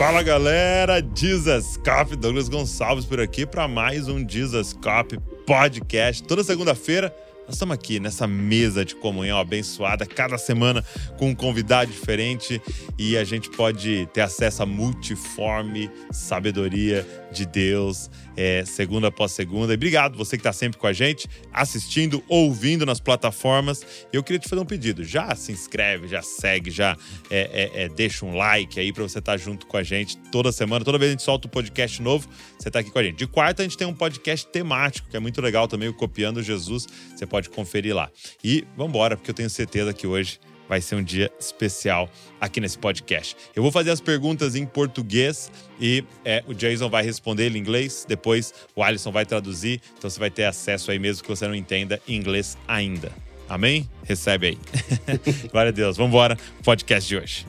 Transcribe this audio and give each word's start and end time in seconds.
Fala 0.00 0.22
galera, 0.22 1.06
Jesus 1.14 1.76
Cop, 1.76 2.16
Douglas 2.16 2.48
Gonçalves 2.48 3.04
por 3.04 3.20
aqui 3.20 3.44
para 3.44 3.68
mais 3.68 4.08
um 4.08 4.26
Jesus 4.26 4.72
Cop 4.72 5.14
podcast. 5.46 6.22
Toda 6.22 6.42
segunda-feira 6.42 7.14
nós 7.44 7.56
estamos 7.56 7.74
aqui 7.74 8.00
nessa 8.00 8.26
mesa 8.26 8.82
de 8.82 8.94
comunhão 8.94 9.38
abençoada, 9.38 10.06
cada 10.06 10.38
semana 10.38 10.82
com 11.18 11.28
um 11.28 11.34
convidado 11.34 11.90
diferente 11.90 12.62
e 12.98 13.14
a 13.14 13.24
gente 13.24 13.50
pode 13.50 14.08
ter 14.14 14.22
acesso 14.22 14.62
à 14.62 14.66
multiforme 14.66 15.90
sabedoria 16.10 17.06
de 17.30 17.44
Deus, 17.44 18.10
é, 18.40 18.64
segunda 18.64 19.08
após 19.08 19.32
segunda. 19.32 19.74
E 19.74 19.76
obrigado 19.76 20.16
você 20.16 20.38
que 20.38 20.40
está 20.40 20.50
sempre 20.50 20.78
com 20.78 20.86
a 20.86 20.94
gente, 20.94 21.28
assistindo, 21.52 22.24
ouvindo 22.26 22.86
nas 22.86 22.98
plataformas. 22.98 23.84
Eu 24.10 24.22
queria 24.22 24.38
te 24.38 24.48
fazer 24.48 24.62
um 24.62 24.64
pedido: 24.64 25.04
já 25.04 25.34
se 25.36 25.52
inscreve, 25.52 26.08
já 26.08 26.22
segue, 26.22 26.70
já 26.70 26.96
é, 27.30 27.72
é, 27.74 27.82
é 27.84 27.88
deixa 27.90 28.24
um 28.24 28.34
like 28.34 28.80
aí 28.80 28.94
para 28.94 29.02
você 29.02 29.18
estar 29.18 29.32
tá 29.32 29.36
junto 29.36 29.66
com 29.66 29.76
a 29.76 29.82
gente 29.82 30.16
toda 30.32 30.50
semana. 30.52 30.82
Toda 30.82 30.96
vez 30.96 31.10
que 31.10 31.16
a 31.16 31.18
gente 31.18 31.22
solta 31.22 31.48
um 31.48 31.50
podcast 31.50 32.00
novo, 32.00 32.30
você 32.58 32.68
está 32.68 32.78
aqui 32.78 32.90
com 32.90 32.98
a 32.98 33.02
gente. 33.02 33.18
De 33.18 33.26
quarta, 33.26 33.60
a 33.60 33.64
gente 33.64 33.76
tem 33.76 33.86
um 33.86 33.92
podcast 33.92 34.46
temático, 34.46 35.10
que 35.10 35.16
é 35.18 35.20
muito 35.20 35.38
legal 35.42 35.68
também, 35.68 35.90
o 35.90 35.92
Copiando 35.92 36.42
Jesus. 36.42 36.86
Você 37.14 37.26
pode 37.26 37.50
conferir 37.50 37.94
lá. 37.94 38.10
E 38.42 38.64
vamos 38.74 38.88
embora, 38.94 39.18
porque 39.18 39.30
eu 39.30 39.34
tenho 39.34 39.50
certeza 39.50 39.92
que 39.92 40.06
hoje 40.06 40.40
vai 40.70 40.80
ser 40.80 40.94
um 40.94 41.02
dia 41.02 41.28
especial 41.36 42.08
aqui 42.40 42.60
nesse 42.60 42.78
podcast. 42.78 43.36
Eu 43.56 43.62
vou 43.62 43.72
fazer 43.72 43.90
as 43.90 44.00
perguntas 44.00 44.54
em 44.54 44.64
português 44.64 45.50
e 45.80 46.04
é, 46.24 46.44
o 46.46 46.54
Jason 46.54 46.88
vai 46.88 47.02
responder 47.02 47.50
em 47.50 47.58
inglês, 47.58 48.06
depois 48.08 48.54
o 48.76 48.80
Alisson 48.80 49.10
vai 49.10 49.26
traduzir, 49.26 49.82
então 49.98 50.08
você 50.08 50.20
vai 50.20 50.30
ter 50.30 50.44
acesso 50.44 50.92
aí 50.92 50.98
mesmo 51.00 51.24
que 51.24 51.28
você 51.28 51.48
não 51.48 51.56
entenda 51.56 52.00
inglês 52.06 52.56
ainda. 52.68 53.10
Amém? 53.48 53.90
Recebe 54.04 54.46
aí. 54.46 54.58
Glória 55.50 55.70
a 55.70 55.72
Deus. 55.72 55.96
Vamos 55.96 56.10
embora 56.10 56.38
podcast 56.62 57.08
de 57.08 57.16
hoje. 57.16 57.46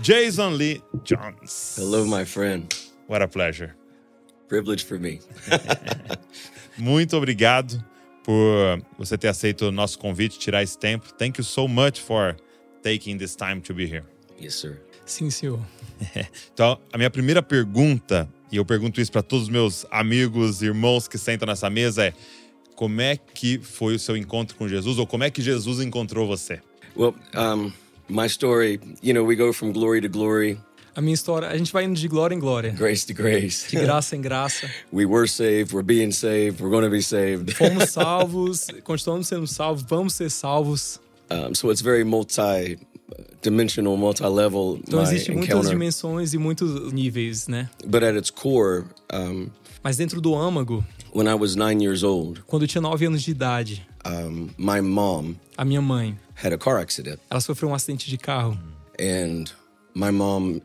Jason 0.00 0.50
Lee 0.50 0.82
Jones. 1.04 1.76
Hello, 1.78 2.04
my 2.04 2.24
friend. 2.24 2.87
What 3.08 3.22
a 3.22 3.28
pleasure. 3.28 3.74
Privilege 4.48 4.84
for 4.84 4.98
me. 4.98 5.20
Muito 6.78 7.16
obrigado 7.16 7.82
por 8.22 8.80
você 8.98 9.16
ter 9.16 9.28
aceito 9.28 9.66
o 9.66 9.72
nosso 9.72 9.98
convite, 9.98 10.38
tirar 10.38 10.62
esse 10.62 10.78
tempo. 10.78 11.12
Thank 11.14 11.40
you 11.40 11.44
so 11.44 11.66
much 11.66 12.00
for 12.00 12.36
taking 12.82 13.16
this 13.18 13.34
time 13.34 13.60
to 13.62 13.74
be 13.74 13.86
here. 13.86 14.04
Yes, 14.40 14.54
sir. 14.54 14.78
Sim, 15.06 15.30
senhor. 15.30 15.60
Então, 16.52 16.78
a 16.92 16.98
minha 16.98 17.10
primeira 17.10 17.42
pergunta, 17.42 18.28
e 18.52 18.56
eu 18.56 18.64
pergunto 18.64 19.00
isso 19.00 19.10
para 19.10 19.22
todos 19.22 19.44
os 19.44 19.50
meus 19.50 19.86
amigos, 19.90 20.62
irmãos 20.62 21.08
que 21.08 21.18
sentam 21.18 21.46
nessa 21.46 21.68
mesa, 21.68 22.04
é: 22.04 22.12
como 22.76 23.00
é 23.00 23.16
que 23.16 23.58
foi 23.58 23.94
o 23.94 23.98
seu 23.98 24.16
encontro 24.16 24.56
com 24.56 24.68
Jesus 24.68 24.98
ou 24.98 25.06
como 25.06 25.24
é 25.24 25.30
que 25.30 25.42
Jesus 25.42 25.80
encontrou 25.80 26.26
você? 26.26 26.60
Well, 26.96 27.14
um, 27.34 27.72
my 28.08 28.26
story, 28.26 28.80
you 29.02 29.12
know, 29.12 29.24
we 29.24 29.34
go 29.34 29.52
from 29.52 29.72
glory 29.72 30.00
to 30.02 30.08
glory. 30.08 30.58
A 30.98 31.00
minha 31.00 31.14
história, 31.14 31.46
a 31.46 31.56
gente 31.56 31.72
vai 31.72 31.84
indo 31.84 31.94
de 31.94 32.08
glória 32.08 32.34
em 32.34 32.40
glória. 32.40 32.72
Grace 32.72 33.06
to 33.06 33.14
grace. 33.14 33.70
De 33.70 33.76
graça 33.76 34.16
em 34.16 34.20
graça. 34.20 34.68
we 34.92 35.06
were 35.06 35.28
saved, 35.28 35.72
we're 35.72 35.86
being 35.86 36.10
saved, 36.10 36.60
we're 36.60 36.72
going 36.72 36.82
to 36.82 36.90
be 36.90 37.00
saved. 37.00 37.54
Fomos 37.54 37.90
salvos, 37.94 38.66
continuamos 38.82 39.28
sendo 39.28 39.46
salvos, 39.46 39.84
vamos 39.88 40.14
ser 40.14 40.28
salvos. 40.28 40.98
Um, 41.30 41.54
so 41.54 41.70
it's 41.70 41.80
very 41.80 42.02
multi 42.02 42.80
dimensional, 43.40 43.96
multi-level. 43.96 44.80
Então 44.88 45.00
existem 45.00 45.36
muitas 45.36 45.70
dimensões 45.70 46.34
e 46.34 46.36
muitos 46.36 46.92
níveis, 46.92 47.46
né? 47.46 47.70
But 47.86 48.02
at 48.02 48.16
its 48.16 48.32
core, 48.32 48.86
um, 49.14 49.50
mas 49.84 49.98
dentro 49.98 50.20
do 50.20 50.34
âmago, 50.34 50.84
when 51.14 51.28
I 51.28 51.34
was 51.34 51.54
nine 51.54 51.80
years 51.80 52.02
old, 52.02 52.42
quando 52.44 52.62
eu 52.62 52.68
tinha 52.68 52.82
nove 52.82 53.06
anos 53.06 53.22
de 53.22 53.30
idade, 53.30 53.86
um, 54.04 54.48
my 54.58 54.80
mom, 54.80 55.36
a 55.56 55.64
minha 55.64 55.80
mãe, 55.80 56.18
had 56.34 56.52
a 56.52 56.58
car 56.58 56.80
accident. 56.80 57.20
Ela 57.30 57.40
sofreu 57.40 57.70
um 57.70 57.74
acidente 57.74 58.10
de 58.10 58.18
carro. 58.18 58.58
And 59.00 59.44
my 59.94 60.10
mom 60.10 60.60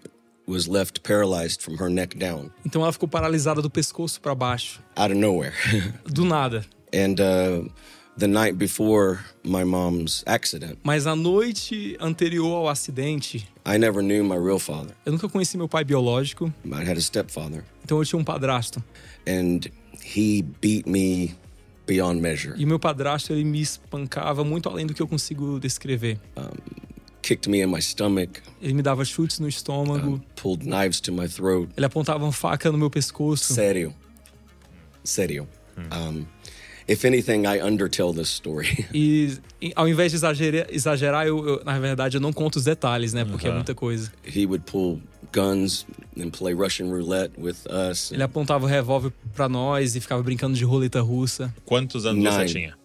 was 0.47 0.67
left 0.67 1.01
paralyzed 1.03 1.61
from 1.61 1.77
her 1.77 1.89
neck 1.89 2.17
down. 2.17 2.51
Então 2.65 2.81
ela 2.81 2.91
ficou 2.91 3.07
paralisada 3.07 3.61
do 3.61 3.69
pescoço 3.69 4.19
para 4.19 4.35
baixo. 4.35 4.81
Out 4.95 5.11
of 5.11 5.19
nowhere. 5.19 5.53
do 6.05 6.25
nada. 6.25 6.65
And 6.93 7.19
uh, 7.19 7.69
the 8.17 8.27
night 8.27 8.57
before 8.57 9.19
my 9.43 9.63
mom's 9.63 10.23
accident. 10.27 10.79
Mas 10.83 11.07
a 11.07 11.15
noite 11.15 11.97
anterior 11.99 12.55
ao 12.55 12.69
acidente, 12.69 13.47
I 13.65 13.77
never 13.77 14.03
knew 14.03 14.23
my 14.23 14.37
real 14.37 14.59
father. 14.59 14.95
Eu 15.05 15.13
nunca 15.13 15.27
conheci 15.27 15.57
meu 15.57 15.67
pai 15.67 15.83
biológico. 15.83 16.53
I 16.65 16.89
had 16.89 16.97
a 16.97 17.01
stepfather. 17.01 17.63
Então 17.83 17.97
eu 17.97 18.05
tinha 18.05 18.19
um 18.19 18.23
padrasto. 18.23 18.83
And 19.27 19.61
he 20.15 20.43
beat 20.61 20.85
me 20.85 21.35
beyond 21.87 22.21
measure. 22.21 22.53
E 22.57 22.65
meu 22.65 22.79
padrasto 22.79 23.33
ele 23.33 23.43
me 23.43 23.61
espancava 23.61 24.43
muito 24.43 24.69
além 24.69 24.85
do 24.85 24.93
que 24.93 25.01
eu 25.01 25.07
consigo 25.07 25.59
descrever. 25.59 26.19
Um, 26.37 26.72
kicked 27.23 27.49
me 27.49 27.61
in 27.61 27.67
my 27.67 27.81
stomach. 27.81 28.41
Ele 28.61 28.73
me 28.73 28.83
dava 28.83 29.03
chutes 29.03 29.39
no 29.39 29.47
estômago. 29.47 30.15
Uh, 30.15 30.19
pulled 30.35 30.63
knives 30.65 30.99
to 31.01 31.11
my 31.11 31.27
throat. 31.27 31.69
Ele 31.75 31.85
apontava 31.85 32.23
uma 32.23 32.31
faca 32.31 32.71
no 32.71 32.77
meu 32.77 32.89
pescoço. 32.89 33.53
Sério. 33.53 33.93
Sério. 35.03 35.47
Hmm. 35.75 36.19
Um, 36.19 36.27
if 36.87 37.03
anything, 37.05 37.45
I 37.45 37.61
undertell 37.61 38.13
this 38.13 38.29
story. 38.29 38.85
E 38.93 39.71
ao 39.75 39.87
invés 39.87 40.11
de 40.11 40.17
exagerar, 40.17 40.67
exagerar 40.69 41.25
eu, 41.25 41.47
eu, 41.47 41.63
na 41.63 41.79
verdade 41.79 42.17
eu 42.17 42.21
não 42.21 42.33
conto 42.33 42.57
os 42.57 42.65
detalhes, 42.65 43.13
né? 43.13 43.23
Porque 43.23 43.47
uh 43.47 43.51
-huh. 43.51 43.53
é 43.53 43.55
muita 43.55 43.73
coisa. 43.73 44.11
He 44.25 44.45
would 44.45 44.65
pull 44.65 45.01
guns 45.31 45.85
and 46.17 46.29
play 46.31 46.53
Russian 46.53 46.87
roulette 46.87 47.33
with 47.39 47.55
us. 47.89 48.11
Ele 48.11 48.23
apontava 48.23 48.65
o 48.65 48.67
revólver 48.67 49.11
para 49.33 49.47
nós 49.47 49.95
e 49.95 50.01
ficava 50.01 50.21
brincando 50.21 50.55
de 50.55 50.65
roleta 50.65 51.01
russa. 51.01 51.53
Quantos 51.65 52.05
anos 52.05 52.21
nine. 52.21 52.35
você 52.35 52.45
tinha? 52.45 52.75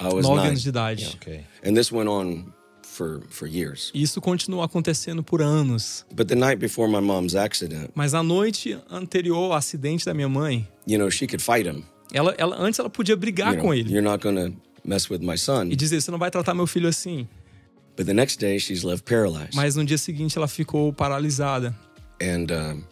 I 0.00 0.04
was 0.04 0.24
Nove 0.24 0.36
nine. 0.36 0.48
anos 0.48 0.62
de 0.62 0.68
idade. 0.70 1.02
Yeah. 1.02 1.18
Okay. 1.20 1.44
And 1.64 1.74
this 1.74 1.92
went 1.92 2.08
on 2.08 2.52
for 2.96 3.20
for 3.28 3.46
years. 3.46 3.90
Isso 3.94 4.20
continuou 4.20 4.62
acontecendo 4.62 5.22
por 5.22 5.42
anos. 5.42 6.04
But 6.14 6.28
the 6.28 6.34
night 6.34 6.56
before 6.56 6.90
my 6.90 7.00
mom's 7.00 7.34
accident, 7.34 7.90
Mas 7.94 8.14
a 8.14 8.22
noite 8.22 8.78
anterior 8.90 9.36
ao 9.36 9.52
acidente 9.54 10.04
da 10.04 10.14
minha 10.14 10.28
mãe, 10.28 10.66
you 10.86 10.98
know, 10.98 11.10
she 11.10 11.26
could 11.26 11.42
fight 11.42 11.68
him. 11.68 11.84
Ela, 12.12 12.34
ela 12.38 12.56
antes 12.58 12.78
ela 12.78 12.88
podia 12.88 13.16
brigar 13.16 13.54
you 13.54 13.60
com 13.60 13.66
know, 13.68 13.74
ele. 13.74 13.92
You're 13.92 14.08
not 14.08 14.22
gonna 14.22 14.52
mess 14.84 15.10
with 15.10 15.20
my 15.20 15.36
son. 15.36 15.68
E 15.70 15.76
dizer, 15.76 16.00
você 16.00 16.10
não 16.10 16.18
vai 16.18 16.30
tratar 16.30 16.54
meu 16.54 16.66
filho 16.66 16.88
assim. 16.88 17.28
But 17.96 18.06
the 18.06 18.14
next 18.14 18.38
day 18.38 18.58
she's 18.58 18.82
left 18.82 19.04
paralyzed. 19.04 19.54
Mas 19.54 19.76
no 19.76 19.84
dia 19.84 19.98
seguinte 19.98 20.36
ela 20.36 20.48
ficou 20.48 20.92
paralisada. 20.92 21.74
And 22.22 22.46
um, 22.50 22.84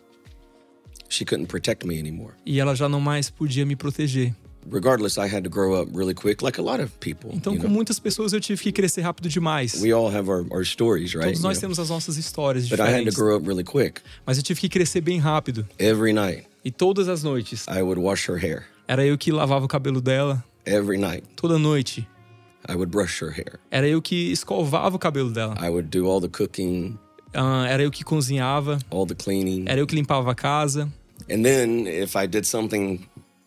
she 1.09 1.25
couldn't 1.25 1.47
protect 1.47 1.87
me 1.87 1.99
anymore. 1.99 2.35
E 2.45 2.61
ela 2.61 2.75
já 2.75 2.89
não 2.89 3.01
mais 3.01 3.31
podia 3.31 3.65
me 3.65 3.77
proteger. 3.77 4.35
Regardless, 4.71 5.19
I 5.19 5.29
had 5.29 5.45
to 5.45 5.51
grow 5.51 5.75
up 5.81 5.91
really 5.95 6.15
quick, 6.15 6.43
like 6.43 6.59
a 6.59 6.63
lot 6.63 6.81
of 6.83 6.91
people. 7.01 7.31
Então, 7.35 7.57
com 7.57 7.65
know? 7.65 7.71
muitas 7.71 7.99
pessoas 7.99 8.33
eu 8.33 8.41
tive 8.41 8.63
que 8.63 8.73
crescer 8.73 9.03
rápido 9.03 9.29
demais. 9.29 9.81
We 9.81 9.93
all 9.93 10.09
have 10.15 10.29
our, 10.31 10.47
our 10.51 10.65
stories, 10.65 11.15
right? 11.15 11.27
Todos 11.27 11.41
nós 11.43 11.57
You 11.57 11.69
know? 11.69 11.75
temos 11.75 11.79
as 11.79 11.91
nossas 11.91 12.17
histórias 12.17 12.69
But 12.69 12.81
I 12.81 12.83
had 12.85 13.05
to 13.05 13.11
diferentes. 13.11 13.15
grow 13.17 13.37
up 13.37 13.47
really 13.47 13.65
quick. 13.65 14.01
Mas 14.27 14.37
eu 14.39 14.43
tive 14.43 14.61
que 14.61 14.69
crescer 14.69 15.01
bem 15.01 15.19
rápido. 15.19 15.67
Every 15.79 16.13
night, 16.13 16.47
E 16.65 16.71
todas 16.71 17.09
as 17.09 17.23
noites 17.23 17.67
I 17.69 17.83
would 17.83 18.01
wash 18.01 18.29
her 18.29 18.39
hair. 18.39 18.65
era 18.89 19.05
eu 19.05 19.17
que 19.19 19.31
lavava 19.31 19.65
o 19.65 19.69
cabelo 19.69 20.01
dela. 20.01 20.43
Every 20.67 20.99
night, 20.99 21.25
Toda 21.37 21.59
noite 21.59 22.09
I 22.67 22.73
would 22.75 22.91
brush 22.91 23.21
her 23.23 23.31
hair. 23.31 23.61
era 23.71 23.87
eu 23.87 24.01
que 24.01 24.33
escovava 24.33 24.97
o 24.97 24.99
cabelo 24.99 25.31
dela. 25.31 25.55
I 25.61 25.69
would 25.69 25.89
do 25.91 26.07
all 26.09 26.21
the 26.23 26.29
cooking, 26.29 26.99
Ah, 27.35 27.67
era 27.69 27.83
eu 27.83 27.91
que 27.91 28.03
cozinhava. 28.03 28.79
all 28.91 29.07
the 29.07 29.15
cleaning. 29.15 29.65
Era 29.69 29.81
eu 29.81 29.87
que 29.87 29.95
limpava 29.95 30.31
a 30.31 30.35
casa. 30.35 30.89
And 31.31 31.43
then 31.43 31.87
if 31.87 32.15
I 32.17 32.27
did 32.27 32.45
something, 32.47 33.07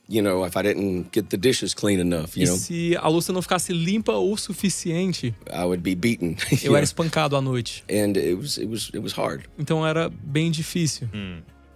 you 0.09 0.21
know, 0.21 0.45
if 0.45 0.55
I 0.55 0.61
didn't 0.63 1.11
get 1.11 1.29
the 1.29 1.37
dishes 1.37 1.73
clean 1.73 1.99
enough, 1.99 2.37
you 2.37 2.43
E 2.43 2.45
know, 2.47 2.55
se 2.57 2.95
a 2.95 3.07
louça 3.09 3.33
não 3.33 3.41
ficasse 3.41 3.73
limpa 3.73 4.13
o 4.13 4.35
suficiente, 4.37 5.35
I 5.51 5.63
would 5.65 5.81
be 5.83 5.95
beaten. 5.95 6.37
you 6.51 6.71
eu 6.71 6.75
era 6.75 6.83
espancado 6.85 7.35
à 7.35 7.41
noite. 7.41 7.83
And 7.89 8.15
it 8.17 8.35
was 8.35 8.57
it 8.57 8.67
was 8.67 8.89
it 8.93 8.99
was 8.99 9.13
hard. 9.13 9.43
Então 9.59 9.85
era 9.85 10.09
bem 10.09 10.49
difícil. 10.51 11.09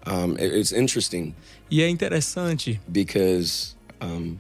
Um, 0.08 0.34
it- 0.40 0.56
it's 0.60 0.72
interesting 0.72 1.34
E 1.70 1.82
é 1.82 1.88
interessante 1.90 2.80
because 2.88 3.76
um, 4.02 4.38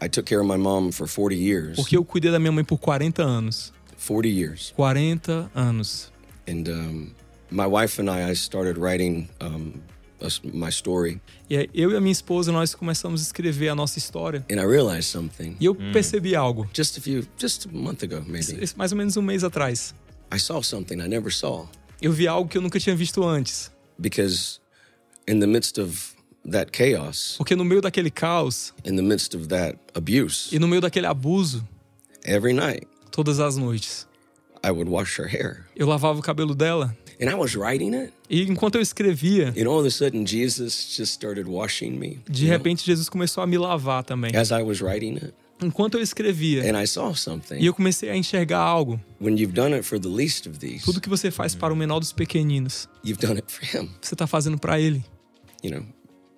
I 0.00 0.08
took 0.08 0.26
care 0.26 0.40
of 0.40 0.46
my 0.48 0.56
mom 0.56 0.92
for 0.92 1.06
40 1.08 1.34
years. 1.34 1.76
porque 1.76 1.96
eu 1.96 2.04
cuidei 2.04 2.30
da 2.30 2.38
minha 2.38 2.52
mãe 2.52 2.64
por 2.64 2.78
40 2.78 3.22
anos. 3.22 3.72
40 4.06 4.28
years. 4.28 4.72
40 4.76 5.50
anos. 5.54 6.10
And 6.48 6.68
um, 6.68 7.10
my 7.50 7.66
wife 7.66 8.00
and 8.00 8.08
I, 8.08 8.30
I 8.30 8.34
started 8.34 8.78
writing 8.78 9.28
um, 9.40 9.74
my 10.52 10.68
story. 10.70 11.20
E 11.48 11.68
eu 11.74 11.92
e 11.92 11.96
a 11.96 12.00
minha 12.00 12.12
esposa, 12.12 12.50
nós 12.52 12.74
começamos 12.74 13.20
a 13.20 13.24
escrever 13.24 13.68
a 13.68 13.74
nossa 13.74 13.98
história. 13.98 14.44
And 14.50 14.56
I 14.56 14.64
realized 14.66 15.04
something 15.10 15.56
E 15.60 15.64
eu 15.66 15.74
percebi 15.74 16.34
algo. 16.34 16.68
just 16.74 16.96
a 16.98 17.00
few, 17.00 17.26
just 17.38 17.66
a 17.66 17.68
month 17.72 18.02
ago, 18.02 18.22
maybe. 18.26 18.58
Mais 18.76 18.92
ou 18.92 18.98
menos 18.98 19.16
um 19.16 19.22
mês 19.22 19.44
atrás. 19.44 19.94
I 20.34 20.38
saw 20.38 20.62
something 20.62 20.96
I 21.00 21.08
never 21.08 21.32
saw 21.32 21.66
Eu 22.00 22.12
vi 22.12 22.28
algo 22.28 22.48
que 22.48 22.58
eu 22.58 22.62
nunca 22.62 22.78
tinha 22.78 22.94
visto 22.94 23.24
antes. 23.24 23.70
because 23.98 24.60
in 25.26 25.40
the 25.40 25.46
midst 25.46 25.78
of 25.78 26.14
that 26.50 26.70
chaos, 26.72 27.34
Porque 27.36 27.56
no 27.56 27.64
meio 27.64 27.80
daquele 27.80 28.10
caos 28.10 28.72
in 28.84 28.94
the 28.96 29.02
midst 29.02 29.34
of 29.34 29.48
that 29.48 29.76
abuse, 29.94 30.54
e 30.54 30.58
no 30.58 30.68
meio 30.68 30.80
daquele 30.80 31.06
abuso, 31.06 31.66
every 32.24 32.52
night 32.52 32.86
todas 33.10 33.40
as 33.40 33.56
noites, 33.56 34.06
I 34.64 34.70
would 34.70 34.88
wash 34.88 35.18
her 35.18 35.26
hair. 35.28 35.66
eu 35.76 35.86
lavava 35.86 36.18
o 36.18 36.22
cabelo 36.22 36.54
dela. 36.54 36.96
And 37.20 37.28
I 37.28 37.34
was 37.34 37.54
writing 37.56 37.94
it, 37.94 38.12
E 38.30 38.42
enquanto 38.42 38.76
eu 38.76 38.80
escrevia, 38.82 39.48
and 39.56 39.66
all 39.68 39.78
of 39.80 39.86
a 39.86 39.90
sudden 39.90 40.24
Jesus 40.26 40.94
just 40.96 41.12
started 41.14 41.48
washing 41.48 41.92
me. 41.98 42.20
de 42.28 42.46
repente 42.46 42.84
Jesus 42.86 43.08
começou 43.08 43.42
a 43.42 43.46
me 43.46 43.58
lavar 43.58 44.04
também. 44.04 44.34
as 44.36 44.50
I 44.50 44.62
was 44.62 44.80
writing 44.80 45.16
it. 45.16 45.34
enquanto 45.60 45.96
eu 45.98 46.00
escrevia, 46.02 46.62
and 46.70 46.80
I 46.80 46.86
saw 46.86 47.12
something. 47.14 47.56
e 47.58 47.66
eu 47.66 47.74
comecei 47.74 48.08
a 48.10 48.16
enxergar 48.16 48.60
algo. 48.60 49.00
When 49.20 49.36
you've 49.36 49.52
done 49.54 49.74
it 49.74 49.84
for 49.84 49.98
the 49.98 50.06
least 50.08 50.46
of 50.48 50.58
these, 50.60 50.84
Tudo 50.84 51.00
que 51.00 51.08
você 51.08 51.30
faz 51.32 51.54
para 51.56 51.72
o 51.74 51.76
menor 51.76 51.98
dos 51.98 52.12
pequeninos, 52.12 52.88
you've 53.04 53.20
done 53.20 53.38
it 53.40 53.50
for 53.50 53.64
him. 53.64 53.90
você 54.00 54.14
tá 54.14 54.26
fazendo 54.28 54.56
para 54.58 54.78
ele. 54.80 55.04
You 55.64 55.72
know, 55.72 55.84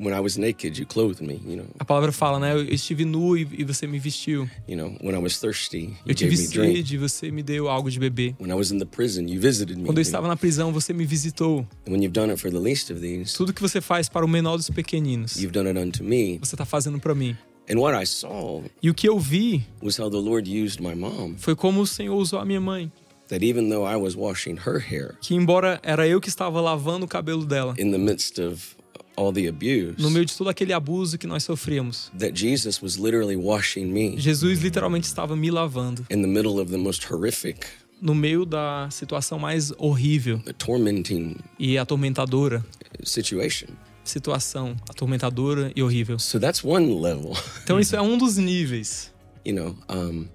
when 0.01 0.15
I 0.17 0.21
was 0.21 0.37
naked, 0.39 0.79
you 0.79 0.87
clothed 0.87 1.21
me. 1.21 1.41
You 1.47 1.57
know, 1.59 1.67
A 1.79 1.85
palavra 1.85 2.11
fala, 2.11 2.39
né? 2.41 2.53
Eu 2.55 2.65
estive 2.65 3.05
nu 3.05 3.37
e, 3.37 3.47
e 3.59 3.65
você 3.65 3.87
me 3.87 3.99
vestiu. 3.99 4.49
you 4.67 4.77
know, 4.77 4.97
when 5.03 5.15
I 5.15 5.19
was 5.19 5.39
thirsty, 5.39 5.79
you 5.79 5.97
Eu 6.07 6.15
tive 6.15 6.31
gave 6.35 6.43
me 6.43 6.49
drink. 6.49 6.77
sede 6.79 6.95
e 6.95 6.99
você 6.99 7.31
me 7.31 7.43
deu 7.43 7.69
algo 7.69 7.91
de 7.91 7.99
beber. 8.01 8.35
When 8.41 8.51
I 8.51 8.55
was 8.55 8.71
in 8.73 8.79
the 8.79 8.87
prison, 8.87 9.27
you 9.29 9.41
visited 9.41 9.77
me. 9.77 9.85
Quando 9.85 9.99
eu 9.99 10.03
estava 10.03 10.27
na 10.27 10.37
prisão, 10.37 10.73
você 10.73 10.93
me 10.93 11.05
visitou. 11.05 11.67
And 11.87 11.93
when 11.93 12.03
you've 12.03 12.13
done 12.15 12.31
it 12.33 12.41
for 12.41 12.51
the 12.51 12.59
least 12.59 12.91
of 12.91 13.01
these, 13.01 13.35
Tudo 13.37 13.53
que 13.53 13.61
você 13.61 13.81
faz 13.81 14.09
para 14.09 14.25
o 14.25 14.29
menor 14.29 14.57
dos 14.57 14.71
pequeninos, 14.71 15.37
you've 15.37 15.53
done 15.53 15.69
it 15.69 15.79
unto 15.79 16.03
me. 16.03 16.39
você 16.39 16.57
tá 16.57 16.65
fazendo 16.65 16.99
para 16.99 17.15
mim. 17.15 17.37
And 17.71 17.79
what 17.79 17.95
I 17.97 18.05
saw 18.07 18.63
E 18.83 18.91
o 18.91 18.95
que 18.95 19.09
eu 19.09 19.19
vi 19.19 19.63
was 19.83 19.99
how 20.01 20.11
the 20.11 20.17
Lord 20.17 20.49
used 20.51 20.81
my 20.81 20.95
mom. 20.95 21.35
foi 21.37 21.55
como 21.55 21.81
o 21.83 21.87
Senhor 21.87 22.17
usou 22.17 22.39
a 22.41 22.45
minha 22.45 22.61
mãe. 22.61 22.91
That 23.29 23.45
even 23.47 23.69
though 23.69 23.87
I 23.87 23.95
was 23.95 24.17
washing 24.17 24.57
her 24.67 24.81
hair 24.81 25.15
Que 25.21 25.37
embora 25.37 25.79
era 25.85 26.05
eu 26.09 26.21
que 26.21 26.29
estava 26.29 26.61
lavando 26.61 27.05
o 27.05 27.09
cabelo 27.09 27.45
dela, 27.47 27.77
in 27.79 27.93
the 27.93 27.99
midst 27.99 28.39
of 28.41 28.75
all 29.21 29.33
the 29.33 29.47
abuse, 29.49 29.95
no 29.99 30.11
meio 30.11 30.25
de 30.25 30.35
todo 30.37 30.49
aquele 30.49 30.73
abuso 30.73 31.19
que 31.19 31.27
nós 31.27 31.43
sofremos, 31.45 32.11
that 32.19 32.33
Jesus 32.35 32.81
was 32.83 32.97
literally 32.97 33.37
washing 33.37 33.87
me 33.93 34.17
Jesus 34.19 34.61
literalmente 34.63 35.07
estava 35.07 35.37
me 35.37 35.51
lavando. 35.51 36.07
in 36.11 36.23
the 36.23 36.29
middle 36.29 36.59
of 36.61 36.71
the 36.71 36.79
most 36.79 37.07
horrific, 37.13 37.67
No 38.03 38.15
meio 38.15 38.47
da 38.47 38.89
situação 38.91 39.39
mais 39.39 39.73
horrível 39.77 40.41
tormenting 40.57 41.37
e 41.59 41.77
atormentadora, 41.77 42.65
situation. 43.05 43.69
situação 44.03 44.75
atormentadora 44.89 45.71
e 45.77 45.83
horrível. 45.83 46.19
So 46.19 46.41
that's 46.41 46.65
one 46.65 46.99
level, 47.01 47.33
Então 47.63 47.79
isso 47.79 47.95
é 47.95 48.01
um 48.01 48.17
dos 48.17 48.37
níveis. 48.39 49.13
you 49.45 49.55
know. 49.55 49.77
Um, 49.89 50.29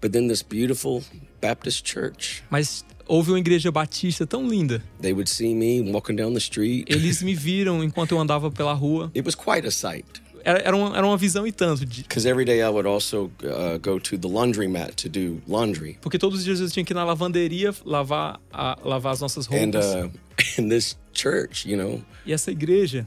but 0.00 0.12
then 0.12 0.28
this 0.28 0.42
beautiful 0.42 1.02
Baptist 1.42 1.86
church, 1.86 2.42
Mas 2.50 2.84
houve 3.10 3.30
uma 3.32 3.38
igreja 3.38 3.70
batista 3.72 4.26
tão 4.26 4.46
linda. 4.48 4.82
they 5.00 5.12
would 5.12 5.28
see 5.28 5.54
me 5.54 5.80
walking 5.90 6.14
down 6.16 6.32
the 6.32 6.38
street. 6.38 6.84
Eles 6.88 7.22
me 7.22 7.34
viram 7.34 7.82
enquanto 7.82 8.12
eu 8.12 8.20
andava 8.20 8.50
pela 8.50 8.72
rua. 8.72 9.10
It 9.14 9.22
was 9.26 9.34
quite 9.34 9.66
a 9.66 9.70
sight. 9.70 10.06
Era, 10.42 10.58
era, 10.64 10.74
uma, 10.74 10.96
era 10.96 11.06
uma 11.06 11.18
visão 11.18 11.46
e 11.46 11.52
tanto. 11.52 11.84
Because 11.86 12.26
every 12.26 12.46
day 12.46 12.60
I 12.62 12.68
would 12.70 12.86
also 12.88 13.30
uh, 13.44 13.78
go 13.82 13.98
to 14.00 14.16
the 14.16 14.26
laundromat 14.26 14.94
to 15.02 15.08
do 15.10 15.42
laundry. 15.46 15.98
porque 16.00 16.18
todos 16.18 16.38
os 16.38 16.44
dias 16.44 16.60
eu 16.60 16.70
tinha 16.70 16.82
que 16.84 16.92
ir 16.92 16.96
na 16.96 17.04
lavanderia 17.04 17.74
lavar, 17.84 18.40
a, 18.50 18.78
lavar 18.82 19.12
as 19.12 19.20
nossas 19.20 19.46
And 19.48 19.70
roupas. 19.72 19.84
uh, 19.84 20.10
in 20.58 20.68
this 20.70 20.96
church, 21.12 21.68
you 21.68 21.76
know, 21.76 22.00
E 22.24 22.32
essa 22.32 22.50
igreja, 22.50 23.06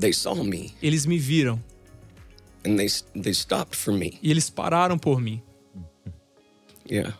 they 0.00 0.12
saw 0.12 0.34
me 0.42 0.74
eles 0.82 1.06
me 1.06 1.16
viram. 1.16 1.60
and 2.64 2.76
they 2.76 2.88
they 3.14 3.32
stopped 3.32 3.76
for 3.76 3.94
me. 3.94 4.18
E 4.20 4.28
eles 4.28 4.50
pararam 4.50 4.98
por 4.98 5.20
mim. 5.20 5.40
Yeah. 6.90 7.14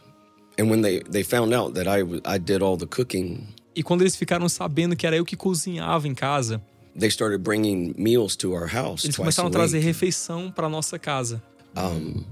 And 0.59 0.71
when 0.71 0.83
they 0.83 1.01
they 1.11 1.23
found 1.23 1.53
out 1.55 1.75
that 1.75 1.87
I 1.89 2.03
I 2.25 2.39
did 2.39 2.63
all 2.63 2.77
the 2.79 2.87
cooking, 2.87 3.47
E 3.75 3.83
quando 3.83 4.01
eles 4.03 4.17
ficaram 4.17 4.49
sabendo 4.49 4.97
que 4.97 5.07
era 5.07 5.17
eu 5.17 5.25
que 5.25 5.37
cozinhava 5.37 6.09
em 6.09 6.15
casa, 6.15 6.63
they 6.99 7.09
started 7.11 7.43
bringing 7.43 7.95
meals 7.99 8.35
to 8.37 8.53
our 8.53 8.67
house 8.67 9.05
eles 9.05 9.17
começaram 9.17 9.49
a 9.49 9.53
trazer 9.53 9.81
refeição 9.81 10.51
para 10.51 10.69
nossa 10.69 10.99
casa. 10.99 11.43
Um, 11.77 12.25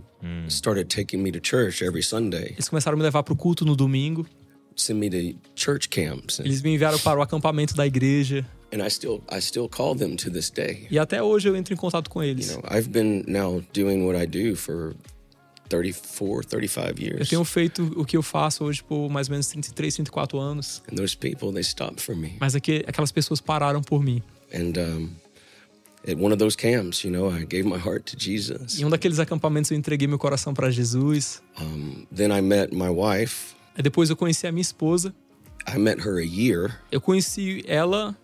started 0.49 0.87
taking 0.89 1.19
me 1.19 1.31
to 1.31 1.39
church 1.43 1.85
every 1.85 2.03
Sunday, 2.03 2.53
Eles 2.53 2.69
começaram 2.71 2.95
a 2.97 2.99
me 2.99 3.03
levar 3.03 3.23
para 3.23 3.35
o 3.35 3.37
culto 3.37 3.63
no 3.67 3.77
domingo. 3.77 4.27
send 4.75 4.99
me 4.99 5.11
to 5.11 5.39
church 5.55 5.89
camps, 5.91 6.41
Eles 6.41 6.63
me 6.63 6.73
enviaram 6.75 6.99
para 6.99 7.19
o 7.19 7.23
acampamento 7.23 7.75
da 7.75 7.87
igreja. 7.87 8.45
and 8.73 8.79
I 8.83 8.89
still 8.89 9.23
I 9.31 9.39
still 9.43 9.69
call 9.69 9.95
them 9.95 10.17
to 10.17 10.31
this 10.31 10.49
day. 10.51 10.87
E 10.91 10.99
até 10.99 11.23
hoje 11.23 11.47
eu 11.47 11.55
entro 11.55 11.75
em 11.75 11.77
contato 11.77 12.09
com 12.09 12.23
You 12.23 12.31
eles. 12.31 12.49
know, 12.57 12.63
I've 12.75 12.89
been 12.89 13.23
now 13.29 13.63
doing 13.75 14.03
what 14.07 14.19
I 14.19 14.27
do 14.27 14.57
for 14.57 14.97
34, 15.69 16.45
35 16.49 16.89
Eu 17.01 17.07
years. 17.07 17.29
tenho 17.29 17.45
feito 17.45 17.93
o 17.97 18.05
que 18.05 18.17
eu 18.17 18.23
faço 18.23 18.65
hoje 18.65 18.83
por 18.83 19.09
mais 19.11 19.29
ou 19.29 19.33
menos 19.33 19.47
33, 19.49 19.95
34 19.97 20.39
anos. 20.39 20.83
And 20.91 20.97
those 20.97 21.17
people, 21.17 21.53
they 21.53 21.63
stopped 21.63 22.01
for 22.03 22.15
me. 22.17 22.37
Mas 22.41 22.55
aqui, 22.55 22.85
aquelas 22.87 23.11
pessoas 23.13 23.41
pararam 23.41 23.83
por 23.83 24.03
mim. 24.03 24.23
And 24.53 24.79
um, 24.79 25.11
at 26.07 26.17
one 26.17 26.33
of 26.33 26.39
those 26.39 26.57
camps, 26.57 27.03
you 27.05 27.11
know, 27.11 27.31
I 27.35 27.45
gave 27.45 27.65
my 27.65 27.79
heart 27.79 28.05
to 28.13 28.17
Jesus. 28.19 28.79
Em 28.79 28.85
um 28.85 28.91
daqueles 28.91 29.19
acampamentos 29.19 29.71
eu 29.71 29.77
entreguei 29.77 30.07
meu 30.07 30.19
coração 30.19 30.53
para 30.55 30.71
Jesus. 30.71 31.43
Um, 31.61 32.07
then 32.15 32.31
I 32.31 32.41
met 32.41 32.75
my 32.75 32.89
wife. 32.91 33.55
Aí 33.77 33.83
depois 33.83 34.11
eu 34.11 34.17
conheci 34.17 34.47
a 34.47 34.53
minha 34.53 34.63
esposa. 34.63 35.15
I 35.67 35.79
met 35.79 35.99
her 36.07 36.19
a 36.19 36.25
year 36.25 36.79
Eu 36.93 37.01
conheci 37.01 37.65
ela 37.67 38.15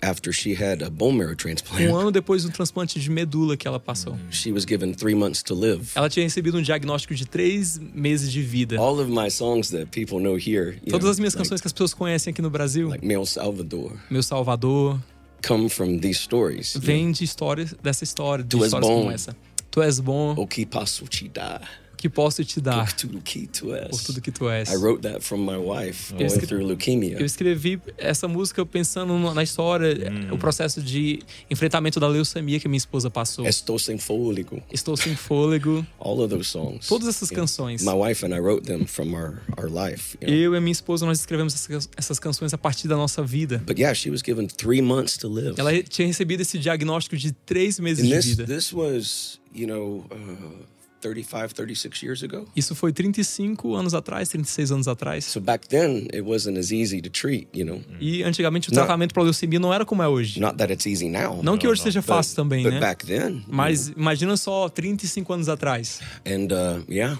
after 0.00 0.32
she 0.32 0.54
had 0.54 0.82
a 0.82 0.90
bone 0.90 1.16
marrow 1.16 1.32
um 1.32 1.36
transplant. 1.36 1.90
ano 1.90 2.10
depois 2.10 2.44
do 2.44 2.50
transplante 2.50 3.00
de 3.00 3.10
medula 3.10 3.56
que 3.56 3.66
ela 3.66 3.80
passou. 3.80 4.16
She 4.30 4.52
was 4.52 4.64
given 4.64 4.94
three 4.94 5.14
months 5.14 5.42
to 5.44 5.54
live. 5.54 5.86
Ela 5.94 6.08
tinha 6.08 6.24
recebido 6.24 6.58
um 6.58 6.62
diagnóstico 6.62 7.14
de 7.14 7.26
três 7.26 7.78
meses 7.78 8.30
de 8.32 8.42
vida. 8.42 8.78
All 8.78 9.00
of 9.00 9.10
my 9.10 9.30
songs 9.30 9.70
that 9.70 9.86
people 9.86 10.18
know 10.20 10.36
here, 10.36 10.78
Todas 10.88 11.00
know, 11.02 11.10
as 11.10 11.18
minhas 11.18 11.34
like, 11.34 11.44
canções 11.44 11.60
que 11.60 11.66
as 11.66 11.72
pessoas 11.72 11.94
conhecem 11.94 12.30
aqui 12.30 12.40
no 12.42 12.50
Brasil, 12.50 12.88
like 12.88 13.04
Mel 13.04 13.26
Salvador, 13.26 13.98
Meu 14.10 14.22
Salvador, 14.22 14.98
come 15.46 15.68
from 15.68 15.98
these 15.98 16.20
stories. 16.20 16.76
vem 16.76 17.10
de 17.12 17.24
histórias 17.24 17.74
dessa 17.82 18.04
história, 18.04 18.44
de 18.44 18.50
Tu 18.50 18.58
és 18.58 18.64
histórias 18.66 18.88
bom. 18.90 19.00
como 19.00 19.10
essa. 19.10 19.36
Tu 19.70 19.82
és 19.82 20.00
bom, 20.00 20.34
O 20.36 20.46
que 20.46 20.64
posso 20.64 21.04
te 21.06 21.28
dar? 21.28 21.68
Que 21.98 22.08
posso 22.08 22.44
te 22.44 22.60
dar 22.60 22.86
Por 22.86 22.92
tudo 22.94 23.20
que 23.20 23.46
tu 23.46 23.74
és. 23.74 23.88
por 23.90 24.00
tudo 24.02 24.20
que 24.20 24.30
tu 24.30 24.48
és. 24.48 24.70
I 24.70 24.76
wrote 24.76 25.02
that 25.02 25.20
from 25.20 25.38
my 25.44 25.56
wife 25.56 26.12
Eu 26.12 26.18
going 26.18 26.26
escre- 26.26 26.46
through 26.46 26.64
leukemia. 26.66 27.18
Eu 27.18 27.26
escrevi 27.26 27.80
essa 27.98 28.26
música 28.28 28.64
pensando 28.64 29.18
na 29.34 29.42
história, 29.42 30.10
Hum. 30.10 30.34
o 30.34 30.38
processo 30.38 30.80
de 30.80 31.18
enfrentamento 31.50 31.98
da 32.00 32.06
leucemia 32.08 32.58
que 32.60 32.68
minha 32.68 32.78
esposa 32.78 33.10
passou. 33.10 33.44
Estou 33.46 33.78
sem 33.78 33.98
fôlego. 33.98 34.62
Estou 34.72 34.96
sem 34.96 35.14
fôlego. 35.16 35.84
All 35.98 36.18
of 36.20 36.28
those 36.34 36.48
songs. 36.48 36.86
Todas 36.86 37.08
essas 37.08 37.30
canções. 37.30 37.82
My 37.82 37.92
wife 37.92 38.24
and 38.24 38.34
I 38.34 38.38
wrote 38.38 38.64
them 38.64 38.86
from 38.86 39.14
our, 39.14 39.42
our 39.58 39.68
life. 39.68 40.16
you 40.22 40.28
know. 40.28 40.36
Eu 40.36 40.54
e 40.54 40.56
a 40.56 40.60
minha 40.60 40.72
esposa, 40.72 41.04
nós 41.04 41.18
escrevemos 41.20 41.52
essas, 41.54 41.88
essas 41.96 42.18
canções 42.18 42.54
a 42.54 42.58
partir 42.58 42.86
da 42.88 42.96
nossa 42.96 43.22
vida. 43.22 43.58
But 43.66 43.78
yeah, 43.78 43.92
she 43.94 44.08
was 44.10 44.22
given 44.24 44.46
three 44.46 44.80
months 44.80 45.16
to 45.18 45.28
live. 45.28 45.54
Ela 45.58 45.82
tinha 45.82 46.06
recebido 46.06 46.40
esse 46.42 46.58
diagnóstico 46.58 47.16
de 47.16 47.32
três 47.32 47.80
meses 47.80 48.04
And 48.04 48.08
de 48.08 48.14
this, 48.16 48.24
vida. 48.26 48.44
this 48.46 48.72
was, 48.72 49.40
you 49.54 49.66
know, 49.66 50.04
uh, 50.12 50.64
35, 51.00 51.54
36 51.54 52.02
years 52.02 52.22
ago. 52.22 52.46
Isso 52.54 52.74
foi 52.74 52.92
35 52.92 53.74
anos 53.74 53.94
atrás, 53.94 54.28
36 54.28 54.72
anos 54.72 54.88
atrás. 54.88 55.24
So 55.24 55.40
back 55.40 55.68
then, 55.68 56.08
it 56.12 56.22
wasn't 56.22 56.58
as 56.58 56.70
easy 56.70 57.00
to 57.00 57.10
treat, 57.10 57.48
you 57.54 57.64
know. 57.64 57.80
E 58.00 58.22
antigamente 58.22 58.68
o 58.68 58.72
tratamento 58.72 59.14
para 59.14 59.22
leucemia 59.22 59.58
não 59.58 59.72
era 59.72 59.84
como 59.84 60.02
é 60.02 60.08
hoje. 60.08 60.40
Not 60.40 60.56
that 60.56 60.72
it's 60.72 60.86
easy 60.86 61.08
now. 61.08 61.42
Não 61.42 61.56
que 61.56 61.66
hoje 61.66 61.82
seja 61.82 62.02
fácil 62.02 62.36
também, 62.36 62.62
but 62.62 62.72
né? 62.72 62.80
back 62.80 63.06
then. 63.06 63.44
Mas 63.46 63.88
imagina 63.88 64.36
só 64.36 64.68
35 64.68 65.32
anos 65.32 65.48
atrás. 65.48 66.00
And 66.26 66.48
uh, 66.52 66.84
yeah. 66.90 67.18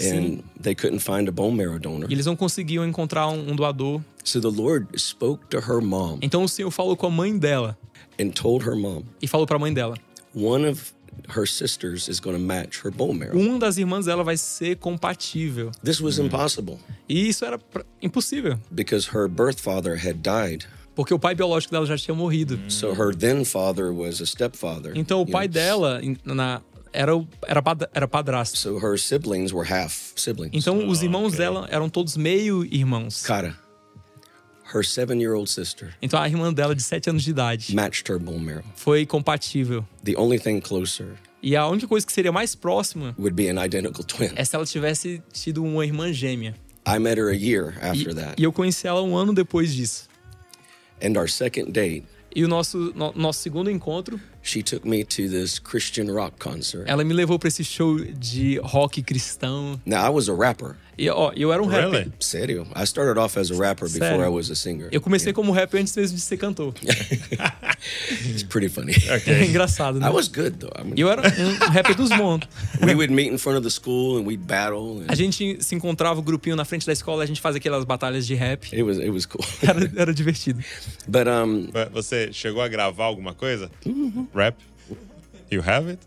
And 0.00 0.42
they 0.60 0.74
couldn't 0.74 1.00
find 1.00 1.28
a 1.28 1.32
bone 1.32 1.56
marrow 1.56 1.78
donor. 1.78 2.10
E 2.10 2.14
eles 2.14 2.26
não 2.26 2.34
conseguiam 2.34 2.84
encontrar 2.86 3.28
um, 3.28 3.52
um 3.52 3.56
doador. 3.56 4.00
So 4.24 4.40
the 4.40 4.48
Lord 4.48 4.86
spoke 4.96 5.46
to 5.48 5.58
her 5.58 5.80
mom 5.82 6.18
Então 6.22 6.44
o 6.44 6.48
Senhor 6.48 6.70
falou 6.70 6.96
com 6.96 7.06
a 7.06 7.10
mãe 7.10 7.36
dela 7.36 7.76
and 8.20 8.30
told 8.30 8.64
her 8.64 8.76
mom, 8.76 9.02
e 9.20 9.26
falou 9.26 9.46
para 9.46 9.56
a 9.56 9.58
mãe 9.58 9.72
dela: 9.72 9.96
one 10.34 10.66
of 10.68 10.92
her 11.28 11.46
sisters 11.46 12.08
is 12.08 12.18
going 12.20 12.36
to 12.36 12.42
match 12.42 12.82
her 12.84 12.90
bone 12.90 13.18
marrow. 13.18 13.38
uma 13.38 13.58
das 13.58 13.78
irmãs 13.78 14.06
dela 14.06 14.22
vai 14.24 14.36
ser 14.36 14.76
compatível. 14.76 15.70
This 15.84 16.00
was 16.00 16.18
impossible 16.18 16.78
E 17.08 17.28
isso 17.28 17.44
era 17.44 17.58
pra- 17.58 17.84
impossível, 18.00 18.58
because 18.70 19.08
her 19.14 19.28
birth 19.28 19.60
father 19.60 19.96
had 19.96 20.16
died. 20.22 20.66
porque 20.94 21.14
o 21.14 21.18
pai 21.18 21.34
biológico 21.34 21.72
dela 21.72 21.86
já 21.86 21.96
tinha 21.96 22.14
morrido. 22.14 22.58
So 22.70 22.92
her 22.92 23.14
then 23.14 23.44
father 23.44 23.90
was 23.92 24.20
a 24.20 24.26
stepfather. 24.26 24.92
Então 24.96 25.20
o 25.22 25.26
pai 25.26 25.46
know. 25.46 25.54
dela 25.54 26.00
na, 26.24 26.60
era, 26.92 27.12
era, 27.46 27.62
era 27.94 28.06
padrasto. 28.08 28.58
So 28.58 28.78
her 28.78 28.98
siblings 28.98 29.52
were 29.54 29.66
half 29.72 30.12
siblings. 30.16 30.50
Então 30.54 30.86
os 30.88 31.02
irmãos 31.02 31.32
dela 31.34 31.66
eram 31.70 31.88
todos 31.88 32.14
meio 32.16 32.62
irmãos. 32.64 33.22
Cara, 33.22 33.56
her 34.74 34.84
seven-year-old 34.84 35.48
sister 35.50 35.94
Então 36.00 36.20
a 36.20 36.28
irmã 36.28 36.52
dela 36.52 36.74
de 36.74 36.82
7 36.82 37.10
anos 37.10 37.22
de 37.22 37.30
idade 37.30 37.74
matched 37.74 38.10
her 38.10 38.18
bone 38.18 38.44
marrow. 38.44 38.64
foi 38.76 39.04
compatível. 39.06 39.86
The 40.04 40.16
only 40.16 40.38
thing 40.38 40.60
closer 40.60 41.14
E 41.42 41.56
a 41.56 41.66
única 41.66 41.88
coisa 41.88 42.06
que 42.06 42.12
seria 42.12 42.30
mais 42.32 42.54
próxima 42.54 43.14
would 43.18 43.34
be 43.34 43.48
an 43.50 43.64
identical 43.64 44.04
twin. 44.04 44.30
é 44.36 44.44
se 44.44 44.54
ela 44.54 44.64
tivesse 44.64 45.20
tido 45.32 45.62
uma 45.64 45.84
irmã 45.84 46.12
gêmea. 46.12 46.54
I 46.86 46.98
met 46.98 47.18
her 47.18 47.28
a 47.30 47.34
year 47.36 47.74
E, 47.82 47.86
after 47.86 48.14
that. 48.14 48.34
e 48.40 48.44
eu 48.44 48.52
conheci 48.52 48.86
ela 48.86 49.02
um 49.02 49.16
ano 49.16 49.32
depois 49.34 49.72
disso. 49.74 50.08
And 51.02 51.18
our 51.18 51.28
second 51.28 51.72
date, 51.72 52.04
E 52.34 52.44
o 52.44 52.48
nosso, 52.48 52.92
no- 52.94 53.12
nosso 53.14 53.40
segundo 53.40 53.70
encontro, 53.70 54.18
she 54.42 54.62
took 54.62 54.84
me 54.86 55.04
to 55.04 55.28
this 55.28 55.58
Christian 55.58 56.10
rock 56.12 56.38
concert. 56.38 56.84
ela 56.86 57.04
me 57.04 57.14
levou 57.14 57.38
pra 57.38 57.48
esse 57.48 57.64
show 57.64 57.98
de 57.98 58.58
rock 58.62 59.02
cristão. 59.02 59.80
Now, 59.86 60.04
I 60.06 60.10
was 60.10 60.28
a 60.28 60.34
rapper. 60.34 60.76
E 60.98 61.08
ó, 61.08 61.32
eu 61.34 61.50
era 61.52 61.62
um 61.62 61.66
rapper. 61.66 61.90
Really? 61.90 62.12
Serio. 62.20 62.66
I 62.76 62.84
started 62.84 63.18
off 63.18 63.38
as 63.38 63.50
a 63.50 63.54
rapper 63.54 63.88
before 63.88 64.10
Sério? 64.10 64.24
I 64.24 64.28
was 64.28 64.50
a 64.50 64.54
singer. 64.54 64.88
Eu 64.92 65.00
comecei 65.00 65.32
como 65.32 65.50
rapper 65.50 65.80
antes 65.80 65.96
mesmo 65.96 66.16
de 66.16 66.22
ser 66.22 66.36
cantor. 66.36 66.74
It's 68.26 68.42
pretty 68.42 68.68
funny. 68.68 68.92
É 69.26 69.44
engraçado, 69.44 69.98
né? 69.98 70.06
I 70.06 70.10
was 70.10 70.28
good 70.28 70.58
though. 70.58 70.72
I 70.78 70.84
mean, 70.84 70.94
eu 70.96 71.10
era 71.10 71.22
um 71.22 71.72
rapper 71.72 71.94
dos 71.96 72.10
montes. 72.10 72.48
we 72.82 72.94
would 72.94 73.10
meet 73.12 73.32
in 73.32 73.38
front 73.38 73.56
of 73.56 73.64
the 73.64 73.70
school 73.70 74.18
and 74.18 74.26
we'd 74.26 74.42
battle. 74.46 75.02
A 75.08 75.12
And 75.12 75.16
gente 75.16 75.62
se 75.62 75.74
encontrava 75.74 76.20
o 76.20 76.22
grupinho 76.22 76.56
na 76.56 76.64
frente 76.64 76.86
da 76.86 76.92
escola, 76.92 77.22
a 77.22 77.26
gente 77.26 77.40
fazia 77.40 77.58
aquelas 77.58 77.84
batalhas 77.84 78.26
de 78.26 78.34
rap. 78.34 78.68
it 78.72 78.82
was 78.82 78.98
it 78.98 79.10
was 79.10 79.24
cool. 79.26 79.44
Era, 79.62 79.90
era 79.96 80.14
divertido. 80.14 80.62
but 81.08 81.26
um, 81.26 81.68
Você 81.92 82.32
chegou 82.32 82.60
a 82.62 82.68
gravar 82.68 83.04
alguma 83.04 83.34
coisa? 83.34 83.70
Rap? 84.34 84.56
You 85.50 85.60
have 85.66 85.88
it? 85.90 86.00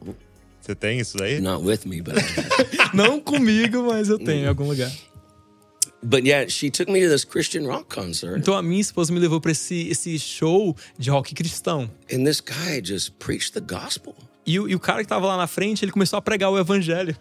Você 0.62 0.74
tem 0.74 1.00
isso 1.00 1.22
aí? 1.22 1.40
Not 1.40 1.64
with 1.64 1.82
me, 1.86 2.02
but 2.02 2.16
I 2.18 2.20
have. 2.22 2.90
Não 2.96 3.20
comigo, 3.20 3.84
mas 3.84 4.10
eu 4.10 4.18
tenho 4.18 4.46
em 4.46 4.48
algum 4.48 4.68
lugar. 4.68 4.92
but 6.02 6.24
yeah, 6.26 6.48
she 6.50 6.70
took 6.70 6.92
me 6.92 7.02
to 7.02 7.10
this 7.10 7.24
Christian 7.26 7.66
rock 7.68 7.94
concert, 7.94 8.38
Então 8.40 8.56
a 8.56 8.62
minha 8.64 8.82
esposa 8.82 9.12
me 9.14 9.20
levou 9.20 9.40
pra 9.42 9.52
esse, 9.52 9.88
esse 9.90 10.18
show 10.20 10.76
de 10.98 11.10
rock 11.10 11.34
cristão. 11.36 11.90
and 12.12 12.24
this 12.24 12.40
guy 12.42 12.82
just 12.84 13.12
preached 13.20 13.54
the 13.54 13.60
gospel, 13.62 14.16
E, 14.46 14.60
o- 14.60 14.68
e 14.70 14.76
o 14.76 14.80
cara 14.80 15.02
que 15.04 15.08
tava 15.08 15.26
lá 15.28 15.36
na 15.38 15.48
frente, 15.48 15.84
ele 15.86 15.92
começou 15.92 16.18
a 16.18 16.22
pregar 16.22 16.52
o 16.52 16.58
evangelho. 16.60 17.16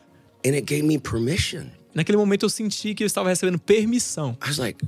and 0.46 0.50
it 0.54 0.62
gave 0.62 0.82
me 0.82 0.99
permission. 0.99 1.64
Naquele 1.94 2.18
momento 2.18 2.44
eu 2.44 2.50
senti 2.50 2.94
que 2.94 3.02
eu 3.02 3.06
estava 3.06 3.28
recebendo 3.28 3.58
permissão. 3.58 4.37
I 4.44 4.49
was 4.49 4.58
like, 4.58 4.84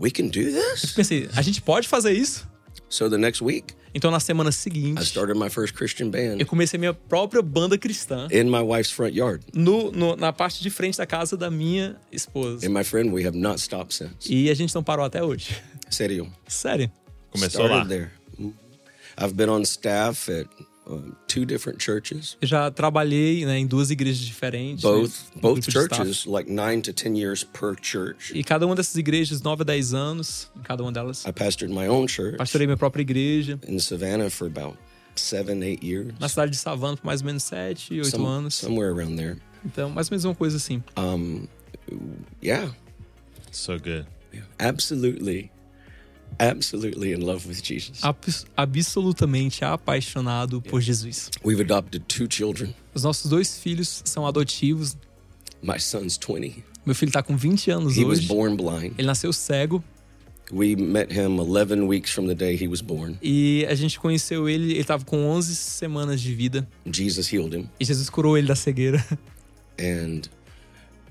"We 0.00 0.10
can 0.10 0.26
do 0.26 0.32
this." 0.44 0.92
Pensei, 0.94 1.28
a 1.34 1.42
gente 1.42 1.60
pode 1.62 1.88
fazer 1.88 2.12
isso? 2.12 2.46
So 2.88 3.08
the 3.10 3.18
next 3.18 3.42
week, 3.42 3.74
Então 3.94 4.10
na 4.10 4.20
semana 4.20 4.50
I 4.50 4.52
seguinte, 4.52 5.04
started 5.04 5.36
my 5.36 5.48
first 5.48 5.74
Christian 5.74 6.10
band 6.10 6.38
eu 6.38 6.46
comecei 6.46 6.78
minha 6.78 6.94
própria 6.94 7.42
banda 7.42 7.76
cristã 7.78 8.28
in 8.30 8.44
my 8.44 8.60
wife's 8.60 8.90
front 8.92 9.14
yard. 9.16 9.42
no, 9.54 9.90
no- 9.90 10.14
na 10.16 10.32
parte 10.32 10.62
de 10.62 10.70
frente 10.70 10.96
da 10.98 11.06
casa 11.06 11.36
da 11.36 11.50
minha 11.50 11.96
esposa. 12.12 12.64
And 12.66 12.70
my 12.70 12.84
friend, 12.84 13.12
we 13.12 13.26
have 13.26 13.36
not 13.36 13.58
stopped 13.60 13.92
since. 13.94 14.30
E 14.32 14.50
a 14.50 14.54
gente 14.54 14.74
não 14.74 14.82
parou 14.84 15.04
até 15.04 15.22
hoje. 15.22 15.56
Serio. 15.90 16.32
Sério. 16.46 16.90
Começou 17.30 17.62
lá. 17.66 17.84
Started 17.84 17.88
there. 17.88 18.10
I've 19.18 19.34
been 19.34 19.48
on 19.48 19.62
staff 19.62 20.30
at 20.30 20.46
two 21.26 21.44
different 21.44 21.82
churches, 21.82 22.36
Eu 22.40 22.46
já 22.48 22.70
trabalhei 22.70 23.44
né, 23.44 23.58
em 23.58 23.66
duas 23.66 23.90
igrejas 23.90 24.20
diferentes. 24.24 24.84
né, 24.84 24.90
both 24.90 25.12
no 25.34 25.40
both 25.40 25.70
churches, 25.70 26.24
like 26.26 26.50
nine 26.50 26.80
to 26.82 26.92
ten 26.92 27.16
years 27.16 27.42
per 27.44 27.74
church. 27.82 28.32
E 28.38 28.44
cada 28.44 28.64
uma 28.66 28.74
dessas 28.74 28.94
igrejas, 28.96 29.40
9 29.42 29.62
a 29.62 29.64
10 29.64 29.94
anos, 29.94 30.50
em 30.56 30.62
cada 30.62 30.82
uma 30.82 30.92
delas. 30.92 31.24
I 31.26 31.32
pastored 31.32 31.72
my 31.72 31.88
own 31.88 32.06
church 32.08 32.36
Pastorei 32.36 32.66
minha 32.66 32.76
própria 32.76 33.02
igreja. 33.02 33.58
in 33.66 33.78
Savannah 33.78 34.30
for 34.30 34.46
about 34.46 34.76
seven, 35.16 35.62
eight 35.62 35.84
years, 35.84 36.12
Na 36.20 36.28
cidade 36.28 36.50
de 36.52 36.56
Savana 36.58 36.96
por 36.96 37.06
mais 37.06 37.20
ou 37.20 37.26
menos 37.26 37.42
7, 37.44 37.94
8 38.00 38.06
Some- 38.10 38.26
anos. 38.26 38.54
somewhere 38.54 38.90
around 38.92 39.16
there. 39.16 39.36
Então, 39.64 39.90
mais 39.90 40.08
ou 40.08 40.12
menos 40.12 40.24
uma 40.24 40.34
coisa 40.34 40.56
assim. 40.58 40.82
Um, 40.96 41.46
yeah, 42.42 42.72
So 43.50 43.78
good. 43.78 44.06
absolutely, 44.58 45.50
absolutely 46.38 47.12
in 47.12 47.20
love 47.24 47.48
with 47.48 47.62
Jesus. 47.62 48.02
Abs- 48.02 48.44
absolutamente 48.56 49.64
apaixonado 49.64 50.60
por 50.62 50.80
Jesus. 50.80 51.30
We've 51.44 51.60
adopted 51.62 52.04
two 52.06 52.26
children. 52.30 52.74
Os 52.94 53.02
nossos 53.02 53.30
dois 53.30 53.58
filhos 53.58 54.02
são 54.04 54.26
adotivos. 54.26 54.96
My 55.62 55.78
son's 55.80 56.16
twenty. 56.18 56.62
Meu 56.84 56.94
filho 56.94 57.10
tá 57.10 57.22
com 57.22 57.36
20 57.36 57.70
anos 57.70 57.96
He 57.96 58.04
was 58.04 58.18
hoje. 58.20 58.28
born 58.28 58.56
blind. 58.56 58.92
Ele 58.98 59.06
nasceu 59.06 59.32
cego 59.32 59.82
We 60.52 60.76
met 60.76 61.10
him 61.12 61.40
11 61.40 61.88
weeks 61.88 62.12
from 62.12 62.28
the 62.28 62.34
day 62.34 62.54
he 62.54 62.68
was 62.68 62.80
born. 62.80 63.18
e 63.20 63.66
a 63.68 63.74
gente 63.74 63.98
conheceu 63.98 64.48
ele, 64.48 64.74
ele 64.74 64.84
tava 64.84 65.04
com 65.04 65.24
11 65.26 65.56
semanas 65.56 66.20
de 66.20 66.32
vida 66.32 66.68
Jesus 66.86 67.32
healed 67.32 67.52
him. 67.56 67.68
e 67.80 67.84
Jesus 67.84 68.08
curou 68.08 68.38
ele 68.38 68.46
da 68.46 68.54
cegueira. 68.54 69.04
And 69.80 70.22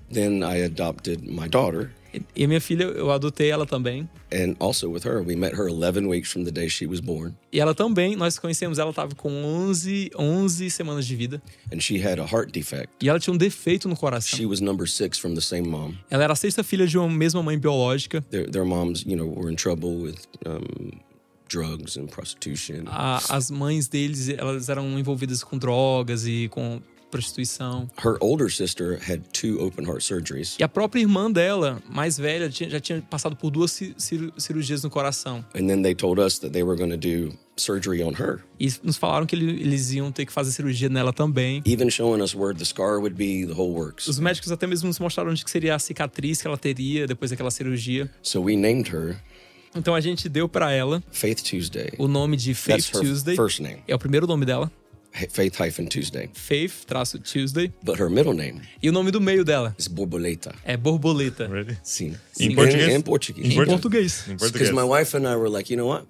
then 0.09 0.41
I 0.43 0.63
adopted 0.63 1.21
my 1.27 1.49
daughter. 1.49 1.91
E 2.35 2.43
a 2.43 2.47
minha 2.47 2.61
filha, 2.61 2.83
eu 2.83 3.11
adotei 3.11 3.49
ela 3.49 3.65
também. 3.65 4.09
And 4.33 4.55
also 4.59 4.89
with 4.89 5.03
her, 5.05 5.21
we 5.21 5.35
met 5.35 5.55
her 5.55 5.67
11 5.69 6.07
weeks 6.07 6.31
from 6.31 6.43
the 6.43 6.51
day 6.51 6.69
she 6.69 6.85
was 6.85 6.99
born. 6.99 7.33
E 7.51 7.59
ela 7.59 7.73
também, 7.73 8.15
nós 8.15 8.37
conhecemos 8.39 8.77
ela, 8.79 8.91
tava 8.93 9.15
com 9.15 9.29
11, 9.43 10.11
11 10.17 10.69
semanas 10.71 11.05
de 11.05 11.15
vida. 11.15 11.41
And 11.73 11.79
she 11.79 11.97
had 12.05 12.19
a 12.19 12.25
heart 12.25 12.51
defect. 12.51 12.89
E 13.01 13.09
ela 13.09 13.19
tinha 13.19 13.33
um 13.33 13.37
defeito 13.37 13.87
no 13.87 13.95
coração. 13.95 14.37
She 14.37 14.45
was 14.45 14.59
number 14.61 14.87
six 14.87 15.17
from 15.17 15.33
the 15.35 15.41
same 15.41 15.67
mom. 15.67 15.93
Ela 16.09 16.23
era 16.23 16.33
a 16.33 16.35
sexta 16.35 16.63
filha 16.63 16.85
de 16.87 16.97
uma 16.97 17.09
mesma 17.09 17.41
mãe 17.41 17.57
biológica. 17.57 18.21
Their, 18.29 18.49
their 18.49 18.65
moms, 18.65 19.03
you 19.05 19.15
know, 19.15 19.27
were 19.27 19.51
in 19.51 19.55
trouble 19.55 20.01
with 20.01 20.17
um, 20.45 20.99
drugs 21.47 21.97
and 21.97 22.07
prostitution. 22.07 22.83
A- 22.87 23.21
as 23.29 23.51
mães 23.51 23.87
deles, 23.87 24.29
elas 24.29 24.67
eram 24.69 24.97
envolvidas 24.99 25.43
com 25.43 25.57
drogas 25.57 26.25
e 26.25 26.47
com 26.49 26.81
prostituição. 27.15 27.89
Her 28.03 28.17
older 28.19 28.49
sister 28.51 28.99
had 29.09 29.21
two 29.33 29.59
open 29.59 29.85
heart 29.85 30.03
surgeries. 30.03 30.55
E 30.59 30.63
a 30.63 30.67
própria 30.69 31.01
irmã 31.01 31.31
dela, 31.31 31.81
mais 31.89 32.17
velha, 32.17 32.49
já 32.49 32.79
tinha 32.79 33.01
passado 33.01 33.35
por 33.35 33.49
duas 33.51 33.71
ci- 33.71 33.93
ciru- 33.97 34.33
cirurgias 34.37 34.83
no 34.83 34.89
coração. 34.89 35.43
And 35.55 35.67
then 35.67 35.81
they 35.81 35.95
told 35.95 36.21
us 36.21 36.39
that 36.39 36.51
they 36.51 36.63
were 36.63 36.77
going 36.77 36.91
to 36.91 36.97
do 36.97 37.33
surgery 37.57 38.03
on 38.03 38.11
her, 38.19 38.39
E 38.59 38.69
nos 38.83 38.97
falaram 38.97 39.25
que 39.25 39.35
ele- 39.35 39.61
eles 39.61 39.91
iam 39.93 40.11
ter 40.11 40.25
que 40.25 40.31
fazer 40.33 40.51
cirurgia 40.51 40.89
nela 40.89 41.13
também. 41.13 41.61
even 41.65 41.89
showing 41.89 42.21
us 42.21 42.35
where 42.35 42.53
the 42.57 42.65
scar 42.65 42.97
would 42.99 43.15
be, 43.15 43.45
the 43.45 43.53
whole 43.53 43.71
works. 43.73 44.07
Os 44.07 44.19
médicos 44.19 44.51
até 44.51 44.67
mesmo 44.67 44.87
nos 44.87 44.99
mostraram 44.99 45.31
onde 45.31 45.43
seria 45.47 45.75
a 45.75 45.79
cicatriz 45.79 46.41
que 46.41 46.47
ela 46.47 46.57
teria 46.57 47.07
depois 47.07 47.31
daquela 47.31 47.49
cirurgia. 47.51 48.09
So 48.21 48.41
we 48.41 48.55
named 48.57 48.89
her 48.93 49.15
Então 49.77 49.93
a 49.95 49.99
gente 50.01 50.27
deu 50.29 50.47
pra 50.47 50.71
ela 50.71 51.03
Faith 51.11 51.41
Tuesday. 51.43 51.91
o 51.97 52.07
nome 52.07 52.35
de 52.37 52.53
Faith 52.53 52.91
Tuesday. 52.91 53.37
É 53.87 53.93
o 53.95 53.99
primeiro 53.99 54.25
nome 54.27 54.45
dela, 54.45 54.71
Faith 55.29 55.55
hyphen 55.57 55.85
Tuesday. 55.87 56.29
Faith 56.33 56.85
traço 56.85 57.17
Tuesday. 57.19 57.71
But 57.83 57.99
her 57.99 58.09
middle 58.09 58.33
name 58.33 58.61
E 58.83 58.89
o 58.89 58.91
nome 58.91 59.11
do 59.11 59.21
meio 59.21 59.43
dela 59.45 59.73
is 59.79 59.87
Borboleta. 59.87 60.53
é 60.63 60.75
Borboleta. 60.75 61.47
Really? 61.47 61.77
Sim. 61.83 62.15
Em 62.39 62.51
In- 62.51 62.55
português? 62.55 62.93
In 62.93 63.01
Portuguese. 63.01 63.47
Em 63.47 63.51
Em 63.51 63.55
Portu- 63.55 63.71
português. 63.71 64.19
Em 64.27 64.33
Because 64.33 64.51
português. 64.51 64.71
my 64.71 64.83
wife 64.83 65.15
and 65.17 65.21
I 65.31 65.35
were 65.35 65.49
like, 65.49 65.71
you 65.73 65.77
know 65.77 65.87
what? 65.89 66.05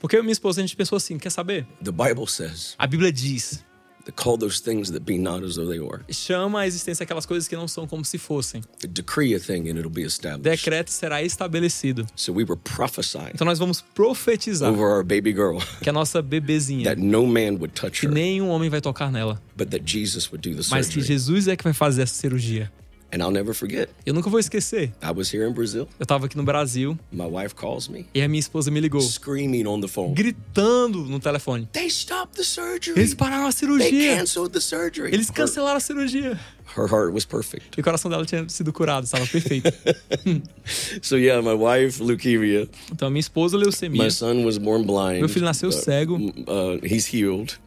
Porque 0.00 0.14
eu 0.16 0.20
e 0.20 0.22
minha 0.22 0.32
esposa, 0.32 0.60
a 0.60 0.62
gente 0.62 0.76
pensou 0.76 0.96
assim, 0.96 1.18
quer 1.18 1.30
saber? 1.30 1.66
The 1.82 1.90
Bible 1.90 2.26
says 2.28 2.74
A 2.78 2.86
Bíblia 2.86 3.12
diz, 3.12 3.64
call 4.12 4.38
those 4.38 4.60
things 4.60 4.90
that 4.90 5.00
be 5.00 5.18
not 5.18 5.44
as 5.44 5.56
though 5.56 5.68
they 5.68 5.80
were. 5.80 6.00
chama 6.10 6.60
a 6.60 6.66
existência 6.66 7.04
aquelas 7.04 7.26
coisas 7.26 7.48
que 7.48 7.56
não 7.56 7.68
são 7.68 7.86
como 7.86 8.04
se 8.04 8.18
fossem. 8.18 8.62
Decree 8.88 9.34
a 9.34 9.40
thing 9.40 9.68
and 9.68 9.78
it'll 9.78 9.90
be 9.90 10.02
established. 10.02 10.42
Decreto 10.42 10.90
será 10.90 11.22
estabelecido. 11.22 12.06
So 12.16 12.32
we 12.32 12.44
were 12.44 12.56
prophesying 12.56 13.30
Então 13.34 13.46
nós 13.46 13.58
vamos 13.58 13.80
profetizar 13.80 14.72
over 14.72 14.84
our 14.84 15.04
baby 15.04 15.32
girl 15.32 15.58
que 15.82 15.88
a 15.88 15.92
nossa 15.92 16.22
bebezinha, 16.22 16.84
that 16.84 17.00
no 17.00 17.26
man 17.26 17.54
would 17.54 17.74
touch 17.74 18.00
que 18.00 18.06
her, 18.06 18.12
nenhum 18.12 18.48
homem 18.48 18.68
vai 18.70 18.80
tocar 18.80 19.10
nela, 19.10 19.40
but 19.56 19.70
that 19.70 19.84
Jesus 19.84 20.30
would 20.30 20.48
do 20.48 20.54
the 20.54 20.68
mas 20.70 20.88
que 20.88 20.94
surgery. 20.94 21.06
Jesus 21.06 21.48
é 21.48 21.56
que 21.56 21.64
vai 21.64 21.72
fazer 21.72 22.02
essa 22.02 22.14
cirurgia. 22.14 22.70
And 23.10 23.22
I'll 23.22 23.30
never 23.32 23.54
forget. 23.54 23.88
Eu 24.04 24.12
nunca 24.12 24.28
vou 24.28 24.38
esquecer. 24.38 24.92
I 25.02 25.10
was 25.14 25.32
here 25.32 25.48
in 25.48 25.52
Brazil. 25.54 25.88
Eu 25.98 26.04
tava 26.04 26.26
aqui 26.26 26.36
no 26.36 26.42
Brasil 26.42 26.98
My 27.10 27.24
wife 27.24 27.54
calls 27.54 27.88
me, 27.88 28.04
e 28.14 28.20
a 28.20 28.28
minha 28.28 28.38
esposa 28.40 28.70
me 28.70 28.80
ligou, 28.80 29.00
screaming 29.00 29.66
on 29.66 29.80
the 29.80 29.88
phone. 29.88 30.12
gritando 30.14 31.04
no 31.04 31.18
telefone. 31.18 31.66
They 31.72 31.88
stopped 31.88 32.36
the 32.36 32.44
surgery. 32.44 32.98
Eles 33.00 33.14
pararam 33.14 33.46
a 33.46 33.50
They 33.50 33.66
cirurgia. 33.66 34.16
canceled 34.16 34.52
the 34.52 34.60
surgery. 34.60 35.10
Eles 35.12 35.28
Her, 35.30 35.34
cancelaram 35.34 35.78
a 35.78 35.80
cirurgia. 35.80 36.38
her 36.76 36.86
heart 36.86 37.14
was 37.14 37.24
perfect. 37.24 37.78
E 37.78 37.80
o 37.80 37.84
coração 37.84 38.10
dela 38.10 38.26
tinha 38.26 38.46
sido 38.48 38.72
curado, 38.74 39.04
estava 39.04 39.26
perfeito. 39.26 39.72
So 41.02 41.16
yeah, 41.16 41.40
my 41.40 41.54
wife 41.54 42.02
leukemia. 42.02 42.68
Então 42.92 43.08
minha 43.08 43.20
esposa 43.20 43.56
leucemia. 43.56 44.02
My 44.04 44.10
son 44.10 44.44
was 44.44 44.58
born 44.58 44.84
blind. 44.84 45.20
Meu 45.20 45.28
filho 45.30 45.46
nasceu 45.46 45.72
cego. 45.72 46.16
Uh, 46.16 46.78
he's 46.84 47.06
healed. 47.12 47.58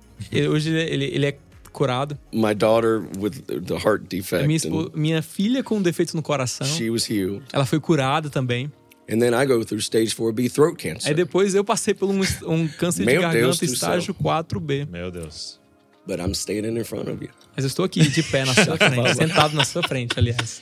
Hoje 0.51 0.69
ele, 0.69 1.05
ele 1.05 1.25
é 1.25 1.35
curado. 1.71 2.17
My 2.33 2.53
daughter 2.53 2.99
with 3.19 3.41
the 3.47 3.75
heart 3.77 4.05
defect. 4.09 4.45
Minha, 4.47 4.59
and 4.65 4.71
espo- 4.71 4.91
minha 4.95 5.21
filha 5.21 5.63
com 5.63 5.77
um 5.77 5.81
defeito 5.81 6.15
no 6.15 6.21
coração, 6.21 6.67
she 6.67 6.89
was 6.89 7.09
healed. 7.09 7.43
ela 7.53 7.65
foi 7.65 7.79
curada 7.79 8.29
também. 8.29 8.71
And 9.09 9.19
then 9.19 9.33
I 9.33 9.45
go 9.45 9.63
through 9.65 9.81
stage 9.81 10.15
4B 10.15 10.49
throat 10.49 10.77
cancer. 10.77 11.09
Aí 11.09 11.13
depois 11.13 11.53
eu 11.53 11.63
passei 11.65 11.93
por 11.93 12.09
um, 12.09 12.21
um 12.47 12.67
câncer 12.67 13.05
de 13.05 13.11
Deus 13.11 13.21
garganta 13.21 13.57
do 13.65 13.73
estágio 13.73 14.13
4B. 14.13 14.87
Meu 14.89 15.11
Deus. 15.11 15.59
But 16.07 16.19
I'm 16.19 16.31
standing 16.31 16.77
in 16.79 16.83
front 16.83 17.09
of 17.09 17.23
you. 17.23 17.29
Mas 17.55 17.65
eu 17.65 17.67
estou 17.67 17.83
aqui 17.85 18.07
de 18.07 18.23
pé 18.23 18.45
na 18.45 18.53
sua 18.53 18.77
frente, 18.77 19.15
sentado 19.15 19.55
na 19.55 19.65
sua 19.65 19.83
frente, 19.83 20.17
aliás. 20.17 20.61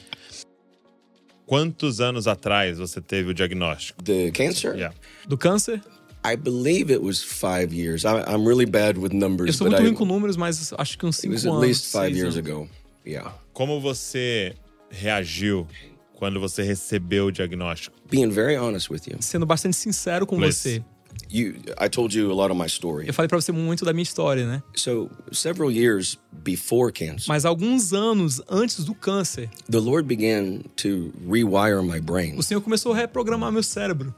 Quantos 1.46 2.00
anos 2.00 2.28
atrás 2.28 2.78
você 2.78 3.02
teve 3.02 3.32
o 3.32 3.34
diagnóstico? 3.34 4.04
The 4.04 4.32
cancer? 4.32 4.76
Yeah. 4.76 4.96
Do 5.28 5.38
câncer, 5.38 5.82
I 6.24 6.36
believe 6.36 6.92
it 6.92 7.02
was 7.02 7.24
five 7.24 7.74
years. 7.74 8.04
I, 8.06 8.22
I'm 8.28 8.46
really 8.46 8.66
bad 8.66 8.98
with 8.98 9.14
eu 9.14 9.20
numbers, 9.20 9.56
sou 9.56 9.66
but 9.68 9.72
muito 9.78 9.82
I, 9.82 9.86
ruim 9.90 9.94
com 9.98 10.06
números, 10.06 10.36
mas 10.38 10.74
acho 10.78 10.98
que 10.98 11.06
uns 11.06 11.18
it 11.20 11.22
5 11.28 11.34
was 11.34 11.46
anos. 11.46 11.58
at 11.58 11.62
least 11.68 11.92
five 11.92 12.16
years 12.16 12.36
anos. 12.36 12.50
ago. 12.50 12.70
Yeah. 13.06 13.34
Como 13.54 13.80
você 13.80 14.54
reagiu 14.90 15.66
quando 16.14 16.40
você 16.40 16.62
recebeu 16.64 17.28
o 17.28 17.32
diagnóstico? 17.32 17.96
Being 18.10 18.30
very 18.30 18.58
honest 18.58 18.92
with 18.92 19.02
you, 19.08 19.18
Sendo 19.22 19.46
bastante 19.46 19.76
sincero 19.78 20.26
com 20.28 20.36
Please. 20.38 20.58
você. 20.60 20.84
you 21.32 21.56
I 21.80 21.88
told 21.90 22.14
you 22.14 22.30
a 22.32 22.34
lot 22.36 22.52
of 22.52 22.58
my 22.60 22.68
story. 22.68 23.08
Eu 23.08 23.14
falei 23.14 23.28
pra 23.30 23.40
você 23.40 23.52
muito 23.52 23.86
da 23.86 23.94
minha 23.94 24.04
história, 24.04 24.46
né? 24.46 24.62
So 24.76 25.10
several 25.32 25.72
years 25.72 26.18
before 26.32 26.92
cancer, 26.92 27.28
Mas 27.30 27.46
alguns 27.46 27.94
anos 27.94 28.42
antes 28.50 28.84
do 28.84 28.94
câncer, 28.94 29.50
the 29.72 29.80
Lord 29.80 30.08
began 30.08 30.64
to 30.78 31.12
rewire 31.30 31.82
my 31.82 32.00
brain, 32.02 32.36
o 32.38 32.44
Senhor 32.44 32.62
começou 32.62 32.92
a 32.94 32.96
reprogramar 32.98 33.52
meu 33.52 33.64
cérebro. 33.64 34.14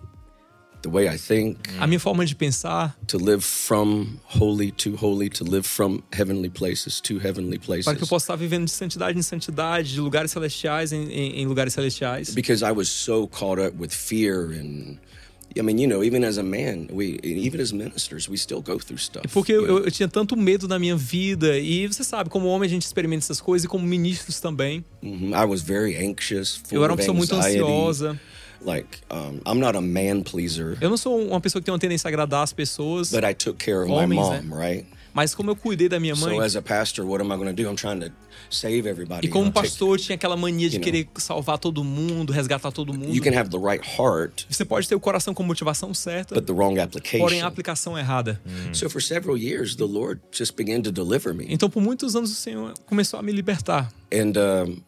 The 0.82 0.90
way 0.90 1.08
I 1.08 1.18
think, 1.18 1.58
A 1.80 1.88
minha 1.88 2.00
forma 2.00 2.26
de 2.26 2.36
pensar, 2.36 2.96
to 3.08 3.18
live 3.18 3.44
from 3.44 4.20
holy 4.24 4.72
to 4.72 4.96
holy, 4.96 5.30
to 5.30 5.44
live 5.44 5.68
from 5.68 6.02
heavenly 6.12 6.50
places 6.50 7.00
to 7.02 7.18
heavenly 7.20 7.58
places. 7.60 7.86
para 7.86 7.96
que 7.96 8.04
eu 8.04 8.08
possa 8.08 8.26
estar 8.26 8.36
vivendo 8.36 8.66
de 8.66 8.72
santidade 8.72 9.18
em 9.18 9.22
santidade, 9.22 9.94
de 9.94 10.00
lugares 10.00 10.32
celestiais 10.32 10.92
em, 10.92 11.04
em- 11.12 11.42
em 11.42 11.46
lugares 11.46 11.74
celestiais. 11.74 12.34
because 12.34 12.64
I 12.64 12.72
was 12.72 12.90
so 12.90 13.28
caught 13.28 13.62
up 13.62 13.76
with 13.80 13.90
fear 13.92 14.52
and 14.54 14.98
I 15.54 15.62
mean, 15.64 15.78
you 15.82 15.86
know, 15.90 16.02
even 16.02 16.24
as 16.24 16.38
a 16.38 16.44
man, 16.44 16.88
we 16.94 17.20
even 17.24 17.60
as 17.60 17.74
ministers, 17.74 18.30
we 18.30 18.38
still 18.38 18.62
go 18.62 18.80
through 18.80 18.98
stuff. 19.02 19.28
Porque 19.34 19.52
eu, 19.52 19.66
eu, 19.68 19.80
eu 19.84 19.92
tinha 19.92 20.08
tanto 20.08 20.38
medo 20.38 20.66
na 20.66 20.80
minha 20.80 20.96
vida. 20.96 21.58
E 21.60 21.86
você 21.88 22.06
sabe, 22.06 22.30
como 22.30 22.48
homem 22.48 22.68
a 22.68 22.70
gente 22.70 22.84
experimenta 22.84 23.26
essas 23.26 23.42
coisas 23.42 23.66
e 23.66 23.68
como 23.68 23.86
ministros 23.86 24.40
também. 24.40 24.82
Mhm. 25.02 25.34
I 25.34 25.44
was 25.46 25.62
very 25.62 25.98
anxious, 25.98 26.56
full 26.56 26.78
Eu 26.78 26.84
era 26.86 26.94
uma 26.94 26.98
pessoa 26.98 27.14
muito 27.14 27.36
ansiosa. 27.36 28.18
Like, 28.63 29.00
um, 29.12 29.39
I'm 29.46 29.60
not 29.60 29.75
a 29.77 29.82
man 29.82 30.22
pleaser, 30.24 30.77
Eu 30.80 30.89
não 30.89 30.98
sou 30.98 31.20
uma 31.20 31.41
pessoa 31.41 31.62
que 31.62 31.65
tem 31.65 31.74
uma 31.74 31.80
tendência 31.80 32.08
a 32.08 32.10
agradar 32.10 32.44
as 32.44 32.53
pessoas. 32.53 33.10
but 33.12 33.24
I 33.24 33.34
took 33.34 33.58
care 33.63 33.80
of 33.80 33.88
my 33.89 34.03
Homens, 34.03 34.20
mom, 34.22 34.32
né? 34.56 34.68
right? 34.70 34.88
Mas 35.13 35.36
como 35.36 35.50
eu 35.51 35.56
cuidei 35.58 35.89
da 35.89 36.00
minha 36.00 36.15
mãe, 36.15 36.36
So 36.36 36.41
as 36.41 36.56
a 36.56 36.62
pastor, 36.62 37.06
what 37.06 37.22
am 37.22 37.34
I 37.34 37.36
going 37.36 37.53
to 37.53 37.63
do? 37.63 37.68
I'm 37.68 37.75
trying 37.75 38.00
to 38.00 38.12
save 38.50 38.88
everybody. 38.88 39.27
e 39.27 39.30
como 39.30 39.51
take- 39.51 39.68
pastor, 39.68 39.98
eu 39.98 39.98
tinha 40.01 40.15
aquela 40.15 40.38
mania 40.38 40.70
de 40.70 40.75
you 40.77 40.80
know. 40.80 40.86
querer 40.86 41.10
salvar 41.18 41.58
todo 41.58 41.84
mundo, 41.84 42.32
resgatar 42.32 42.72
todo 42.72 42.94
mundo. 42.94 43.13
you 43.13 43.22
can 43.22 43.38
have 43.38 43.50
the 43.50 43.58
right 43.58 43.84
heart, 44.00 44.46
Você 44.50 44.63
pode 44.63 44.88
ter 44.88 44.96
o 44.96 45.00
coração 45.01 45.34
com 45.34 45.44
motivação 45.44 45.94
certa, 45.94 46.36
but 46.36 46.46
the 46.46 46.53
wrong 46.53 46.75
porém 46.75 46.80
a 46.80 46.84
application. 46.86 47.46
aplicação 47.46 47.98
errada. 47.98 48.39
So 48.72 48.89
for 48.89 49.01
several 49.01 49.38
years, 49.38 49.75
the 49.75 49.84
Lord 49.86 50.22
just 50.32 50.56
began 50.56 50.82
to 50.84 50.91
deliver 50.94 51.34
me. 51.34 51.46
Então, 51.50 51.70
por 51.70 51.82
muitos 51.84 52.15
anos, 52.15 52.32
o 52.32 52.36
Senhor 52.36 52.74
começou 52.86 53.20
a 53.20 53.24
me 53.24 53.34
libertar. 53.34 53.91
And 54.13 54.38
um, 54.39 54.82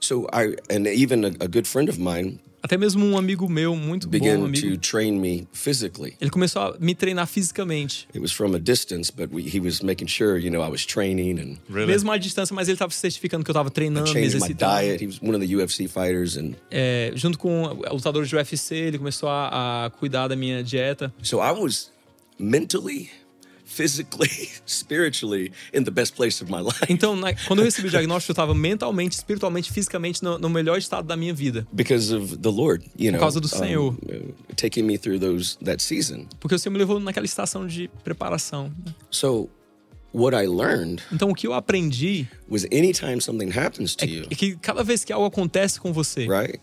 so 0.00 0.26
I, 0.32 0.56
and 0.74 0.86
even 0.86 1.24
a, 1.26 1.44
a 1.44 1.46
good 1.46 1.66
friend 1.68 1.90
of 1.90 1.98
mine 2.00 2.38
Até 2.62 2.76
mesmo 2.76 3.04
um 3.06 3.16
amigo 3.16 3.48
meu, 3.48 3.74
muito 3.74 4.06
bom 4.06 4.10
began 4.10 4.44
amigo, 4.44 4.70
to 4.70 4.76
train 4.78 5.12
me 5.18 5.48
physically. 5.52 6.14
ele 6.20 6.30
começou 6.30 6.60
a 6.62 6.76
me 6.78 6.94
treinar 6.94 7.26
fisicamente. 7.26 8.06
It 8.14 8.18
was 8.20 8.32
from 8.32 8.54
a 8.54 8.58
distance, 8.58 9.10
but 9.10 9.30
we, 9.32 9.42
he 9.42 9.58
was 9.60 9.80
making 9.80 10.08
sure, 10.08 10.38
you 10.38 10.50
know, 10.50 10.62
I 10.62 10.70
was 10.70 10.84
training 10.84 11.38
and 11.40 11.56
Really? 11.70 11.86
Mesmo 11.90 12.12
à 12.12 12.18
distância, 12.18 12.54
mas 12.54 12.68
ele 12.68 12.74
estava 12.74 12.92
certificando 12.92 13.44
que 13.44 13.50
eu 13.50 13.52
estava 13.52 13.70
treinando, 13.70 14.08
me 14.12 14.20
my 14.20 14.26
exercitando. 14.26 14.58
diet. 14.80 15.02
He 15.02 15.06
was 15.06 15.20
one 15.22 15.34
of 15.34 15.40
the 15.46 15.54
UFC 15.54 15.88
fighters, 15.88 16.36
and 16.36 16.54
É, 16.70 17.12
junto 17.14 17.38
com 17.38 17.66
lutadores 17.90 18.28
de 18.28 18.36
UFC, 18.36 18.74
ele 18.74 18.98
começou 18.98 19.28
a, 19.28 19.86
a 19.86 19.90
cuidar 19.90 20.28
da 20.28 20.36
minha 20.36 20.62
dieta. 20.62 21.12
so 21.22 21.38
I 21.38 21.52
was 21.52 21.90
mentally, 22.38 23.10
physically, 23.70 24.50
spiritually 24.66 25.52
in 25.72 25.84
the 25.84 25.90
best 25.90 26.14
place 26.16 26.42
of 26.42 26.50
my 26.50 26.60
life 26.60 26.84
Então, 26.88 27.14
na- 27.14 27.32
quando 27.46 27.60
eu 27.60 27.64
recebi 27.64 27.86
o 27.88 27.90
diagnóstico, 27.92 28.30
eu 28.30 28.34
estava 28.34 28.54
mentalmente, 28.54 29.12
espiritualmente, 29.12 29.70
fisicamente 29.72 30.22
no, 30.22 30.38
no 30.38 30.50
melhor 30.50 30.76
estado 30.78 31.06
da 31.06 31.16
minha 31.16 31.32
vida. 31.32 31.66
because 31.72 32.12
of 32.14 32.38
the 32.38 32.50
Lord, 32.50 32.84
you 32.98 33.10
know, 33.12 33.20
causa 33.20 33.40
do 33.40 33.48
Senhor. 33.48 33.94
uh, 33.94 34.34
taking 34.56 34.82
me 34.84 34.98
through 34.98 35.18
those 35.20 35.56
that 35.64 35.82
season. 35.82 36.26
Porque 36.40 36.54
o 36.54 36.58
Senhor 36.58 36.72
me 36.72 36.78
levou 36.78 36.98
naquela 36.98 37.26
estação 37.26 37.66
de 37.66 37.88
preparação. 38.02 38.72
So 39.10 39.48
what 40.12 40.34
I 40.36 40.46
learned 40.48 41.02
Então, 41.12 41.30
o 41.30 41.34
que 41.34 41.46
eu 41.46 41.54
aprendi 41.54 42.26
was 42.48 42.64
anytime 42.72 43.20
something 43.20 43.50
happens 43.56 43.94
to 43.96 44.04
you, 44.06 44.26
é 44.30 44.34
que 44.34 44.56
cada 44.56 44.82
vez 44.82 45.04
que 45.04 45.12
algo 45.12 45.26
acontece 45.26 45.78
com 45.80 45.92
você, 45.92 46.26
right, 46.26 46.58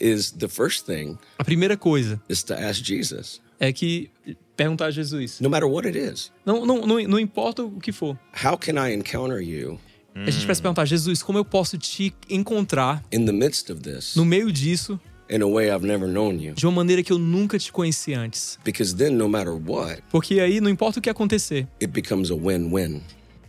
is 0.00 0.30
the 0.32 0.48
first 0.48 0.86
thing 0.86 1.18
a 1.38 1.44
primeira 1.44 1.76
coisa 1.76 2.20
is 2.28 2.42
to 2.44 2.54
ask 2.54 2.80
Jesus, 2.82 3.40
é 3.62 3.72
que 3.72 4.10
perguntar 4.56 4.86
a 4.86 4.90
Jesus. 4.90 5.40
no 5.40 5.48
matter 5.48 5.68
what 5.68 5.86
it 5.86 5.96
is, 5.98 6.32
Não, 6.44 6.66
não, 6.66 6.84
não, 6.86 7.00
não 7.08 7.18
importa 7.18 7.62
o 7.62 7.78
que 7.80 7.92
for. 7.92 8.18
how 8.44 8.58
can 8.58 8.72
I 8.76 8.92
encounter 8.92 9.40
you 9.40 9.78
A 10.14 10.30
gente 10.30 10.44
precisa 10.44 10.60
perguntar, 10.62 10.84
Jesus, 10.84 11.22
como 11.22 11.38
eu 11.38 11.44
posso 11.44 11.78
te 11.78 12.12
encontrar 12.28 13.02
in 13.12 13.24
the 13.24 13.32
midst 13.32 13.70
of 13.70 13.80
this 13.80 14.14
no 14.16 14.24
meio 14.26 14.52
disso 14.52 15.00
in 15.30 15.40
a 15.42 15.46
way 15.46 15.70
I've 15.70 15.86
never 15.86 16.06
known 16.06 16.38
you? 16.38 16.54
de 16.54 16.66
uma 16.66 16.72
maneira 16.72 17.02
que 17.02 17.12
eu 17.12 17.18
nunca 17.18 17.58
te 17.58 17.72
conheci 17.72 18.12
antes? 18.12 18.58
Because 18.64 18.94
then, 18.94 19.10
no 19.14 19.28
matter 19.28 19.54
what, 19.54 20.02
Porque 20.10 20.38
aí, 20.40 20.60
não 20.60 20.68
importa 20.68 20.98
o 20.98 21.02
que 21.02 21.08
acontecer, 21.08 21.66
it 21.80 21.86
becomes 21.92 22.30
a 22.30 22.34
win-win. 22.34 23.00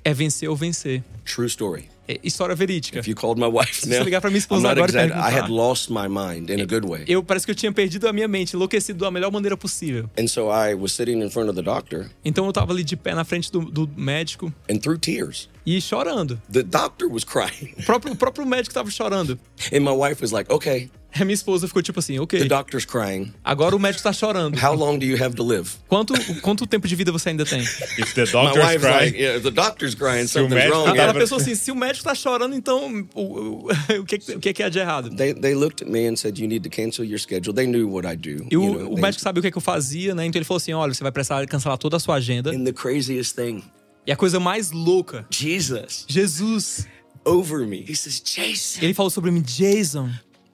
É 0.04 0.14
vencer 0.14 0.50
ou 0.50 0.56
vencer. 0.56 1.04
True 1.26 1.48
story. 1.48 1.90
É 2.06 2.20
história 2.22 2.54
verídica. 2.54 3.00
If 3.00 3.08
you 3.08 3.16
called 3.16 3.40
my 3.40 3.48
wife 3.48 3.80
você 3.80 3.88
now, 3.88 4.04
ligar 4.04 4.20
pra 4.20 4.30
minha 4.30 4.38
esposa 4.40 4.70
agora 4.70 4.82
e 4.82 4.84
exaggerating. 4.90 5.18
I 5.18 5.24
perguntar. 5.24 5.44
had 5.46 5.50
lost 5.50 5.90
my 5.90 6.10
mind 6.10 6.50
in 6.50 6.62
a 6.62 6.66
good 6.66 6.86
way. 6.86 7.06
Eu 7.08 7.24
parece 7.24 7.46
que 7.46 7.52
eu 7.52 7.56
tinha 7.56 7.72
perdido 7.72 8.10
a 8.10 8.12
minha 8.12 8.28
mente, 8.28 8.56
enlouquecido 8.58 9.00
da 9.00 9.10
melhor 9.10 9.32
maneira 9.32 9.56
possível. 9.56 10.10
And 10.20 10.28
so 10.28 10.50
I 10.52 10.76
was 10.76 10.92
sitting 10.92 11.22
in 11.24 11.30
front 11.30 11.48
of 11.50 11.56
the 11.56 11.62
doctor 11.62 12.10
Então 12.26 12.46
eu 12.46 12.52
tava 12.52 12.74
ali 12.74 12.84
de 12.84 12.98
pé 12.98 13.16
na 13.16 13.24
frente 13.24 13.50
do, 13.50 13.62
do 13.62 13.90
médico 13.96 14.54
and 14.70 14.80
through 14.80 15.00
tears, 15.00 15.48
e 15.66 15.80
chorando. 15.80 16.42
the 16.52 16.62
doctor 16.62 17.08
was 17.10 17.24
crying. 17.26 17.74
O 17.80 17.84
próprio, 17.84 18.14
o 18.14 18.18
próprio 18.18 18.46
médico 18.46 18.74
tava 18.74 18.92
chorando. 18.92 19.40
And 19.72 19.80
my 19.80 19.94
wife 19.96 20.22
was 20.22 20.34
like, 20.34 20.52
okay, 20.52 20.90
A 21.20 21.24
minha 21.26 21.34
esposa 21.34 21.68
ficou 21.68 21.82
tipo 21.82 22.00
assim, 22.00 22.14
the 22.16 22.22
ok, 22.22 22.48
doctor's 22.48 22.86
crying. 22.86 23.34
agora 23.44 23.76
o 23.76 23.80
médico 23.80 24.04
tá 24.04 24.12
chorando. 24.12 24.58
How 24.58 24.74
long 24.74 24.98
do 24.98 25.06
you 25.06 25.22
have 25.24 25.36
to 25.36 25.44
live? 25.44 25.70
Quanto, 25.88 26.14
quanto 26.42 26.66
tempo 26.66 26.88
de 26.88 26.96
vida 26.96 27.12
você 27.12 27.30
ainda 27.30 27.46
tem? 27.46 27.62
If 27.62 28.14
the 28.14 28.26
doctor's 28.26 28.78
crying, 28.82 29.04
like, 29.04 29.18
yeah, 29.18 29.40
the 29.42 29.52
doctor's 29.52 29.96
crying, 29.96 30.28
Se 30.28 30.40
something's 30.40 30.70
wrong. 30.70 30.88
Ela 30.88 30.96
Yeah, 30.96 31.20
pensou 31.20 31.38
assim, 31.38 31.56
se 31.56 31.72
o 31.72 31.76
médico 31.76 32.04
tá 32.06 32.16
chorando, 32.16 32.56
então 32.56 33.06
o, 33.14 33.22
o, 33.22 33.68
o, 34.02 34.06
que, 34.06 34.16
o 34.36 34.40
que 34.40 34.54
que 34.54 34.64
é 34.64 34.70
de 34.70 34.80
errado? 34.80 35.10
They, 35.16 35.34
they 35.34 35.54
looked 35.56 35.84
at 35.84 35.90
me 35.90 36.08
and 36.08 36.16
said, 36.16 36.38
you 36.40 36.48
need 36.48 36.68
to 36.68 36.70
cancel 36.70 37.06
your 37.06 37.20
schedule. 37.20 37.54
They 37.54 37.68
knew 37.68 37.88
what 37.90 38.08
I 38.08 38.16
do. 38.16 38.46
E 38.50 38.58
o, 38.58 38.64
you 38.64 38.74
know, 38.74 38.92
o 38.92 38.96
they- 38.96 39.02
médico 39.02 39.22
sabia 39.22 39.40
o 39.40 39.42
que, 39.42 39.48
é 39.48 39.52
que 39.52 39.58
eu 39.58 39.62
fazia, 39.62 40.16
né? 40.16 40.26
Então 40.26 40.40
ele 40.40 40.46
falou 40.46 40.58
assim: 40.58 40.74
olha, 40.74 40.94
você 40.94 41.04
vai 41.04 41.12
precisar 41.12 41.46
cancelar 41.48 41.78
toda 41.78 41.98
a 41.98 42.00
sua 42.00 42.16
agenda. 42.16 42.52
And 42.52 42.64
the 42.64 42.74
craziest 42.74 43.36
thing, 43.36 43.64
E 44.08 44.12
a 44.12 44.16
coisa 44.16 44.40
mais 44.40 44.72
louca, 44.72 45.26
Jesus 45.30 46.06
Jesus, 46.10 46.88
over 47.26 47.66
me. 47.68 47.86
He 47.88 47.96
says, 47.96 48.20
Jason, 48.22 48.80
ele 48.84 48.94
falou 48.94 49.10
sobre 49.10 49.32
mim, 49.32 49.42
Jason, 49.42 50.10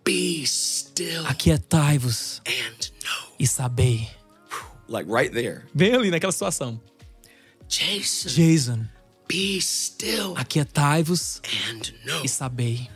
be 0.10 0.44
still 0.46 1.24
aquietai-vos 1.28 2.42
and 2.46 2.92
know. 3.04 3.34
e 3.38 3.46
sabei. 3.46 4.08
Like 4.88 5.08
right 5.08 5.32
there. 5.32 5.66
Bem 5.74 5.94
ali 5.94 6.10
naquela 6.10 6.32
situação. 6.32 6.82
Jason, 7.68 8.30
Jason, 8.30 8.90
be 9.28 9.62
still 9.62 10.36
aquietai-vos 10.36 11.42
and 11.68 11.94
know. 12.06 12.24
e 12.24 12.28
sabei. 12.28 12.90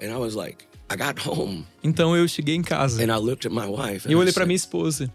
And 0.00 0.12
I 0.12 0.16
was 0.16 0.36
like, 0.36 0.66
I 0.90 0.96
got 0.96 1.18
home 1.18 1.66
Então 1.82 2.14
eu 2.14 2.28
cheguei 2.28 2.54
em 2.54 2.62
casa 2.62 3.02
and 3.02 3.10
I 3.10 3.16
looked 3.18 3.46
at 3.46 3.52
my 3.52 3.66
wife 3.66 4.08
e 4.08 4.12
eu 4.12 4.18
olhei 4.18 4.32
said, 4.32 4.46
minha 4.46 4.56
esposa. 4.56 5.12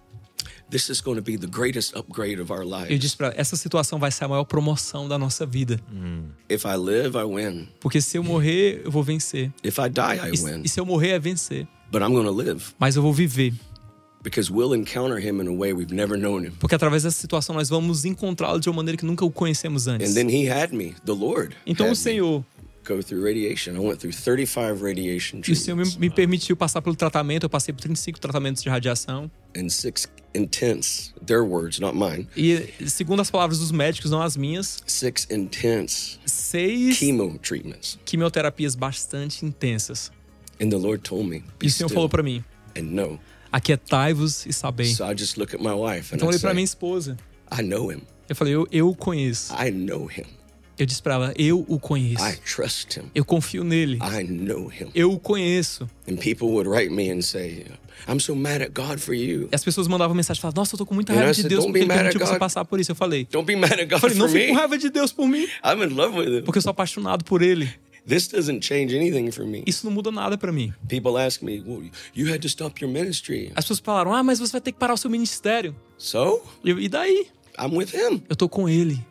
This 0.69 0.89
is 0.89 1.01
going 1.01 1.15
to 1.17 1.21
be 1.21 1.37
the 1.37 1.47
greatest 1.47 1.95
upgrade 1.97 2.41
of 2.41 2.51
our 2.51 2.63
Eu 2.63 2.69
lives. 2.79 2.99
disse 2.99 3.15
pra 3.17 3.27
ela: 3.27 3.35
essa 3.37 3.55
situação 3.55 3.99
vai 3.99 4.11
ser 4.11 4.25
a 4.25 4.27
maior 4.27 4.43
promoção 4.45 5.07
da 5.07 5.17
nossa 5.17 5.45
vida. 5.45 5.79
If 6.49 6.65
I 6.65 6.75
live, 6.75 7.17
I 7.17 7.23
win. 7.23 7.67
Porque 7.79 8.01
se 8.01 8.17
eu 8.17 8.23
morrer, 8.23 8.81
eu 8.85 8.91
vou 8.91 9.03
vencer. 9.03 9.51
If 9.63 9.77
I 9.77 9.89
die, 9.89 10.29
I 10.29 10.33
E, 10.35 10.43
win. 10.43 10.61
e 10.63 10.69
se 10.69 10.79
eu 10.79 10.85
morrer, 10.85 11.09
é 11.09 11.19
vencer. 11.19 11.67
But 11.91 12.01
I'm 12.01 12.11
going 12.13 12.25
to 12.25 12.31
live 12.33 12.61
Mas 12.77 12.95
eu 12.97 13.01
vou 13.01 13.13
viver. 13.13 13.53
because 14.23 14.51
we'll 14.51 14.73
encounter 14.75 15.17
him 15.19 15.39
in 15.41 15.47
a 15.47 15.53
way 15.55 15.71
we've 15.71 15.93
never 15.93 16.17
known 16.19 16.43
him. 16.45 16.51
Porque 16.59 16.75
através 16.75 17.03
dessa 17.03 17.17
situação 17.21 17.55
nós 17.55 17.69
vamos 17.69 18.03
encontrá-lo 18.03 18.59
de 18.59 18.67
uma 18.69 18.75
maneira 18.77 18.97
que 18.97 19.05
nunca 19.05 19.23
o 19.23 19.31
conhecemos 19.31 19.87
antes. 19.87 20.09
And 20.11 20.13
then 20.15 20.29
he 20.29 20.49
had 20.49 20.73
me, 20.73 20.95
the 21.05 21.13
Lord. 21.13 21.55
Então 21.65 21.89
o 21.89 21.95
Senhor, 21.95 22.39
me 22.39 22.45
go 22.95 23.01
through 23.01 23.23
radiation. 23.23 23.75
I 23.75 23.79
went 23.79 23.99
through 23.99 24.13
35 24.13 24.83
radiation 24.83 25.41
e 25.47 25.51
o 25.51 25.55
Senhor 25.55 25.77
me, 25.77 25.83
treatments 25.83 25.95
me 25.97 26.09
permitiu 26.09 26.57
passar 26.57 26.81
pelo 26.81 26.95
tratamento. 26.95 27.43
Eu 27.45 27.49
passei 27.49 27.73
por 27.73 27.79
35 27.81 28.19
tratamentos 28.19 28.61
de 28.61 28.67
radiação. 28.69 29.31
and 29.55 29.69
six 29.69 30.07
intense, 30.37 31.11
their 31.25 31.43
words, 31.43 31.79
not 31.79 31.95
mine, 31.97 32.27
E 32.37 32.73
segundo 32.87 33.21
as 33.21 33.29
palavras 33.31 33.59
dos 33.59 33.71
médicos, 33.71 34.11
não 34.11 34.21
as 34.21 34.37
minhas, 34.37 34.81
six 34.85 35.27
intense 35.29 36.19
seis 36.25 36.95
chemo 36.95 37.37
treatments. 37.39 37.97
quimioterapias 38.05 38.75
bastante 38.75 39.45
intensas. 39.45 40.11
And 40.61 40.69
the 40.69 40.77
Lord 40.77 41.03
told 41.03 41.27
me, 41.29 41.43
E 41.61 41.67
o 41.67 41.71
Senhor 41.71 41.89
falou 41.89 42.07
pra 42.09 42.23
mim: 42.23 42.43
and 42.77 42.83
know. 42.83 43.19
aquietai-vos 43.51 44.45
e 44.45 44.53
sabei. 44.53 44.87
So 44.93 45.03
I 45.05 45.13
just 45.17 45.37
look 45.37 45.53
at 45.53 45.61
my 45.61 45.73
wife 45.73 46.13
and 46.13 46.17
Então 46.17 46.27
eu 46.27 46.31
I 46.31 46.35
olhei 46.35 46.39
pra 46.39 46.53
minha 46.53 46.63
esposa. 46.65 47.17
I 47.51 47.61
know 47.63 47.91
him. 47.91 48.01
Eu 48.29 48.35
falei: 48.35 48.53
eu, 48.53 48.67
eu 48.71 48.93
conheço. 48.95 49.53
I 49.53 49.71
know 49.71 50.05
him. 50.09 50.25
Eu 50.77 50.85
disse 50.85 51.01
pra 51.01 51.15
ela: 51.15 51.33
eu 51.37 51.65
o 51.67 51.79
conheço. 51.79 52.23
Eu 53.15 53.25
confio 53.25 53.63
nele. 53.63 53.97
Eu 54.93 55.11
o 55.11 55.19
conheço. 55.19 55.89
And 56.07 56.15
people 56.17 56.47
would 56.49 56.69
write 56.69 56.91
me 56.93 57.09
and 57.11 57.21
say, 57.21 57.65
I'm 58.07 58.19
so 58.19 58.35
mad 58.35 58.61
at 58.61 58.71
God 58.73 58.99
for 58.99 59.13
you. 59.15 59.49
E 59.51 59.55
as 59.55 59.63
pessoas 59.63 59.87
mandavam 59.87 60.15
mensagem 60.15 60.39
falavam: 60.41 60.61
Nossa, 60.61 60.75
eu 60.75 60.77
tô 60.77 60.85
com 60.85 60.93
muita 60.93 61.13
raiva 61.13 61.33
de 61.33 61.43
Deus 61.43 61.63
"Don't 61.63 61.71
porque 61.73 61.79
ele 61.79 61.87
permitiu 61.87 62.19
você 62.19 62.33
God." 62.33 62.39
passar 62.39 62.63
por 62.65 62.79
isso. 62.79 62.91
Eu 62.91 62.95
falei: 62.95 63.27
Don't 63.31 63.45
be 63.45 63.55
mad 63.55 63.71
at 63.73 63.79
Eu 63.79 63.87
God 63.87 63.99
falei, 63.99 64.17
não 64.17 64.29
fique 64.29 64.47
com 64.47 64.53
raiva 64.53 64.77
de 64.77 64.89
Deus 64.89 65.11
por 65.11 65.27
mim, 65.27 65.47
I'm 65.65 65.83
in 65.83 65.93
love 65.95 66.17
with 66.17 66.39
him. 66.39 66.43
porque 66.43 66.59
eu 66.59 66.61
sou 66.61 66.69
apaixonado 66.71 67.23
por 67.25 67.41
ele. 67.41 67.69
This 68.07 68.27
doesn't 68.29 68.65
change 68.65 68.95
anything 68.95 69.31
for 69.31 69.45
me. 69.45 69.63
Isso 69.67 69.85
não 69.85 69.91
muda 69.91 70.09
nada 70.11 70.37
pra 70.37 70.49
mim. 70.49 70.71
People 70.87 71.17
ask 71.17 71.41
me, 71.41 71.59
well, 71.67 71.83
you 72.15 72.31
had 72.33 72.39
to 72.39 72.47
stop 72.47 72.81
your 72.81 72.89
ministry. 72.89 73.51
As 73.53 73.65
pessoas 73.65 73.79
falaram: 73.79 74.13
Ah, 74.13 74.23
mas 74.23 74.39
você 74.39 74.51
vai 74.53 74.61
ter 74.61 74.71
que 74.71 74.79
parar 74.79 74.93
o 74.93 74.97
seu 74.97 75.09
ministério. 75.09 75.75
So? 75.97 76.41
Eu, 76.63 76.79
e 76.79 76.87
daí? 76.87 77.27
I'm 77.59 77.75
with 77.75 77.89
him. 77.93 78.21
Eu 78.29 78.35
tô 78.35 78.47
com 78.47 78.69
ele. 78.69 79.03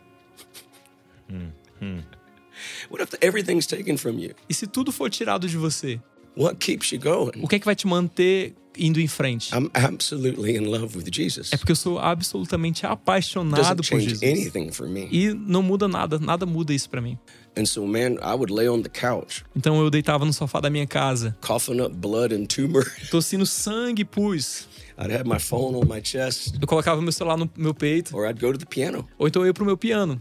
What 2.90 3.02
if 3.02 3.14
everything's 3.20 3.66
taken 3.66 3.96
from 3.98 4.18
you? 4.18 4.34
E 4.48 4.54
se 4.54 4.66
tudo 4.66 4.90
for 4.92 5.10
tirado 5.10 5.48
de 5.48 5.56
você, 5.56 6.00
What 6.36 6.56
keeps 6.58 6.90
you 6.92 6.98
going? 7.00 7.42
o 7.42 7.48
que 7.48 7.56
é 7.56 7.58
que 7.58 7.64
vai 7.64 7.74
te 7.74 7.86
manter 7.86 8.54
indo 8.78 9.00
em 9.00 9.06
frente? 9.08 9.54
I'm 9.54 9.70
absolutely 9.74 10.54
in 10.56 10.66
love 10.66 10.96
with 10.96 11.04
Jesus. 11.10 11.50
É 11.52 11.56
porque 11.56 11.72
eu 11.72 11.76
sou 11.76 11.98
absolutamente 11.98 12.84
apaixonado 12.86 13.56
Doesn't 13.62 13.90
por 13.90 14.00
Jesus. 14.00 14.22
anything 14.22 14.70
for 14.70 14.86
me. 14.88 15.08
E 15.10 15.32
não 15.34 15.62
muda 15.62 15.88
nada, 15.88 16.18
nada 16.18 16.44
muda 16.46 16.74
isso 16.74 16.88
pra 16.90 17.00
mim. 17.00 17.18
And 17.58 17.64
so, 17.64 17.86
man, 17.86 18.16
I 18.22 18.34
would 18.34 18.52
lay 18.52 18.68
on 18.68 18.82
the 18.82 18.90
couch, 18.90 19.42
Então 19.54 19.80
eu 19.80 19.88
deitava 19.90 20.24
no 20.26 20.32
sofá 20.32 20.60
da 20.60 20.68
minha 20.68 20.86
casa, 20.86 21.34
coughing 21.40 21.80
up 21.80 21.94
blood 21.96 22.34
and 22.34 22.44
tumor. 22.46 22.84
tossindo 23.10 23.46
sangue 23.46 24.02
e 24.02 24.04
pus. 24.04 24.68
I'd 24.98 25.10
have 25.12 25.24
my 25.26 25.38
phone 25.38 25.74
on 25.76 25.86
my 25.86 26.00
chest, 26.02 26.54
Eu 26.60 26.66
colocava 26.66 27.00
meu 27.02 27.12
celular 27.12 27.36
no 27.38 27.50
meu 27.56 27.74
peito, 27.74 28.14
or 28.16 28.26
I'd 28.28 28.38
go 28.38 28.52
to 28.52 28.58
the 28.58 28.66
piano. 28.66 29.06
ou 29.18 29.26
então 29.26 29.40
eu 29.42 29.46
ia 29.46 29.54
pro 29.54 29.64
meu 29.64 29.76
piano. 29.78 30.20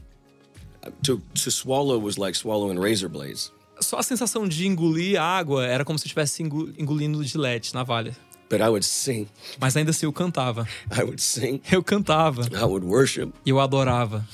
To, 1.03 1.21
to 1.43 1.51
swallow 1.51 1.97
was 1.99 2.17
like 2.17 2.35
swallowing 2.37 2.79
razor 2.79 3.09
blades. 3.09 3.51
Só 3.79 3.97
a 3.97 4.03
sensação 4.03 4.47
de 4.47 4.65
engolir 4.67 5.19
água 5.19 5.65
era 5.65 5.83
como 5.83 5.97
se 5.99 6.03
eu 6.05 6.07
estivesse 6.07 6.41
engo- 6.43 6.69
engolindo 6.77 7.23
gilete, 7.23 7.73
navalha. 7.73 8.15
But 8.49 8.61
I 8.61 8.67
would 8.69 8.85
sing. 8.85 9.27
Mas 9.59 9.75
ainda 9.75 9.89
assim 9.91 10.05
eu 10.05 10.13
cantava. 10.13 10.67
I 10.95 11.01
would 11.01 11.21
sing. 11.21 11.59
Eu 11.71 11.83
cantava. 11.83 12.43
I 12.53 12.63
would 12.63 12.85
worship. 12.85 13.33
Eu 13.45 13.59
adorava. 13.59 14.25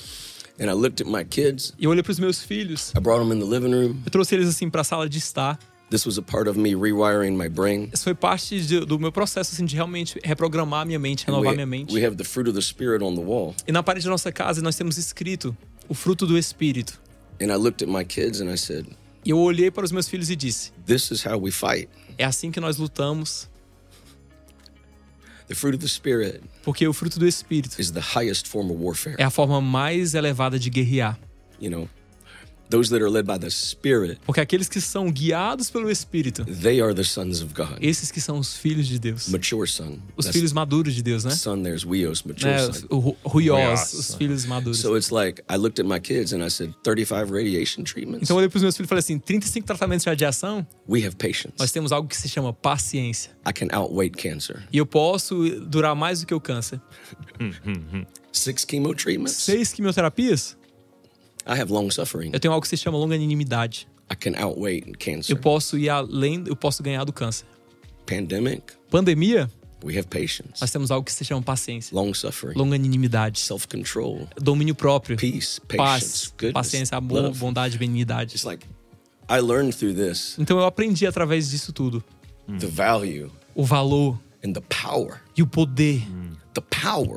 And 0.60 0.66
I 0.70 0.74
looked 0.74 1.00
at 1.02 1.08
my 1.08 1.24
kids. 1.24 1.72
E 1.78 1.84
eu 1.84 1.90
olhei 1.90 2.02
pros 2.02 2.18
meus 2.20 2.42
filhos. 2.42 2.92
I 2.96 3.00
brought 3.00 3.26
them 3.26 3.32
in 3.34 3.40
the 3.40 3.46
living 3.46 3.72
room. 3.74 4.02
Eu 4.04 4.10
trouxe 4.10 4.34
eles 4.34 4.46
assim 4.48 4.68
pra 4.68 4.84
sala 4.84 5.08
de 5.08 5.18
estar. 5.18 5.58
This 5.90 6.06
was 6.06 6.16
a 6.18 6.22
part 6.22 6.48
of 6.48 6.58
me 6.58 6.74
rewiring 6.74 7.36
my 7.36 7.48
brain. 7.48 7.90
Isso 7.92 8.04
foi 8.04 8.14
parte 8.14 8.60
de- 8.60 8.80
do 8.84 8.98
meu 8.98 9.10
processo 9.10 9.52
assim, 9.54 9.64
de 9.64 9.74
realmente 9.74 10.18
reprogramar 10.24 10.86
minha 10.86 10.98
mente, 10.98 11.26
renovar 11.26 11.50
we, 11.50 11.54
minha 11.56 11.66
mente. 11.66 11.92
we 11.92 12.04
have 12.06 12.16
the 12.16 12.24
fruit 12.24 12.48
of 12.48 12.54
the 12.54 12.62
Spirit 12.62 13.02
on 13.02 13.14
the 13.14 13.20
wall. 13.22 13.54
E 13.66 13.72
na 13.72 13.82
parede 13.82 14.04
da 14.04 14.10
nossa 14.10 14.30
casa 14.30 14.62
nós 14.62 14.76
temos 14.76 14.96
escrito 14.98 15.54
o 15.88 15.94
fruto 15.94 16.26
do 16.26 16.38
Espírito. 16.38 17.00
And 17.40 17.46
I 17.46 17.56
looked 17.56 17.82
at 17.82 17.90
my 17.90 18.04
kids 18.04 18.40
and 18.40 18.52
I 18.52 18.56
said, 18.56 18.86
E 19.24 19.30
eu 19.30 19.38
olhei 19.38 19.70
para 19.70 19.84
os 19.84 19.92
meus 19.92 20.08
filhos 20.08 20.30
e 20.30 20.36
disse: 20.36 20.72
é 22.18 22.24
assim 22.24 22.50
que 22.50 22.60
nós 22.60 22.76
lutamos, 22.76 23.48
The 25.48 25.54
fruit 25.54 25.74
of 25.74 25.82
the 25.84 25.88
Spirit 25.88 26.40
porque 26.62 26.86
o 26.86 26.92
fruto 26.92 27.18
do 27.18 27.26
Espírito 27.26 27.76
é 29.18 29.24
a 29.24 29.30
forma 29.30 29.60
mais 29.60 30.14
elevada 30.14 30.58
de 30.58 30.70
guerrear. 30.70 31.18
You 31.60 31.70
know, 31.70 31.88
those 32.72 32.90
that 32.90 33.02
are 33.02 33.10
led 33.10 33.24
by 33.26 33.38
the 33.38 33.50
Spirit, 33.50 34.18
Porque 34.26 34.40
aqueles 34.40 34.68
que 34.68 34.80
são 34.80 35.10
guiados 35.12 35.70
pelo 35.70 35.90
Espírito, 35.90 36.44
they 36.44 36.80
are 36.80 36.94
the 36.94 37.04
sons 37.04 37.40
of 37.42 37.52
God. 37.54 37.76
esses 37.80 38.10
que 38.10 38.20
são 38.20 38.38
os 38.38 38.56
filhos 38.56 38.88
de 38.88 38.98
Deus. 38.98 39.28
Mature 39.28 39.68
son. 39.68 39.98
Os 40.16 40.24
That's 40.26 40.36
filhos 40.36 40.52
maduros 40.52 40.94
de 40.94 41.02
Deus, 41.02 41.24
né? 41.24 41.30
son 41.30 41.62
there's 41.62 41.84
Weos, 41.84 42.22
mature 42.22 42.48
É, 42.50 42.72
son. 42.72 42.86
o 42.90 42.98
ru- 42.98 43.16
ruiós, 43.24 43.92
os 43.92 44.14
filhos 44.14 44.44
maduros. 44.46 44.78
So 44.80 44.96
it's 44.96 45.10
like 45.10 45.42
I 45.50 45.56
looked 45.56 45.80
at 45.80 45.86
my 45.86 46.00
kids 46.00 46.32
and 46.32 46.44
I 46.44 46.50
said, 46.50 46.72
35 46.82 47.30
radiation 47.32 47.84
treatments. 47.84 48.22
Então 48.24 48.34
eu 48.34 48.38
olhei 48.38 48.48
para 48.48 48.56
os 48.56 48.62
meus 48.62 48.76
filhos 48.76 48.86
e 48.86 48.88
falei 48.88 49.00
assim: 49.00 49.18
35 49.18 49.66
tratamentos 49.66 50.04
de 50.04 50.08
radiação, 50.08 50.66
We 50.88 51.04
have 51.06 51.14
patience. 51.16 51.52
nós 51.58 51.70
temos 51.70 51.92
algo 51.92 52.08
que 52.08 52.16
se 52.16 52.28
chama 52.28 52.52
paciência. 52.52 53.30
I 53.46 53.52
can 53.52 53.68
outweight 53.70 54.16
cancer. 54.16 54.62
E 54.72 54.78
eu 54.78 54.86
posso 54.86 55.34
durar 55.60 55.94
mais 55.94 56.20
do 56.20 56.26
que 56.26 56.34
o 56.34 56.40
câncer. 56.40 56.80
Six 58.32 58.64
chemo 58.68 58.94
treatments. 58.94 59.34
Seis 59.36 59.72
quimioterapias, 59.72 60.56
I 61.46 61.60
have 61.60 61.72
long 61.72 61.90
suffering. 61.90 62.30
eu 62.32 62.40
tenho 62.40 62.52
algo 62.52 62.62
que 62.62 62.68
se 62.68 62.76
chama 62.76 62.96
longanimidade. 62.98 63.88
I 64.10 64.14
can 64.16 64.32
outweight 64.36 64.92
cancer. 64.98 65.32
Eu 65.34 65.38
posso 65.40 65.78
ir 65.78 65.88
além, 65.88 66.44
eu 66.46 66.54
posso 66.56 66.82
ganhar 66.82 67.04
do 67.04 67.12
câncer. 67.12 67.46
Pandemic. 68.06 68.62
Pandemia, 68.90 69.50
We 69.84 69.96
have 69.98 70.06
patience. 70.06 70.60
nós 70.60 70.70
temos 70.70 70.90
algo 70.92 71.04
que 71.04 71.12
se 71.12 71.24
chama 71.24 71.42
paciência, 71.42 71.92
Long 71.94 72.14
suffering. 72.14 72.56
longanimidade, 72.56 73.40
Self-control. 73.40 74.28
domínio 74.40 74.74
próprio, 74.76 75.16
Peace. 75.16 75.60
Patience. 75.60 75.76
paz, 75.76 76.26
Goodness. 76.38 76.52
paciência, 76.52 76.96
amor, 76.98 77.22
love. 77.22 77.38
bondade, 77.38 77.78
benignidade. 77.78 78.34
It's 78.36 78.44
like 78.44 78.64
I 79.28 79.40
learned 79.40 79.74
through 79.76 79.94
this 79.94 80.36
Então 80.38 80.58
eu 80.58 80.66
aprendi 80.66 81.04
através 81.06 81.50
disso 81.50 81.72
tudo 81.72 82.02
the 82.60 82.66
value 82.66 83.30
o 83.54 83.64
valor 83.64 84.18
and 84.44 84.52
the 84.52 84.60
power. 84.60 85.20
e 85.36 85.42
o 85.42 85.46
poder, 85.48 86.00
power 86.06 86.36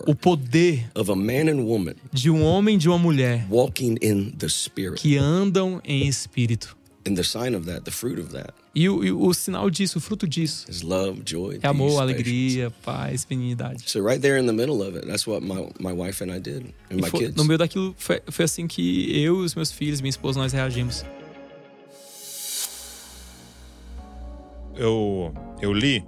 o 0.07 0.15
poder 0.15 0.89
of 0.95 1.11
a 1.11 1.15
man 1.15 1.49
and 1.49 1.63
woman 1.65 1.95
de 2.13 2.29
um 2.29 2.43
homem 2.43 2.75
e 2.75 2.77
de 2.77 2.87
uma 2.87 2.97
mulher 2.97 3.45
walking 3.49 3.95
in 4.01 4.31
the 4.31 4.47
spirit. 4.49 5.01
que 5.01 5.17
andam 5.17 5.81
em 5.83 6.07
espírito. 6.07 6.77
And 7.07 7.13
the 7.15 7.23
sign 7.23 7.55
of 7.55 7.67
that, 7.67 7.81
the 7.83 7.91
fruit 7.91 8.19
of 8.19 8.31
that, 8.31 8.51
E 8.73 8.89
o, 8.89 9.03
e 9.03 9.11
o 9.11 9.31
sinal 9.33 9.69
disso, 9.69 9.99
o 9.99 10.01
fruto 10.01 10.27
disso, 10.27 10.65
is 10.69 10.81
love, 10.81 11.21
joy, 11.23 11.55
é 11.55 11.59
peace, 11.59 11.67
amor, 11.67 11.87
patience. 11.89 12.01
alegria, 12.01 12.71
paz, 12.83 13.23
benignidade. 13.25 13.83
So 13.89 14.01
right 14.01 14.19
there 14.19 14.39
in 14.39 14.47
the 14.47 14.51
middle 14.53 14.81
of 14.81 14.97
it, 14.97 15.05
that's 15.05 15.27
what 15.27 15.41
my, 15.45 15.69
my 15.79 15.93
wife 15.93 16.23
and 16.23 16.31
I 16.35 16.39
did, 16.39 16.73
and 16.89 16.95
my 17.01 17.09
foi- 17.11 17.19
kids. 17.19 17.35
no 17.35 17.43
meio 17.45 17.59
daquilo, 17.59 17.93
foi, 17.97 18.21
foi 18.27 18.45
assim 18.45 18.65
que 18.67 19.15
eu, 19.23 19.37
os 19.37 19.53
meus 19.53 19.71
filhos, 19.71 20.01
minha 20.01 20.09
esposa, 20.09 20.39
nós 20.39 20.51
reagimos. 20.51 21.05
Eu, 24.75 25.33
eu 25.61 25.71
li 25.71 26.03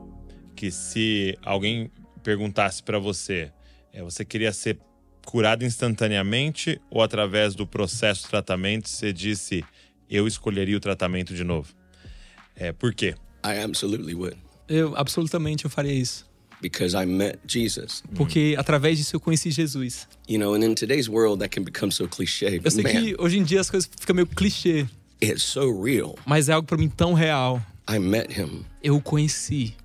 que 0.56 0.72
se 0.72 1.38
alguém 1.44 1.90
perguntasse 2.28 2.84
pra 2.84 3.00
você, 3.00 3.50
é, 3.94 4.04
você 4.04 4.26
queria 4.26 4.52
ser 4.52 4.78
curado 5.26 5.63
instantaneamente 5.63 6.78
ou 6.90 7.02
através 7.02 7.56
do 7.56 7.66
processo 7.66 8.24
de 8.24 8.28
tratamento, 8.28 8.90
você 8.90 9.13
disse, 9.13 9.63
eu 10.10 10.28
escolheria 10.28 10.76
o 10.76 10.80
tratamento 10.82 11.34
de 11.34 11.46
novo. 11.46 11.74
É, 12.54 12.74
por 12.74 12.94
quê? 12.94 13.16
I 13.46 13.62
absolutely 13.63 14.13
would, 14.13 14.36
Eu, 14.68 14.94
absolutamente, 14.98 15.63
eu 15.63 15.70
faria 15.70 15.94
isso. 15.94 16.28
because 16.62 16.94
I 16.98 17.06
met 17.06 17.40
Jesus. 17.48 18.04
Porque 18.13 18.56
através 18.58 18.98
disso 18.98 19.16
eu 19.16 19.22
conheci 19.22 19.50
Jesus. 19.50 20.06
You 20.28 20.38
know, 20.38 20.54
and 20.54 20.66
in 20.66 20.76
today's 20.76 21.08
world, 21.08 21.40
that 21.40 21.56
can 21.56 21.63
become 21.63 21.94
so 21.94 22.10
cliche. 22.10 22.44
Eu 22.62 22.70
sei 22.70 22.84
man, 22.84 22.90
que 22.92 23.16
hoje 23.18 23.38
em 23.38 23.44
dia 23.44 23.62
as 23.62 23.70
coisas 23.70 23.90
ficam 23.98 24.13
meio 24.18 24.28
clichê, 24.28 24.86
it's 25.24 25.44
so 25.44 25.82
real. 25.82 26.18
mas 26.26 26.50
é 26.50 26.54
algo 26.54 26.68
pra 26.68 26.78
mim 26.78 26.90
tão 26.90 27.13
real. 27.13 27.62
I 27.90 28.00
met 28.00 28.38
him. 28.38 28.66
Eu 28.84 28.98
o 28.98 29.02
conheci. 29.02 29.78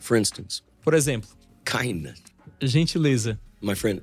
For 0.00 0.16
instance, 0.16 0.62
Por 0.82 0.94
exemplo, 0.94 1.28
kindness. 1.64 2.20
gentileza. 2.62 3.38
My 3.62 3.74
friend, 3.74 4.00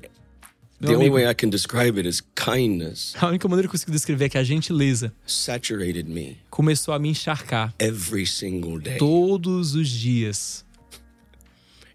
Meu 0.80 0.92
the 0.92 0.96
only 0.96 1.10
way 1.10 1.30
I 1.30 1.34
can 1.34 1.50
describe 1.50 1.98
it 2.00 2.08
is 2.08 2.22
kindness 2.36 3.16
a 3.20 3.28
única 3.28 3.48
maneira 3.48 3.68
que 3.68 3.76
eu 3.76 3.80
consigo 3.80 3.92
descrever 3.92 4.26
é 4.26 4.30
que 4.30 4.38
a 4.38 4.44
gentileza 4.44 5.12
saturated 5.26 6.04
me 6.08 6.38
começou 6.52 6.94
a 6.94 7.00
me 7.00 7.10
encharcar 7.10 7.74
every 7.80 8.28
single 8.28 8.80
day. 8.80 8.98
todos 9.00 9.74
os 9.74 9.90
dias. 9.90 10.64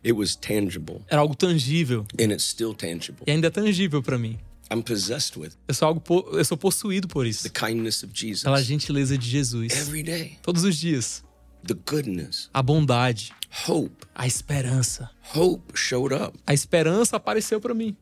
It 0.05 0.13
was 0.15 0.35
tangible, 0.35 1.01
Era 1.09 1.21
algo 1.21 1.37
tangível. 1.37 2.05
and 2.21 2.33
it's 2.33 2.43
still 2.45 2.75
tangible. 2.75 3.23
E 3.25 3.31
ainda 3.31 3.47
é 3.47 3.51
tangível 3.51 4.03
pra 4.03 4.19
mim. 4.19 4.37
I'm 4.69 4.83
possessed 4.83 5.39
with 5.39 5.53
Eu 5.69 5.75
sou, 5.75 5.87
algo 5.87 6.01
po- 6.01 6.29
eu 6.33 6.45
sou 6.45 6.57
possuído 6.57 7.07
por 7.07 7.25
isso. 7.25 7.45
the 7.45 7.51
kindness 7.51 8.03
of 8.03 8.11
Jesus 8.13 8.43
Pela 8.43 8.61
gentileza 8.63 9.17
de 9.17 9.29
Jesus. 9.31 9.73
every 9.77 10.03
day. 10.03 10.39
Todos 10.43 10.65
os 10.65 10.77
dias. 10.77 11.23
The 11.67 11.75
goodness, 11.75 12.49
A 12.53 12.63
bondade. 12.63 13.33
hope, 13.67 14.07
A 14.15 14.27
esperança. 14.27 15.11
hope 15.35 15.73
showed 15.77 16.13
up, 16.15 16.39
A 16.47 16.53
esperança 16.55 17.17
apareceu 17.17 17.61
pra 17.61 17.73
mim. 17.75 17.97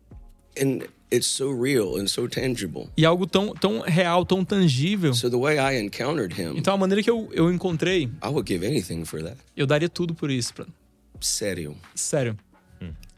and 0.60 0.82
it's 1.12 1.26
so 1.26 1.50
real 1.50 1.96
and 1.98 2.06
so 2.08 2.26
tangible. 2.28 2.88
E 2.96 3.04
algo 3.04 3.26
tão, 3.26 3.54
tão 3.54 3.80
real, 3.80 4.24
tão 4.24 4.44
tangível. 4.44 5.12
So 5.14 5.28
the 5.30 5.36
way 5.36 5.58
I 5.58 5.78
encountered 5.80 6.34
him, 6.40 6.56
Então 6.56 6.74
a 6.74 6.76
maneira 6.76 7.02
que 7.02 7.10
eu, 7.10 7.28
eu 7.32 7.52
encontrei, 7.52 8.04
I 8.22 8.28
would 8.28 8.46
give 8.52 8.66
anything 8.66 9.04
for 9.04 9.22
that. 9.22 9.36
eu 9.56 9.66
daria 9.66 9.88
tudo 9.88 10.14
por 10.14 10.30
isso. 10.30 10.54
Pra... 10.54 10.66
Sério. 11.20 11.76
Sério. 11.94 12.36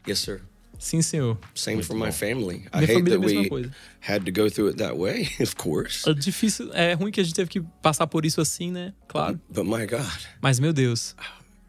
Yes, 0.07 0.19
sir. 0.19 0.41
Sim, 0.79 1.01
senhor. 1.01 1.37
Same 1.55 1.81
for 1.81 1.95
my 1.95 2.11
family. 2.11 2.65
I 2.73 2.79
Minha 2.81 2.87
hate 2.87 2.93
família 2.93 3.15
é 3.15 3.19
that 3.19 3.25
we 3.43 3.49
coisa. 3.49 3.71
had 4.01 4.25
to 4.25 4.31
go 4.31 4.49
through 4.49 4.69
it 4.69 4.77
that 4.79 4.97
way, 4.97 5.29
of 5.39 5.55
course. 5.55 6.03
É 6.09 6.13
difícil, 6.13 6.71
é 6.73 6.93
ruim 6.93 7.11
que 7.11 7.21
a 7.21 7.23
gente 7.23 7.35
teve 7.35 7.49
que 7.49 7.61
passar 7.81 8.05
por 8.07 8.25
isso 8.25 8.41
assim, 8.41 8.71
né? 8.71 8.93
Claro. 9.07 9.39
But 9.49 9.65
my 9.65 9.85
God, 9.85 10.25
Mas, 10.41 10.59
meu 10.59 10.73
Deus, 10.73 11.15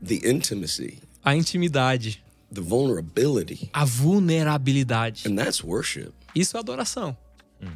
the 0.05 0.17
intimacy, 0.29 0.99
a 1.25 1.37
intimidade, 1.37 2.25
the 2.53 2.61
vulnerability, 2.61 3.71
a 3.73 3.85
vulnerabilidade. 3.85 5.27
and 5.29 5.37
that's 5.37 5.63
worship. 5.63 6.13
Isso 6.35 6.57
é 6.57 6.61
adoração. 6.61 7.17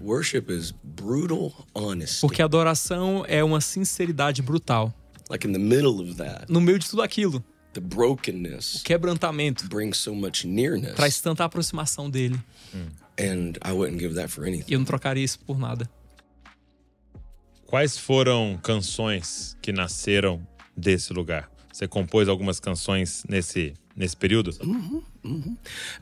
Worship 0.03 0.51
is 0.51 0.73
brutal 0.83 1.55
honesty. 1.75 2.21
Porque 2.21 2.43
adoração 2.43 3.25
é 3.27 3.43
uma 3.43 3.61
sinceridade 3.61 4.43
brutal. 4.43 4.93
Like 5.31 5.47
in 5.47 5.53
the 5.53 5.59
middle 5.59 6.01
of 6.03 6.15
that, 6.17 6.51
No 6.53 6.61
meio 6.61 6.79
de 6.79 6.89
tudo 6.91 7.01
aquilo, 7.01 7.43
the 7.73 7.81
brokenness 7.81 8.83
quebrantamento 8.85 9.69
brings 9.69 9.97
so 9.99 10.15
much 10.15 10.45
nearness, 10.47 10.95
traz 10.95 11.21
tanta 11.21 11.45
aproximação 11.45 12.11
dele. 12.11 12.39
and 13.19 13.59
I 13.63 13.73
wouldn't 13.73 13.99
give 13.99 14.15
that 14.15 14.29
for 14.29 14.45
anything. 14.47 14.71
E 14.71 14.75
eu 14.75 14.79
não 14.79 14.87
trocaria 14.87 15.25
isso 15.25 15.39
por 15.41 15.59
nada. 15.59 15.89
Quais 17.67 17.99
foram 17.99 18.59
canções 18.63 19.57
que 19.61 19.73
nasceram 19.73 20.41
desse 20.77 21.13
lugar? 21.13 21.51
Você 21.73 21.87
compôs 21.87 22.29
algumas 22.29 22.59
canções 22.59 23.25
nesse, 23.29 23.75
nesse 23.95 24.17
período? 24.17 24.51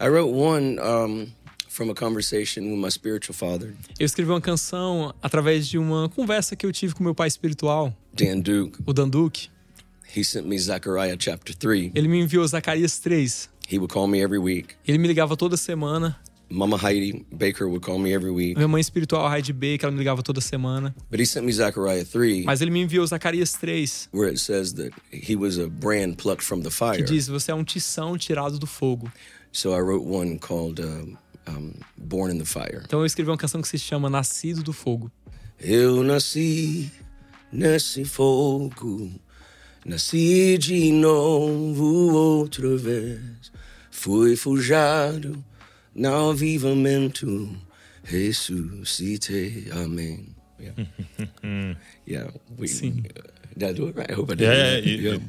I 0.00 0.08
wrote 0.08 0.32
one 0.32 0.78
um, 0.78 1.26
from 1.68 1.90
a 1.90 1.94
conversation 1.94 2.62
with 2.70 2.76
my 2.76 2.90
spiritual 2.90 3.34
father, 3.34 3.74
Eu 3.98 4.06
escrevi 4.06 4.30
uma 4.30 4.40
canção 4.40 5.12
através 5.20 5.66
de 5.66 5.76
uma 5.76 6.08
conversa 6.08 6.54
que 6.54 6.64
eu 6.64 6.72
tive 6.72 6.94
com 6.94 7.02
meu 7.02 7.14
pai 7.14 7.28
espiritual, 7.28 7.92
Dan 8.12 8.40
Duke. 8.40 8.78
o 8.86 8.92
Dan 8.92 9.08
Duque. 9.08 9.48
He 10.14 10.22
sent 10.24 10.46
me 10.46 10.58
Zechariah 10.58 11.16
chapter 11.18 11.52
3. 11.54 11.92
Ele 11.94 12.08
me 12.08 12.20
enviou 12.20 12.46
Zacarias 12.46 12.98
3. 12.98 13.48
He 13.68 13.78
would 13.78 13.92
call 13.92 14.06
me 14.06 14.22
every 14.22 14.38
week. 14.38 14.76
Ele 14.86 14.98
me 14.98 15.08
ligava 15.08 15.36
toda 15.36 15.56
semana. 15.56 16.16
Mama 16.48 16.76
Heidi 16.78 17.26
Baker 17.32 17.66
would 17.66 17.82
call 17.82 17.98
me 17.98 18.14
every 18.14 18.30
week. 18.30 18.54
Minha 18.56 18.68
mãe 18.68 18.80
espiritual, 18.80 19.28
Heidi 19.28 19.52
Baker, 19.52 19.86
ela 19.86 19.90
me 19.90 19.98
ligava 19.98 20.22
toda 20.22 20.40
semana. 20.40 20.94
But 21.10 21.18
he 21.18 21.26
sent 21.26 21.44
me 21.44 21.52
Zechariah 21.52 22.04
3, 22.04 22.44
Mas 22.44 22.60
ele 22.60 22.70
me 22.70 22.80
enviou 22.82 23.04
Zacarias 23.04 23.52
3, 23.58 24.08
where 24.12 24.28
it 24.28 24.38
says 24.38 24.72
that 24.74 24.92
he 25.10 25.34
was 25.34 25.58
a 25.58 25.68
brand 25.68 26.16
plucked 26.18 26.44
from 26.44 26.60
the 26.62 26.70
que 26.70 26.76
fire. 26.76 27.02
diz: 27.02 27.26
Você 27.26 27.50
é 27.50 27.54
um 27.54 27.64
tição 27.64 28.16
tirado 28.16 28.60
do 28.60 28.66
fogo. 28.66 29.10
So 29.50 29.72
I 29.74 29.80
wrote 29.80 30.04
one 30.06 30.38
called 30.38 30.80
um, 30.80 31.16
um, 31.48 31.72
Born 31.98 32.30
in 32.32 32.38
the 32.38 32.44
Fire. 32.44 32.82
Então 32.84 33.00
eu 33.00 33.06
escrevi 33.06 33.28
uma 33.28 33.36
canção 33.36 33.60
que 33.60 33.68
se 33.68 33.78
chama 33.78 34.08
Nascido 34.08 34.62
do 34.62 34.72
Fogo. 34.72 35.10
Eu 35.58 36.04
nasci 36.04 36.92
nesse 37.50 38.04
fogo, 38.04 39.10
nasci 39.86 40.58
de 40.58 40.90
novo 40.90 42.12
outra 42.12 42.76
vez. 42.76 43.52
Fui 43.90 44.36
forjado 44.36 45.42
no 45.94 46.30
avivamento, 46.30 47.48
ressuscitei. 48.02 49.68
Amém. 49.70 50.34
Yeah. 50.58 50.88
yeah. 52.06 52.32
We, 52.58 52.66
Sim. 52.66 53.04
Did 53.58 53.70
I 53.70 53.72
do 53.72 53.86
it 53.88 53.96
right? 53.96 54.10
I 54.10 54.14
hope 54.14 54.30
I 54.30 54.34
did. 54.34 54.40
Yeah, 54.48 54.78
yeah, 54.78 55.12
you- 55.14 55.22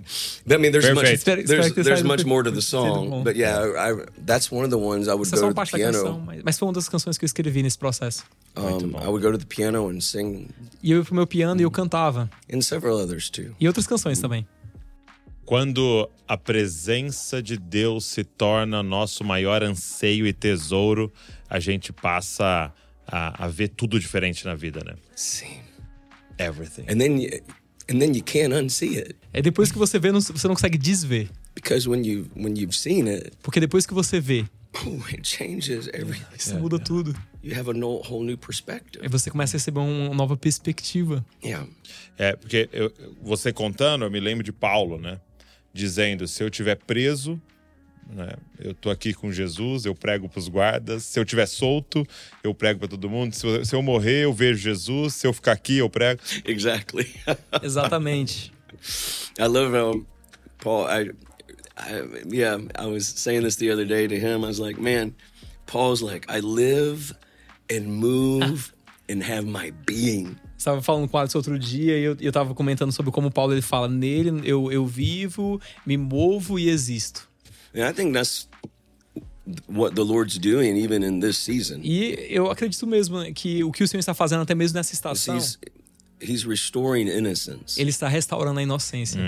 But, 0.45 0.55
I 0.55 0.57
mean, 0.57 0.71
there's 0.73 0.85
much, 0.93 1.05
Perfect. 1.05 1.19
Espero- 1.19 1.41
espero 1.41 1.61
there's, 1.73 1.85
there's 1.85 2.03
much 2.03 2.25
more 2.25 2.43
to 2.43 2.51
the 2.51 2.61
song. 2.61 3.23
But 3.23 3.37
yeah, 3.37 3.63
I, 3.77 4.05
that's 4.25 4.51
one 4.51 4.65
of 4.65 4.69
the 4.69 4.77
ones 4.77 5.07
I 5.07 5.13
would 5.13 5.27
Essa 5.27 5.37
é 5.37 5.39
go 5.39 5.45
uma 5.45 5.53
to 5.53 5.53
the 5.53 5.55
parte 5.55 5.71
da 5.71 5.79
canção, 5.79 6.03
piano. 6.15 6.23
mas, 6.25 6.41
mas 6.43 6.59
foi 6.59 6.67
uma 6.67 6.73
das 6.73 6.89
canções 6.89 7.17
que 7.17 7.23
eu 7.23 7.27
escrevi 7.27 7.63
nesse 7.63 7.77
processo. 7.77 8.23
Um, 8.57 8.97
I 8.99 9.07
would 9.07 9.21
go 9.23 9.31
to 9.31 9.37
the 9.37 9.45
piano 9.45 9.87
and 9.89 10.01
sing, 10.01 10.49
E 10.83 10.91
eu 10.91 10.97
ia 10.99 11.03
pro 11.05 11.15
meu 11.15 11.25
piano 11.25 11.61
e 11.61 11.63
eu 11.63 11.71
cantava. 11.71 12.29
and 12.51 12.59
several 12.61 12.97
others 12.99 13.29
too. 13.29 13.55
E 13.59 13.65
outras 13.67 13.87
canções 13.87 14.19
também. 14.19 14.45
Quando 15.45 16.09
a 16.27 16.35
presença 16.37 17.41
de 17.41 17.55
Deus 17.57 18.03
se 18.05 18.23
torna 18.25 18.83
nosso 18.83 19.23
maior 19.23 19.63
anseio 19.63 20.27
e 20.27 20.33
tesouro, 20.33 21.09
a 21.49 21.59
gente 21.59 21.93
passa 21.93 22.73
a, 23.07 23.45
a 23.45 23.47
ver 23.47 23.69
tudo 23.69 23.97
diferente 23.97 24.43
na 24.45 24.53
vida, 24.55 24.81
né? 24.85 24.95
Sim. 25.15 25.59
Everything. 26.37 26.81
And 26.89 26.97
then 26.97 27.21
you, 27.21 27.29
and 27.89 27.99
then 27.99 28.13
you 28.15 28.23
can't 28.23 28.53
unsee 28.53 28.97
it 28.97 29.15
É 29.33 29.41
depois 29.41 29.71
que 29.71 29.77
você 29.77 29.97
vê, 29.99 30.11
você 30.11 30.47
não 30.47 30.55
consegue 30.55 30.77
desver. 30.77 31.29
because 31.55 31.87
when 31.89 32.05
you 32.05 32.27
when 32.35 32.53
you've 32.57 32.75
seen 32.75 33.07
it, 33.07 33.31
Porque 33.41 33.59
depois 33.59 33.85
que 33.85 33.93
você 33.93 34.19
vê, 34.19 34.45
oh, 34.85 35.01
it 35.09 35.27
changes 35.27 35.87
everything. 35.93 36.25
isso 36.37 36.55
muda 36.55 36.77
tudo. 36.79 37.15
You 37.43 37.57
have 37.57 37.69
a 37.69 37.73
no, 37.73 38.01
whole 38.01 38.25
new 38.25 38.37
perspective. 38.37 39.01
Aí 39.03 39.07
você 39.09 39.29
começa 39.31 39.55
a 39.55 39.57
receber 39.57 39.79
uma 39.79 40.13
nova 40.13 40.35
perspectiva. 40.35 41.25
Yeah. 41.43 41.67
É, 42.17 42.35
porque 42.35 42.67
eu- 42.73 42.91
você 43.23 43.53
contando, 43.53 44.03
eu 44.05 44.11
me 44.11 44.19
lembro 44.19 44.43
de 44.43 44.51
Paulo, 44.51 44.97
né? 44.99 45.19
Dizendo: 45.73 46.27
se 46.27 46.43
eu 46.43 46.49
tiver 46.49 46.75
preso, 46.75 47.39
né? 48.09 48.33
Eu 48.59 48.73
tô 48.73 48.89
aqui 48.89 49.13
com 49.13 49.31
Jesus, 49.31 49.85
eu 49.85 49.93
prego 49.93 50.29
pros 50.29 50.47
guardas. 50.47 51.03
Se 51.03 51.19
eu 51.19 51.25
tiver 51.25 51.45
solto, 51.45 52.05
eu 52.43 52.53
prego 52.53 52.79
para 52.79 52.87
todo 52.87 53.09
mundo. 53.09 53.33
Se 53.33 53.45
eu, 53.45 53.65
se 53.65 53.75
eu 53.75 53.81
morrer, 53.81 54.23
eu 54.25 54.33
vejo 54.33 54.59
Jesus. 54.59 55.15
Se 55.15 55.27
eu 55.27 55.33
ficar 55.33 55.51
aqui, 55.51 55.77
eu 55.77 55.89
prego. 55.89 56.21
Exactly. 56.45 57.07
Exatamente. 57.61 58.51
I 59.39 59.47
love 59.47 59.75
how 59.75 60.05
Paul. 60.59 60.87
I, 60.87 61.11
I, 61.77 62.03
yeah, 62.31 62.57
I 62.77 62.87
was 62.87 63.05
saying 63.05 63.43
this 63.43 63.57
the 63.57 63.71
other 63.71 63.85
day 63.85 64.07
to 64.07 64.15
him. 64.15 64.43
I 64.43 64.47
was 64.47 64.59
like, 64.59 64.79
man, 64.79 65.13
Paul's 65.65 66.01
like, 66.01 66.25
I 66.29 66.39
live 66.39 67.15
and 67.69 67.87
move 67.87 68.73
and 69.09 69.21
have 69.23 69.45
my 69.45 69.71
being. 69.85 70.37
Estava 70.57 70.81
falando 70.81 71.07
com 71.07 71.17
o 71.17 71.19
Alex 71.19 71.35
outro 71.35 71.59
dia 71.59 71.97
e 71.99 72.03
eu, 72.03 72.17
eu 72.19 72.31
tava 72.31 72.55
comentando 72.55 72.91
sobre 72.91 73.11
como 73.11 73.29
Paulo 73.29 73.53
ele 73.53 73.61
fala: 73.61 73.87
nele 73.87 74.41
eu, 74.43 74.71
eu 74.71 74.85
vivo, 74.85 75.61
me 75.85 75.97
movo 75.97 76.57
e 76.57 76.69
existo. 76.69 77.29
And 77.75 77.83
I 77.89 77.93
think 77.93 78.13
that's 78.13 78.47
what 79.67 79.95
the 79.95 80.03
Lord's 80.03 80.37
doing 80.37 80.75
even 80.77 81.03
in 81.03 81.19
this 81.19 81.37
season. 81.37 81.81
E 81.83 82.27
eu 82.29 82.49
acredito 82.49 82.85
mesmo 82.85 83.17
que 83.33 83.63
o 83.63 83.71
que 83.71 83.83
o 83.83 83.87
Senhor 83.87 83.99
está 83.99 84.13
fazendo 84.13 84.41
até 84.41 84.53
mesmo 84.55 84.75
nessa 84.77 84.93
estação, 84.93 85.35
He's 85.37 85.57
he's 86.21 86.43
restoring 86.43 87.07
innocence. 87.09 87.79
ele 87.79 87.89
está 87.91 88.07
restaurando 88.07 88.59
a 88.59 88.63
inocência. 88.63 89.21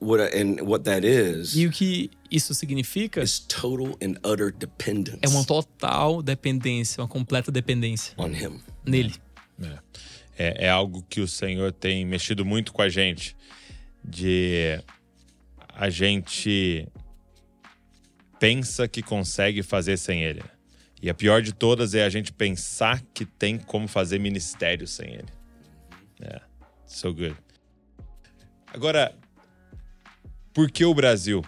What 0.00 0.20
I- 0.34 0.40
and 0.42 0.56
what 0.64 0.82
that 0.84 1.06
is 1.06 1.54
E 1.54 1.64
o 1.66 1.70
que 1.70 2.10
isso 2.28 2.52
significa 2.54 3.22
is 3.22 3.38
total 3.38 3.96
and 4.02 4.14
utter 4.28 4.52
dependence 4.52 5.20
é 5.22 5.28
uma 5.28 5.44
total 5.44 6.20
dependência, 6.22 7.00
uma 7.00 7.06
completa 7.08 7.52
dependência 7.52 8.12
on 8.18 8.28
Him. 8.30 8.60
nele. 8.84 9.14
É, 10.36 10.66
é 10.66 10.68
algo 10.68 11.04
que 11.08 11.20
o 11.20 11.28
Senhor 11.28 11.70
tem 11.72 12.04
mexido 12.04 12.44
muito 12.44 12.72
com 12.72 12.82
a 12.82 12.88
gente. 12.88 13.36
De 14.04 14.82
a 15.68 15.88
gente 15.88 16.88
pensa 18.42 18.88
que 18.88 19.02
consegue 19.02 19.62
fazer 19.62 19.96
sem 19.96 20.24
Ele. 20.24 20.42
E 21.00 21.08
a 21.08 21.14
pior 21.14 21.42
de 21.42 21.52
todas 21.52 21.94
é 21.94 22.02
a 22.02 22.08
gente 22.08 22.32
pensar 22.32 23.00
que 23.14 23.24
tem 23.24 23.56
como 23.56 23.86
fazer 23.86 24.18
ministério 24.18 24.84
sem 24.84 25.14
Ele. 25.14 25.28
É, 26.20 26.40
so 26.84 27.14
good. 27.14 27.36
Agora, 28.66 29.14
por 30.52 30.68
que 30.72 30.84
o 30.84 30.92
Brasil? 30.92 31.44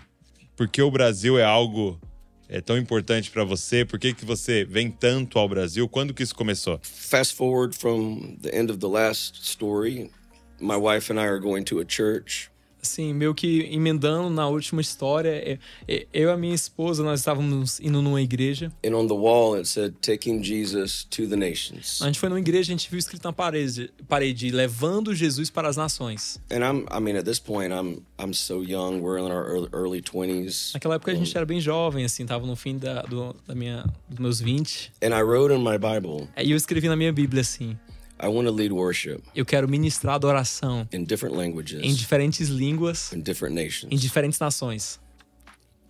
Por 0.55 0.69
que 0.69 0.81
o 0.81 0.89
Brasil 0.89 1.37
é 1.37 1.43
algo 1.43 2.01
é 2.49 2.61
tão 2.61 2.79
importante 2.79 3.29
para 3.29 3.43
você? 3.43 3.85
Por 3.85 3.99
que, 3.99 4.15
que 4.15 4.25
você 4.25 4.65
vem 4.65 4.89
tanto 4.89 5.37
ao 5.41 5.49
Brasil? 5.49 5.89
Quando 5.89 6.15
que 6.15 6.23
isso 6.23 6.35
começou? 6.37 6.79
Fast 6.85 7.35
forward 7.35 7.77
from 7.77 8.37
the 8.41 8.57
end 8.57 8.71
of 8.71 8.79
the 8.79 8.87
last 8.87 9.43
story, 9.43 10.13
my 10.61 10.77
wife 10.77 11.13
and 11.13 11.21
I 11.21 11.27
are 11.27 11.41
going 11.41 11.65
to 11.65 11.81
a 11.81 11.85
church. 11.85 12.54
Assim, 12.85 13.15
meio 13.15 13.35
que 13.35 13.63
emendando 13.73 14.29
na 14.29 14.47
última 14.47 14.83
história, 14.83 15.31
é- 15.31 15.59
é- 15.89 16.07
eu 16.13 16.29
e 16.29 16.33
a 16.33 16.37
minha 16.37 16.55
esposa, 16.55 17.03
nós 17.03 17.21
estávamos 17.21 17.81
indo 17.81 18.03
numa 18.03 18.21
igreja. 18.21 18.71
And 18.85 18.95
on 18.95 19.07
the 19.07 19.15
wall 19.15 19.57
it 19.57 19.67
said, 19.67 19.95
Taking 20.03 20.43
Jesus 20.45 21.05
to 21.11 21.27
the 21.27 21.35
nations. 21.35 22.03
A 22.03 22.07
gente 22.07 22.19
foi 22.21 22.29
numa 22.29 22.39
igreja, 22.39 22.73
a 22.73 22.77
gente 22.77 22.91
viu 22.91 22.99
escrito 22.99 23.25
na 23.25 23.33
parede, 23.33 23.91
parede 24.07 24.51
levando 24.51 25.15
Jesus 25.15 25.49
para 25.49 25.67
as 25.67 25.77
nações. 25.79 26.39
And 26.53 26.59
I'm, 26.59 26.85
I 26.95 27.01
mean, 27.01 27.17
at 27.17 27.25
this 27.25 27.39
point, 27.39 27.73
I'm, 27.73 28.03
I'm 28.23 28.35
so 28.35 28.63
young. 28.63 29.01
We're 29.01 29.19
in 29.19 29.31
our 29.33 29.47
early, 29.47 29.69
early 29.73 30.03
20s. 30.03 30.75
Naquela 30.75 30.97
época 30.97 31.11
a 31.13 31.15
gente 31.15 31.35
era 31.35 31.47
bem 31.47 31.61
jovem, 31.61 32.05
assim, 32.05 32.27
tava 32.27 32.47
no 32.47 32.55
fim 32.55 32.77
da, 32.77 33.01
do, 33.03 33.35
da 33.47 33.55
minha, 33.55 33.85
dos 34.11 34.19
meus 34.19 34.41
20. 34.41 34.93
And 35.03 35.09
I 35.19 35.23
wrote 35.23 35.55
in 35.55 35.59
my 35.65 35.79
Bible, 35.79 36.29
Aí 36.37 36.51
eu 36.51 36.57
escrevi 36.57 36.87
na 36.87 36.97
minha 36.97 37.13
Bíblia 37.15 37.41
assim: 37.41 37.79
I 38.23 38.29
want 38.29 38.47
to 38.47 38.53
lead 38.55 38.73
worship 38.73 39.23
eu 39.35 39.45
quero 39.45 39.69
ministrar 39.69 40.15
adoração 40.15 40.89
in 40.93 41.05
different 41.05 41.35
em 41.35 41.39
languages, 41.39 41.97
diferentes 41.97 42.49
línguas, 42.49 43.13
in 43.13 43.21
different 43.21 43.59
em 43.59 43.65
nations. 43.65 44.01
diferentes 44.01 44.39
nações. 44.39 45.01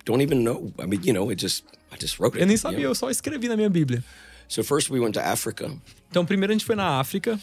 Don't 0.05 0.23
even 0.23 0.43
know. 0.43 0.73
I 0.79 0.87
mean, 0.87 1.01
you 1.05 1.13
know, 1.15 1.31
it 1.31 1.41
just, 1.41 1.65
I 1.91 1.97
just 2.01 2.19
wrote 2.19 2.37
it. 2.37 2.41
Eu 2.43 2.47
nem 2.47 2.55
you 2.55 2.59
sabia, 2.61 2.81
know? 2.81 2.91
eu 2.91 2.95
só 2.95 3.11
escrevi 3.11 3.49
na 3.49 3.57
minha 3.57 3.71
Bíblia. 3.71 4.05
So 4.49 4.63
first 4.63 4.91
we 4.91 5.01
went 5.01 5.15
to 5.15 5.21
Africa, 5.21 5.71
Então, 6.11 6.27
primeiro 6.27 6.53
a 6.53 6.55
gente 6.55 6.67
foi 6.67 6.75
na 6.77 7.01
África, 7.01 7.41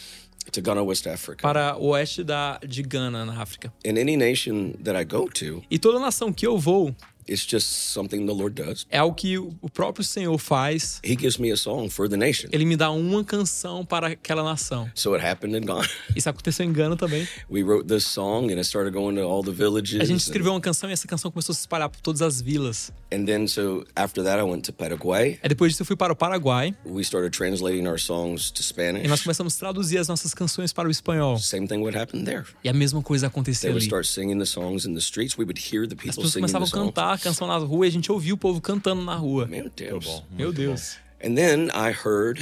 to 0.52 0.62
Ghana, 0.62 0.82
West 0.82 1.06
Africa. 1.08 1.42
para 1.42 1.76
o 1.76 1.88
oeste 1.88 2.22
da, 2.22 2.58
de 2.66 2.82
Gana, 2.82 3.24
na 3.24 3.40
África. 3.42 3.72
In 3.84 3.98
any 3.98 4.16
nation 4.16 4.72
that 4.84 4.96
I 4.96 5.04
go 5.04 5.28
to, 5.28 5.62
E 5.70 5.78
toda 5.78 5.98
nação 5.98 6.32
que 6.32 6.46
eu 6.46 6.56
vou 6.58 6.94
it's 7.28 7.46
just 7.46 7.66
something 7.92 8.26
the 8.26 8.32
Lord 8.32 8.54
does. 8.60 8.86
é 8.90 9.02
o 9.02 9.12
que 9.12 9.38
o 9.38 9.52
próprio 9.72 10.04
Senhor 10.04 10.36
faz. 10.38 11.00
He 11.04 11.16
gives 11.16 11.38
me 11.38 11.50
a 11.52 11.56
song 11.56 11.88
for 11.88 12.08
the 12.08 12.16
nation. 12.16 12.48
Ele 12.52 12.64
me 12.64 12.76
dá 12.76 12.90
uma 12.90 13.22
canção 13.24 13.84
para 13.84 14.08
aquela 14.08 14.42
nação. 14.42 14.90
So 14.94 15.14
it 15.14 15.24
happened 15.24 15.56
in 15.56 15.62
Ghana. 15.66 15.88
Isso 16.16 16.28
aconteceu 16.28 16.64
em 16.66 16.72
Gana 16.72 16.96
também. 16.96 17.26
We 17.50 17.62
wrote 17.62 17.86
this 17.88 18.04
song 18.04 18.46
and 18.52 18.56
it 18.58 18.66
started 18.66 18.92
going 18.92 19.16
to 19.16 19.22
all 19.22 19.42
the 19.42 19.52
villages. 19.52 20.00
A 20.00 20.04
gente 20.04 20.14
and- 20.14 20.26
escreveu 20.26 20.52
uma 20.52 20.60
canção 20.60 20.90
e 20.90 20.92
essa 20.92 21.06
canção 21.06 21.30
começou 21.30 21.52
a 21.52 21.54
se 21.56 21.60
espalhar 21.62 21.88
por 21.88 22.00
todas 22.00 22.22
as 22.22 22.40
vilas. 22.40 22.92
And 23.12 23.26
then, 23.26 23.46
so 23.46 23.84
after 23.94 24.24
that, 24.24 24.38
I 24.38 24.42
went 24.42 24.62
to 24.66 24.72
Paraguay. 24.72 25.38
Aí 25.42 25.48
depois 25.48 25.72
disso 25.72 25.82
eu 25.82 25.86
fui 25.86 25.96
para 25.96 26.12
o 26.12 26.16
Paraguai 26.16 26.74
We 26.84 27.02
started 27.02 27.36
translating 27.36 27.86
our 27.86 27.98
songs 27.98 28.50
to 28.50 28.62
Spanish. 28.62 29.04
e 29.04 29.08
nós 29.08 29.22
começamos 29.22 29.54
a 29.56 29.58
traduzir 29.58 29.98
as 29.98 30.08
nossas 30.08 30.32
canções 30.34 30.72
para 30.72 30.88
o 30.88 30.90
espanhol. 30.90 31.38
Same 31.38 31.66
thing 31.68 31.78
would 31.78 31.96
happen 31.96 32.24
there. 32.24 32.44
E 32.64 32.68
a 32.68 32.72
mesma 32.72 33.02
coisa 33.02 33.26
They 33.26 33.28
aconteceu 33.28 33.70
would 33.70 33.82
ali. 33.82 33.86
start 33.86 34.06
singing 34.06 34.38
the 34.38 34.46
songs 34.46 34.84
in 34.86 34.94
the 34.94 35.00
streets. 35.00 35.36
We 35.36 35.44
would 35.44 35.60
hear 35.60 35.86
the 35.86 35.94
As 35.94 36.00
people 36.00 36.22
pessoas 36.22 36.32
singing 36.32 36.46
the 36.46 36.52
começavam 36.52 36.82
a 36.82 36.86
cantar 36.86 37.11
a 37.14 37.18
canção 37.18 37.46
na 37.46 37.56
rua 37.56 37.86
e 37.86 37.88
a 37.88 37.92
gente 37.92 38.10
ouvia 38.10 38.34
o 38.34 38.36
povo 38.36 38.60
cantando 38.60 39.02
na 39.02 39.14
rua. 39.14 39.46
Meu 39.46 39.70
Deus. 39.74 40.22
Meu 40.30 40.52
Deus. 40.52 40.96
And 41.24 41.34
then 41.34 41.68
I 41.74 41.92
heard 41.92 42.40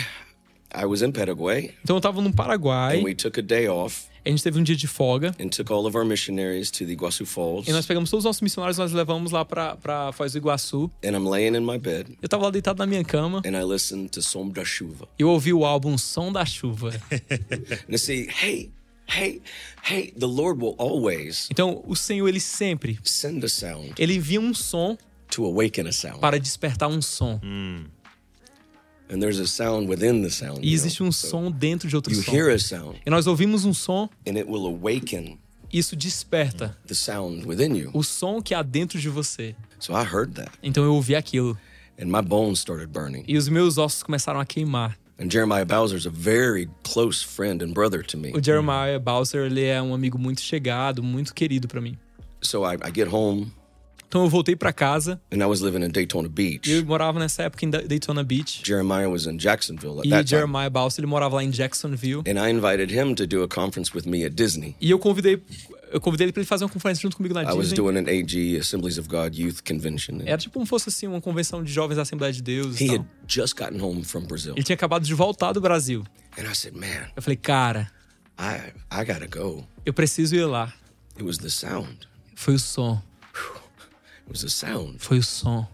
I 0.75 0.87
was 0.87 1.03
in 1.03 1.13
Paraguay 1.13 1.75
Então 1.83 1.97
eu 1.97 2.01
tava 2.01 2.21
no 2.23 2.33
Paraguai, 2.33 2.99
and 3.01 3.05
we 3.05 3.15
took 3.15 3.39
a 3.39 3.43
day 3.43 3.69
off 3.69 4.09
a 4.25 4.29
gente 4.29 4.43
teve 4.43 4.59
um 4.59 4.63
dia 4.63 4.77
de 4.77 4.87
folga 4.87 5.35
and 5.41 5.49
took 5.49 5.73
all 5.73 5.87
of 5.87 5.97
our 5.97 6.05
missionaries 6.05 6.71
to 6.71 6.85
the 6.85 6.93
Iguaçu 6.93 7.25
Falls. 7.25 7.67
e 7.69 7.73
nós 7.73 7.87
pegamos 7.87 8.11
todos 8.11 8.25
os 8.25 8.29
nossos 8.29 8.43
missionários 8.43 8.77
e 8.77 8.81
nós 8.81 8.93
levamos 8.93 9.33
lá 9.33 9.45
pra, 9.47 9.77
pra 9.77 10.13
Foz 10.13 10.33
do 10.33 10.39
Iguaçu. 10.39 10.91
And 11.03 11.13
I'm 11.17 11.27
laying 11.29 11.57
in 11.57 11.61
my 11.61 11.79
bed 11.79 12.19
Eu 12.21 12.29
tava 12.29 12.45
lá 12.45 12.51
deitado 12.51 12.79
na 12.79 12.87
minha 12.87 13.03
cama 13.03 13.41
and 13.47 13.59
I 13.59 13.65
listened 13.65 14.11
to 14.11 14.23
Som 14.23 14.51
da 14.51 14.65
Chuva. 14.65 15.09
e 15.19 15.23
eu 15.23 15.31
ouvi 15.31 15.53
o 15.55 15.65
álbum 15.65 15.97
Som 15.97 16.31
da 16.33 16.45
Chuva. 16.45 16.91
And 17.89 17.95
I 17.95 17.99
see, 17.99 18.29
hey, 18.29 18.71
hey, 19.11 19.41
hey, 19.83 20.13
the 20.19 20.27
Lord 20.27 20.61
will 20.63 20.75
always 20.79 21.49
Então 21.51 21.83
o 21.87 21.95
Senhor, 21.97 22.29
ele 22.29 22.41
sempre, 22.41 22.99
send 23.03 23.45
a 23.45 23.49
sound 23.49 23.93
ele 23.99 24.15
envia 24.15 24.41
um 24.41 24.55
som 24.55 24.97
to 25.29 25.45
awaken 25.45 25.87
a 25.89 25.93
sound. 25.93 26.21
para 26.21 26.39
despertar 26.39 26.89
um 26.89 27.01
som. 27.03 27.41
And 29.13 29.19
there's 29.21 29.41
a 29.41 29.47
sound 29.47 29.89
within 29.89 30.23
the 30.23 30.31
sound. 30.31 30.61
E 30.63 30.69
you 30.69 30.75
existe 30.75 31.01
know? 31.01 31.09
um 31.09 31.13
So 31.13 31.29
som 31.29 31.51
dentro 31.51 31.89
de 31.89 31.97
outro 31.97 32.13
you 32.15 32.23
som. 32.23 32.33
hear 32.33 32.49
a 32.51 32.59
sound 32.59 33.01
E 33.05 33.11
nós 33.11 33.27
ouvimos 33.27 33.65
um 33.65 33.75
som, 33.75 34.09
and 34.27 34.37
it 34.39 34.49
will 34.49 34.67
awaken 34.67 35.39
isso 35.73 35.97
desperta 35.97 36.77
the 36.87 36.95
sound 36.95 37.45
within 37.47 37.75
you. 37.77 37.91
o 37.93 38.03
som 38.05 38.41
que 38.41 38.55
há 38.55 38.63
dentro 38.63 39.01
de 39.01 39.09
você. 39.09 39.55
So 39.81 39.93
I 39.95 40.05
heard 40.05 40.35
that 40.35 40.51
Então 40.63 40.85
eu 40.85 40.95
ouvi 40.95 41.17
aquilo 41.17 41.59
and 42.01 42.07
my 42.07 42.23
bones 42.23 42.61
started 42.61 42.87
burning. 42.93 43.25
e 43.27 43.37
os 43.37 43.49
meus 43.49 43.79
ossos 43.79 44.03
começaram 44.05 44.39
a 44.39 44.47
queimar. 44.47 44.97
And 45.21 45.31
Jeremiah 45.31 45.67
Bowser's 45.67 46.07
a 46.07 46.11
very 46.11 46.67
close 46.83 47.23
friend 47.23 47.61
and 47.61 47.75
brother 47.75 48.03
to 48.05 48.17
me. 48.17 48.33
O 48.35 48.41
Jeremiah 48.43 48.99
Bowser, 48.99 49.45
ele 49.45 49.65
é 49.65 49.81
um 49.83 49.93
amigo 49.93 50.19
muito 50.19 50.41
chegado, 50.41 51.03
muito 51.03 51.35
querido 51.35 51.69
pra 51.69 51.79
mim. 51.79 51.99
So 52.41 52.65
I, 52.65 52.77
I 52.77 52.91
get 52.91 53.07
home 53.13 53.53
Então 54.11 54.25
eu 54.25 54.29
voltei 54.29 54.57
pra 54.57 54.73
casa 54.73 55.21
and 55.33 55.37
I 55.37 55.45
was 55.45 55.61
living 55.61 55.85
in 55.85 55.89
Daytona 55.89 56.29
Beach. 56.29 56.69
e 56.69 56.73
eu 56.79 56.85
morava 56.85 57.21
nessa 57.21 57.45
época 57.45 57.65
em 57.65 57.71
Da- 57.71 57.81
Daytona 57.81 58.25
Beach. 58.25 58.61
Jeremiah 58.67 59.09
was 59.09 59.27
in 59.27 59.37
Jacksonville 59.39 60.01
at 60.01 60.05
E 60.07 60.11
that 60.11 60.25
time. 60.27 60.41
Jeremiah 60.41 60.69
Bowser, 60.69 60.99
ele 61.05 61.07
morava 61.07 61.37
lá 61.37 61.45
em 61.45 61.51
Jacksonville. 61.53 62.23
And 62.27 62.45
I 62.45 62.51
invited 62.51 62.93
him 62.93 63.15
to 63.15 63.25
do 63.25 63.45
a 63.45 63.49
conference 63.49 63.93
with 63.97 64.07
me 64.11 64.25
at 64.25 64.33
Disney. 64.35 64.75
E 64.81 64.91
eu 64.91 64.99
convidei, 64.99 65.41
eu 65.93 66.01
convidei 66.01 66.25
ele 66.25 66.33
pra 66.33 66.41
ele 66.41 66.47
fazer 66.49 66.65
uma 66.65 66.71
conferência 66.71 67.03
junto 67.03 67.17
comigo 67.17 67.33
na 67.35 67.43
I 67.43 67.53
was 67.53 67.69
Disney. 67.69 67.77
doing 67.77 67.99
an 67.99 68.11
AG, 68.11 68.59
Assemblies 68.59 68.99
of 68.99 69.09
God 69.09 69.33
Youth 69.39 69.61
Convention. 69.65 70.19
Era 70.27 70.39
tipo 70.39 70.55
como 70.55 70.67
fosse 70.67 70.89
assim, 70.89 71.07
uma 71.07 71.21
convenção 71.21 71.63
de 71.63 71.73
jovens 71.73 71.95
da 71.95 72.03
Assembleia 72.03 72.33
de 72.33 72.43
Deus 72.43 72.81
He 72.81 72.87
tal. 72.89 72.97
had 72.97 73.07
just 73.29 73.57
gotten 73.57 73.81
home 73.81 74.03
from 74.03 74.23
Brazil. 74.23 74.55
Ele 74.57 74.65
tinha 74.65 74.75
acabado 74.75 75.05
de 75.05 75.15
voltar 75.15 75.53
do 75.53 75.61
Brasil. 75.61 76.03
And 76.37 76.51
I 76.51 76.55
said, 76.57 76.75
Man, 76.75 76.87
Eu 77.15 77.23
falei, 77.23 77.37
cara, 77.37 77.89
I 78.37 78.73
I 78.93 79.05
gotta 79.05 79.29
go. 79.29 79.65
eu 79.87 79.93
preciso 79.95 80.35
ir 80.35 80.45
lá. 80.47 80.75
It 81.15 81.23
was 81.23 81.39
the 81.39 81.49
sound. 81.49 81.97
Foi 82.35 82.55
o 82.55 82.59
som, 82.59 83.01
It 83.33 83.60
was 84.31 84.43
the 84.43 84.49
sound. 84.49 84.97
foi 84.99 85.19
o 85.19 85.23
som. 85.23 85.67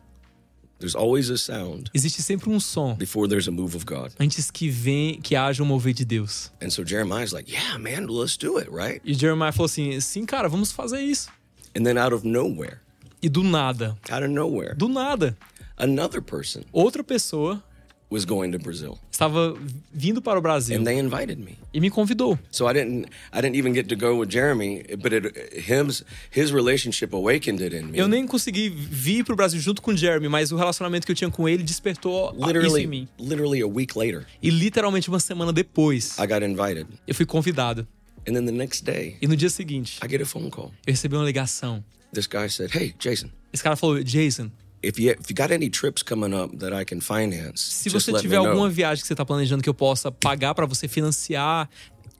There's 0.78 0.94
always 0.94 1.30
a 1.30 1.38
sound 1.38 1.90
Existe 1.94 2.20
sempre 2.20 2.50
um 2.50 2.60
som 2.60 2.94
before 2.96 3.26
there's 3.26 3.48
a 3.48 3.50
move 3.50 3.74
of 3.74 3.86
God. 3.86 4.12
antes 4.20 4.50
que 4.50 4.68
vem, 4.68 5.18
que 5.22 5.34
haja 5.34 5.62
um 5.62 5.66
mover 5.66 5.94
de 5.94 6.04
Deus. 6.04 6.50
And 6.60 6.68
so 6.70 6.84
Jeremiah's 6.84 7.32
like, 7.32 7.50
Yeah, 7.50 7.78
man, 7.78 8.06
let's 8.08 8.36
do 8.36 8.58
it, 8.58 8.68
right? 8.70 9.00
E 9.04 9.14
Jeremiah 9.14 9.52
falou 9.52 9.66
assim: 9.66 9.98
sim, 10.02 10.26
cara, 10.26 10.48
vamos 10.50 10.72
fazer 10.72 11.00
isso. 11.00 11.30
And 11.74 11.84
then 11.84 11.96
out 11.96 12.12
of 12.14 12.24
nowhere, 12.26 12.80
E 13.22 13.28
do 13.30 13.42
nada, 13.42 13.96
out 14.10 14.22
of 14.22 14.30
nowhere, 14.30 14.74
do 14.74 14.88
nada, 14.88 15.34
another 15.78 16.20
person 16.20 16.62
outra 16.74 17.02
pessoa 17.02 17.62
was 18.10 18.24
going 18.24 18.52
to 18.52 18.58
Brazil, 18.58 18.98
estava 19.10 19.56
vindo 19.92 20.22
para 20.22 20.38
o 20.38 20.42
Brasil 20.42 20.78
and 20.78 20.84
they 20.84 20.98
invited 20.98 21.38
me. 21.38 21.58
e 21.74 21.80
me 21.80 21.90
convidou. 21.90 22.38
So 22.52 22.68
I 22.70 22.72
didn't 22.72 23.06
I 23.32 23.40
didn't 23.40 23.56
even 23.58 23.72
get 23.74 23.88
to 23.88 23.96
go 23.96 24.16
with 24.18 24.30
Jeremy, 24.30 24.84
but 24.98 25.12
it, 25.12 25.32
his 25.60 26.04
his 26.30 26.52
relationship 26.52 27.12
awakened 27.14 27.60
it 27.62 27.74
in 27.74 27.86
me. 27.90 27.98
Eu 27.98 28.06
nem 28.06 28.26
consegui 28.26 28.68
vir 28.68 29.24
para 29.24 29.32
o 29.32 29.36
Brasil 29.36 29.58
junto 29.60 29.82
com 29.82 29.96
Jeremy, 29.96 30.28
mas 30.28 30.52
o 30.52 30.56
relacionamento 30.56 31.04
que 31.04 31.12
eu 31.12 31.16
tinha 31.16 31.30
com 31.30 31.48
ele 31.48 31.62
despertou 31.64 32.30
isso 32.32 32.42
em 32.42 32.46
literally 32.46 32.86
mim. 32.86 33.08
literally 33.18 33.60
a 33.60 33.66
week 33.66 33.98
later, 33.98 34.24
E 34.40 34.50
literalmente 34.50 35.08
uma 35.08 35.18
semana 35.20 35.52
depois, 35.52 36.16
I 36.18 36.26
got 36.26 36.44
invited. 36.44 36.86
eu 37.06 37.14
fui 37.14 37.26
convidado. 37.26 37.86
And 38.28 38.32
then 38.34 38.44
the 38.44 38.52
next 38.52 38.84
day, 38.84 39.16
E 39.20 39.26
no 39.28 39.36
dia 39.36 39.50
seguinte, 39.50 39.98
I 40.04 40.08
get 40.08 40.20
a 40.22 40.26
phone 40.26 40.50
call. 40.50 40.72
eu 40.86 40.92
recebi 40.92 41.16
uma 41.16 41.24
ligação. 41.24 41.84
This 42.12 42.26
guy 42.28 42.48
said, 42.48 42.70
"Hey, 42.74 42.94
Jason, 42.98 43.30
Esse 43.52 43.62
cara 43.62 43.74
falou: 43.76 44.02
Jason, 44.02 44.50
if 44.86 44.98
you 44.98 45.10
if 45.12 45.30
you 45.30 45.34
got 45.36 45.50
any 45.52 45.68
trips 45.68 46.02
coming 46.02 46.34
up 46.34 46.56
that 46.58 46.72
I 46.74 46.84
can 46.84 47.00
finance, 47.00 47.60
se 47.60 47.88
você 47.90 48.12
tiver 48.20 48.36
alguma 48.36 48.54
know." 48.66 48.70
viagem 48.70 49.00
que 49.02 49.06
você 49.06 49.14
está 49.14 49.24
planejando 49.24 49.62
que 49.62 49.68
eu 49.68 49.74
possa 49.74 50.10
pagar 50.12 50.54
para 50.54 50.66
você 50.66 50.86
financiar 50.88 51.68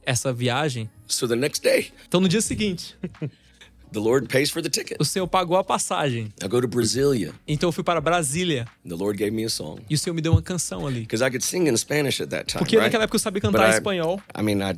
essa 0.05 0.33
viagem, 0.33 0.89
So 1.07 1.27
the 1.29 1.37
next 1.37 1.63
day, 1.63 1.93
então 2.07 2.21
no 2.21 2.29
dia 2.29 2.41
seguinte, 2.41 2.97
the 3.93 3.99
Lord 4.01 4.29
pays 4.29 4.51
for 4.51 4.61
the 4.63 4.69
ticket. 4.69 4.97
o 5.01 5.05
Senhor 5.05 5.27
pagou 5.27 5.57
a 5.57 5.65
passagem. 5.65 6.33
I 6.43 6.49
go 6.49 6.61
to 6.61 6.69
Brasilia. 6.69 7.33
Então 7.47 7.69
eu 7.69 7.73
fui 7.73 7.83
para 7.85 8.01
Brasília 8.01 8.67
The 8.89 8.95
Lord 8.95 9.19
gave 9.19 9.31
me 9.31 9.45
a 9.45 9.49
song 9.49 9.83
e 9.89 9.95
o 9.95 9.99
Senhor 9.99 10.15
me 10.15 10.21
deu 10.21 10.33
uma 10.33 10.43
canção 10.43 10.87
ali. 10.87 11.01
because 11.01 11.25
I 11.25 11.31
could 11.31 11.45
sing 11.45 11.69
in 11.69 11.77
Spanish 11.77 12.21
at 12.21 12.29
that 12.31 12.47
time. 12.47 12.59
Porque 12.59 12.77
right? 12.77 12.87
naquela 12.87 13.05
época 13.05 13.17
eu 13.17 13.21
sabia 13.21 13.41
cantar 13.41 13.71
espanhol, 13.71 14.21
I 14.39 14.43
mean, 14.43 14.59
I, 14.63 14.75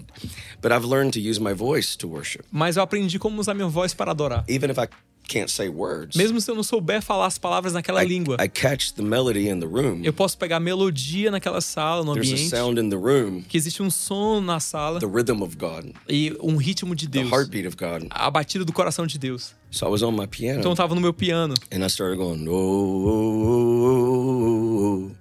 but 0.62 0.72
I've 0.72 0.87
learned 0.87 1.12
to 1.12 1.20
use 1.20 1.40
my 1.40 1.53
voice 1.55 1.96
to 1.98 2.09
worship, 2.09 2.44
mas 2.51 2.77
eu 2.77 2.83
aprendi 2.83 3.18
como 3.18 3.40
usar 3.40 3.55
minha 3.55 3.68
voz 3.68 3.92
para 3.94 4.11
adorar. 4.11 4.44
even 4.48 4.70
if 4.70 4.79
I 4.79 4.88
can't 5.28 5.50
say 5.50 5.68
words. 5.68 6.16
Mesmo 6.16 6.40
se 6.40 6.50
eu 6.50 6.54
não 6.54 6.62
souber 6.62 7.02
falar 7.02 7.26
as 7.26 7.38
palavras 7.38 7.72
naquela 7.74 8.02
I, 8.02 8.08
língua, 8.08 8.36
I 8.40 8.48
catch 8.48 8.92
the 8.94 9.02
melody 9.02 9.48
in 9.48 9.60
the 9.60 9.66
room. 9.66 10.00
eu 10.02 10.12
posso 10.12 10.36
pegar 10.38 10.58
melodia 10.58 11.30
naquela 11.30 11.60
sala, 11.60 12.04
no 12.04 12.14
There's 12.14 12.30
a 12.30 12.32
ambiente, 12.32 12.50
sound 12.50 12.80
in 12.80 12.90
the 12.90 12.96
room, 12.96 13.42
que 13.42 13.56
existe 13.56 13.82
um 13.82 13.90
som 13.90 14.40
na 14.40 14.58
sala 14.58 14.98
the 14.98 15.06
rhythm 15.06 15.42
of 15.42 15.56
God, 15.56 15.92
e 16.08 16.34
um 16.40 16.56
ritmo 16.56 16.94
de 16.96 17.06
the 17.06 17.20
Deus, 17.20 17.30
heartbeat 17.30 17.68
of 17.68 17.76
God. 17.76 18.08
a 18.10 18.30
batida 18.30 18.64
do 18.64 18.72
coração 18.72 19.06
de 19.06 19.18
Deus. 19.18 19.54
So 19.70 19.86
I 19.86 19.90
was 19.90 20.02
on 20.02 20.12
my 20.12 20.26
piano 20.26 20.60
Então 20.60 20.72
eu 20.72 20.76
tava 20.76 20.94
no 20.94 21.00
meu 21.00 21.12
piano 21.12 21.54
and 21.70 21.84
I 21.84 21.88
started 21.88 22.16
going, 22.16 22.48
oh, 22.48 22.54
oh, 23.06 23.84
oh, 23.84 25.10
oh. 25.10 25.16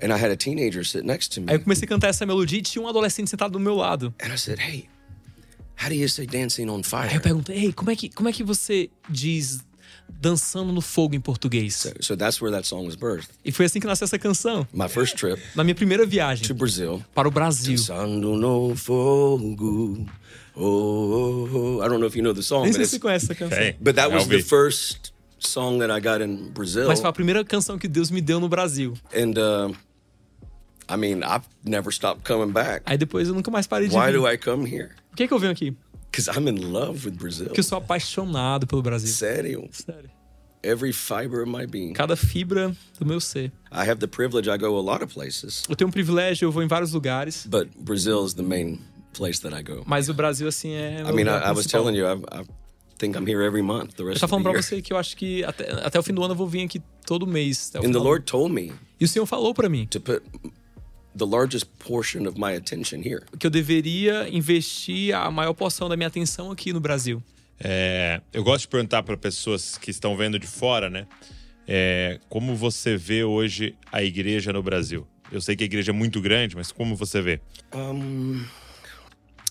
and 0.00 0.12
I 0.12 0.18
had 0.18 0.30
a 0.32 0.36
teenager 0.36 0.84
sit 0.84 1.04
next 1.04 1.32
to 1.34 1.40
me. 1.40 1.46
Aí 1.48 1.56
eu 1.56 1.60
comecei 1.60 1.84
a 1.84 1.88
cantar 1.88 2.08
essa 2.10 2.26
melodia 2.26 2.58
e 2.58 2.62
tinha 2.62 2.82
um 2.82 2.88
adolescente 2.88 3.30
sentado 3.30 3.52
do 3.52 3.60
meu 3.60 3.76
lado. 3.76 4.12
And 4.20 4.32
I 4.32 4.36
said, 4.36 4.58
hey, 4.58 4.88
how 5.80 5.88
do 5.88 5.94
you 5.94 6.08
say 6.08 6.26
dancing 6.26 6.68
on 6.68 6.78
Aí 6.78 6.82
fire? 6.84 7.14
eu 7.14 7.20
perguntei, 7.20 7.56
ei, 7.56 7.72
como 7.72 7.90
é 7.90 7.96
que, 7.96 8.08
como 8.10 8.28
é 8.28 8.32
que 8.32 8.42
você 8.42 8.88
diz 9.08 9.60
dançando 10.08 10.72
no 10.72 10.80
fogo 10.80 11.14
em 11.14 11.20
português? 11.20 11.74
So, 11.76 11.90
so 12.00 12.16
that's 12.16 12.40
where 12.40 12.54
that 12.54 12.66
song 12.66 12.86
was 12.86 12.94
birthed. 12.94 13.28
E 13.44 13.50
foi 13.52 13.66
assim 13.66 13.80
que 13.80 13.86
nasceu 13.86 14.04
essa 14.04 14.18
canção. 14.18 14.66
My 14.72 14.88
first 14.88 15.16
trip 15.16 15.42
Na 15.54 15.62
minha 15.64 15.74
primeira 15.74 16.06
viagem 16.06 16.46
to 16.46 16.54
Brazil. 16.54 17.04
para 17.14 17.26
o 17.28 17.30
Brasil. 17.30 17.76
Dançando 17.76 18.36
no 18.36 18.74
fogo. 18.76 20.06
Oh, 20.54 20.62
oh, 20.62 21.48
oh. 21.78 21.84
I 21.84 21.88
don't 21.88 21.98
know 21.98 22.06
if 22.06 22.16
you 22.16 22.22
know 22.22 22.32
the 22.32 22.42
song, 22.42 22.62
Nem 22.62 22.72
but, 22.72 22.76
sei 22.76 22.84
se 22.86 22.90
você 22.92 22.98
conhece 23.00 23.24
essa 23.26 23.34
canção. 23.34 23.58
Tem. 23.58 23.76
but 23.80 23.94
that 23.96 24.10
was 24.14 24.26
the 24.26 24.40
first 24.42 25.12
song 25.38 25.78
that 25.80 25.90
I 25.92 26.00
got 26.00 26.22
in 26.24 26.50
Brazil. 26.50 26.86
Mas 26.88 27.00
foi 27.00 27.10
a 27.10 27.12
primeira 27.12 27.44
canção 27.44 27.76
que 27.78 27.86
Deus 27.88 28.10
me 28.10 28.20
deu 28.22 28.40
no 28.40 28.48
Brasil. 28.48 28.94
And 29.14 29.34
uh, 29.38 29.74
I 30.88 30.96
mean, 30.96 31.22
I've 31.22 31.44
never 31.64 31.92
stopped 31.92 32.24
coming 32.24 32.52
back. 32.52 32.82
Aí 32.86 32.96
depois 32.96 33.28
eu 33.28 33.34
nunca 33.34 33.50
mais 33.50 33.66
parei 33.66 33.88
de 33.88 33.94
Why 33.96 34.06
vir. 34.06 34.12
do 34.20 34.26
I 34.26 34.38
come 34.38 34.66
here? 34.70 34.90
Por 35.16 35.22
que, 35.22 35.28
que 35.28 35.32
eu 35.32 35.38
venho 35.38 35.52
aqui? 35.52 35.74
Because 36.12 36.28
I'm 36.30 36.46
in 36.46 36.70
love 36.70 37.06
with 37.06 37.14
Brazil. 37.16 37.46
Porque 37.46 37.60
eu 37.60 37.64
sou 37.64 37.78
apaixonado 37.78 38.66
pelo 38.66 38.82
Brasil. 38.82 39.08
Sério. 39.08 39.66
Sério. 39.72 40.10
Every 40.62 40.92
fiber 40.92 41.42
of 41.42 41.50
my 41.50 41.66
being. 41.66 41.94
Cada 41.94 42.16
fibra 42.16 42.76
do 42.98 43.06
meu 43.06 43.18
ser. 43.18 43.50
I 43.72 43.88
have 43.88 43.96
the 43.96 44.06
privilege, 44.06 44.46
I 44.50 44.58
go 44.58 44.76
a 44.76 44.82
lot 44.82 45.02
of 45.02 45.14
places, 45.14 45.62
Eu 45.70 45.74
tenho 45.74 45.88
um 45.88 45.90
privilégio, 45.90 46.44
eu 46.46 46.52
vou 46.52 46.62
em 46.62 46.66
vários 46.66 46.92
lugares. 46.92 47.46
but 47.48 47.68
Brazil 47.78 48.26
is 48.26 48.34
the 48.34 48.42
main 48.42 48.78
place 49.14 49.40
that 49.40 49.54
I 49.58 49.62
go. 49.62 49.84
Mas 49.86 50.10
o 50.10 50.14
Brasil, 50.14 50.46
assim, 50.46 50.72
é. 50.72 51.00
I 51.00 51.12
mean, 51.12 51.26
I, 51.28 51.48
I 51.48 51.52
was 51.52 51.66
telling 51.66 51.96
you, 51.96 52.04
think 52.98 53.16
I'm 53.16 53.26
here 53.26 53.42
every 53.42 53.62
month, 53.62 53.94
the 53.96 54.02
Eu 54.02 54.08
rest 54.08 54.20
tava 54.20 54.34
of 54.36 54.42
falando 54.42 54.54
year. 54.54 54.62
você 54.62 54.82
que 54.82 54.92
eu 54.92 54.96
acho 54.98 55.16
que 55.16 55.42
até, 55.44 55.70
até 55.84 55.98
o 55.98 56.02
fim 56.02 56.12
do 56.12 56.22
ano 56.22 56.32
eu 56.32 56.36
vou 56.36 56.46
vir 56.48 56.62
aqui 56.64 56.82
todo 57.06 57.26
mês. 57.26 57.72
o 57.74 57.78
And 57.78 57.92
the. 57.92 57.98
Lord 57.98 58.24
told 58.24 58.52
me 58.52 58.72
E 59.00 59.04
o 59.04 59.08
Senhor 59.08 59.26
falou 59.26 59.54
pra 59.54 59.68
mim 59.68 59.86
to 59.86 60.00
put 60.00 60.22
the 61.16 61.26
largest 61.26 61.66
portion 61.78 62.26
of 62.26 62.38
my 62.38 62.54
attention 62.56 63.00
here. 63.00 63.22
que 63.38 63.46
eu 63.46 63.50
deveria 63.50 64.28
investir 64.28 65.14
a 65.14 65.30
maior 65.30 65.54
porção 65.54 65.88
da 65.88 65.96
minha 65.96 66.08
atenção 66.08 66.50
aqui 66.50 66.72
no 66.72 66.80
Brasil. 66.80 67.22
É, 67.58 68.20
eu 68.32 68.44
gosto 68.44 68.62
de 68.62 68.68
perguntar 68.68 69.02
para 69.02 69.16
pessoas 69.16 69.78
que 69.78 69.90
estão 69.90 70.16
vendo 70.16 70.38
de 70.38 70.46
fora, 70.46 70.90
né? 70.90 71.06
É, 71.66 72.20
como 72.28 72.54
você 72.54 72.96
vê 72.96 73.24
hoje 73.24 73.74
a 73.90 74.02
igreja 74.02 74.52
no 74.52 74.62
Brasil? 74.62 75.06
Eu 75.32 75.40
sei 75.40 75.56
que 75.56 75.64
a 75.64 75.66
igreja 75.66 75.90
é 75.90 75.94
muito 75.94 76.20
grande, 76.20 76.54
mas 76.54 76.70
como 76.70 76.94
você 76.94 77.20
vê? 77.20 77.40
Um, 77.74 78.44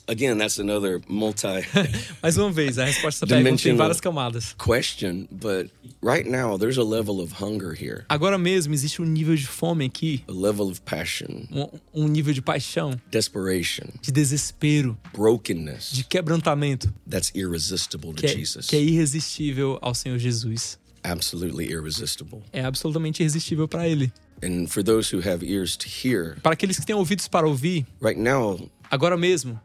again, 0.08 0.38
that's 0.38 0.60
another 0.60 1.02
multi 1.08 1.48
Mais 2.22 2.38
uma 2.38 2.52
vez, 2.52 2.78
a 2.78 2.86
resposta 2.86 3.26
pergunta 3.26 3.64
tem 3.64 3.76
várias 3.76 4.00
camadas. 4.00 4.56
question, 4.58 5.28
but 5.32 5.70
right 6.02 6.28
now 6.30 6.58
there's 6.58 6.78
a 6.78 6.84
level 6.84 7.22
of 7.22 7.34
hunger 7.42 7.74
here, 7.74 8.06
Agora 8.10 8.38
mesmo 8.38 8.74
existe 8.74 9.02
um 9.02 9.06
nível 9.06 9.36
de 9.36 9.48
fome 9.48 9.86
aqui, 9.86 10.24
a 10.28 10.32
level 10.32 10.70
of 10.70 10.82
passion, 10.82 11.48
um, 11.52 12.04
um 12.04 12.08
nível 12.08 12.34
de 12.34 12.42
paixão, 12.42 13.00
desperation, 13.10 13.86
de 14.02 14.12
desespero, 14.12 14.98
brokenness 15.14 15.92
de 15.92 16.04
quebrantamento, 16.04 16.94
that's 17.10 17.32
irresistible 17.36 18.14
to 18.14 18.22
que 18.22 18.28
é, 18.28 18.36
Jesus. 18.36 18.68
que 18.68 18.76
é 18.76 18.82
irresistível 18.82 19.78
ao 19.82 19.94
Senhor 19.96 20.18
Jesus. 20.20 20.78
Absolutely 21.04 21.70
irresistible. 21.72 22.42
É 22.52 22.62
absolutamente 22.64 23.22
irresistível 23.22 23.68
para 23.68 23.88
Ele. 23.88 24.12
And 24.44 24.66
for 24.68 24.84
those 24.84 25.16
who 25.16 25.22
have 25.22 25.46
ears 25.46 25.78
to 25.78 25.88
hear, 25.88 26.36
Para 26.42 26.54
aqueles 26.54 26.80
que 26.80 26.86
têm 26.86 26.96
ouvidos 26.96 27.28
para 27.28 27.48
ouvir, 27.48 27.86
right 28.02 28.20
now, 28.20 28.60
agora 28.90 29.16
mesmo, 29.16 29.60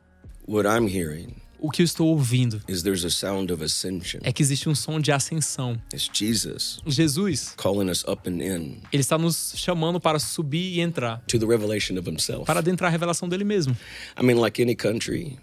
what 0.46 0.66
I'm 0.66 0.88
hearing 0.88 1.34
o 1.62 1.70
que 1.70 1.82
eu 1.82 1.84
estou 1.84 2.08
ouvindo 2.08 2.60
is 2.66 2.82
there's 2.82 3.04
a 3.04 3.10
sound 3.10 3.52
of 3.52 3.62
ascension. 3.62 4.20
é 4.22 4.32
que 4.32 4.42
existe 4.42 4.68
um 4.68 4.74
som 4.74 4.98
de 4.98 5.12
ascensão. 5.12 5.80
Jesus 6.12 6.78
Jesus, 6.86 7.54
calling 7.56 7.90
us 7.90 8.02
up 8.08 8.28
and 8.28 8.42
in 8.42 8.80
ele 8.92 9.02
está 9.02 9.18
nos 9.18 9.52
chamando 9.56 10.00
para 10.00 10.18
subir 10.18 10.76
e 10.76 10.80
entrar, 10.80 11.22
to 11.26 11.38
the 11.38 11.46
revelation 11.46 11.98
of 11.98 12.08
himself. 12.08 12.46
para 12.46 12.60
adentrar 12.60 12.88
a 12.88 12.90
revelação 12.90 13.28
dele 13.28 13.44
mesmo. 13.44 13.76
I 14.18 14.22
mean, 14.22 14.40
like 14.40 14.60
any 14.60 14.74
country, 14.74 15.38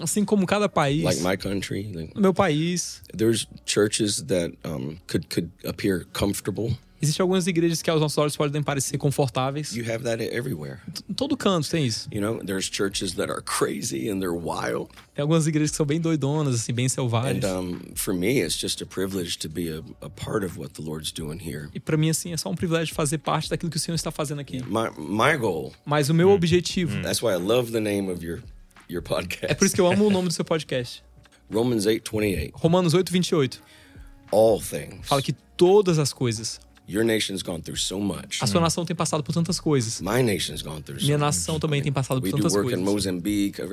Assim 0.00 0.24
como 0.24 0.46
cada 0.46 0.68
país, 0.68 1.02
like 1.02 1.20
my 1.20 1.36
country, 1.36 1.90
like, 1.92 2.18
meu 2.18 2.32
país, 2.32 3.02
there's 3.12 3.48
churches 3.66 4.22
that 4.28 4.52
um, 4.64 4.96
could 5.08 5.28
could 5.28 5.50
appear 5.64 6.06
comfortable. 6.12 6.78
Existem 7.00 7.22
algumas 7.22 7.46
igrejas 7.46 7.80
que 7.82 7.88
aos 7.90 8.00
nossos 8.00 8.18
olhos 8.18 8.36
podem 8.36 8.62
parecer 8.62 8.98
confortáveis. 8.98 9.74
You 9.74 9.84
have 9.92 10.04
that 10.04 10.22
everywhere. 10.22 10.78
Em 11.08 11.14
todo 11.14 11.36
canto 11.36 11.68
tem 11.70 11.86
isso. 11.86 12.08
You 12.12 12.20
know, 12.20 12.38
there's 12.44 12.64
churches 12.70 13.14
that 13.14 13.30
are 13.30 13.42
crazy 13.42 14.08
and 14.08 14.20
they're 14.20 14.32
wild. 14.36 14.90
Tem 15.14 15.22
algumas 15.22 15.46
igrejas 15.46 15.70
que 15.70 15.76
são 15.76 15.86
bem 15.86 16.00
doidonas, 16.00 16.54
assim, 16.54 16.72
bem 16.72 16.88
selvagens. 16.88 17.44
And 17.44 17.60
um, 17.60 17.80
for 17.94 18.14
me, 18.14 18.40
it's 18.40 18.58
just 18.58 18.80
a 18.82 18.86
privilege 18.86 19.38
to 19.38 19.48
be 19.48 19.68
a, 19.68 19.82
a 20.04 20.10
part 20.10 20.44
of 20.44 20.58
what 20.58 20.74
the 20.74 20.82
Lord's 20.82 21.12
doing 21.12 21.38
here. 21.38 21.68
E 21.74 21.80
para 21.80 21.96
mim, 21.96 22.10
assim, 22.10 22.32
é 22.32 22.36
só 22.36 22.50
um 22.50 22.54
privilégio 22.54 22.94
fazer 22.94 23.18
parte 23.18 23.50
daquilo 23.50 23.70
que 23.70 23.76
o 23.76 23.80
Senhor 23.80 23.96
está 23.96 24.10
fazendo 24.10 24.40
aqui. 24.40 24.62
My 24.64 24.90
my 24.98 25.36
goal. 25.38 25.72
Mas 25.84 26.08
o 26.08 26.14
meu 26.14 26.30
objetivo, 26.30 27.00
That's 27.02 27.22
why 27.22 27.32
I 27.32 27.36
love 27.36 27.72
the 27.72 27.80
name 27.80 28.10
of 28.10 28.24
your 28.24 28.40
your 28.88 29.02
podcast. 29.02 29.46
é 29.46 29.54
por 29.54 29.64
isso 29.66 29.74
que 29.74 29.80
eu 29.80 29.86
amo 29.86 30.06
o 30.06 30.10
nome 30.10 30.28
do 30.28 30.34
seu 30.34 30.44
podcast. 30.44 31.02
Romans 31.52 31.86
eight 31.86 32.02
twenty 32.02 32.34
eight. 32.34 32.52
Romanos 32.54 32.92
8, 32.94 33.10
28. 33.10 33.62
All 34.30 34.60
things. 34.60 35.06
Fala 35.08 35.22
que 35.22 35.32
todas 35.56 35.98
as 35.98 36.12
coisas. 36.12 36.60
Your 36.88 37.04
nation's 37.04 37.42
gone 37.42 37.60
through 37.60 37.78
so 37.78 38.00
much. 38.00 38.38
A 38.42 38.46
sua 38.46 38.60
nação 38.62 38.84
tem 38.84 38.96
passado 38.96 39.22
por 39.22 39.34
tantas 39.34 39.60
coisas. 39.60 40.00
My 40.00 40.22
nation's 40.22 40.62
gone 40.62 40.82
through 40.82 41.00
so 41.00 41.04
Minha 41.06 41.18
much. 41.18 41.26
nação 41.26 41.60
também 41.60 41.82
tem 41.82 41.92
passado 41.92 42.20
por 42.22 42.30
tantas 42.30 42.52
coisas. 42.54 42.80
Mozambique. 42.80 43.60
E 43.60 43.64
a 43.64 43.66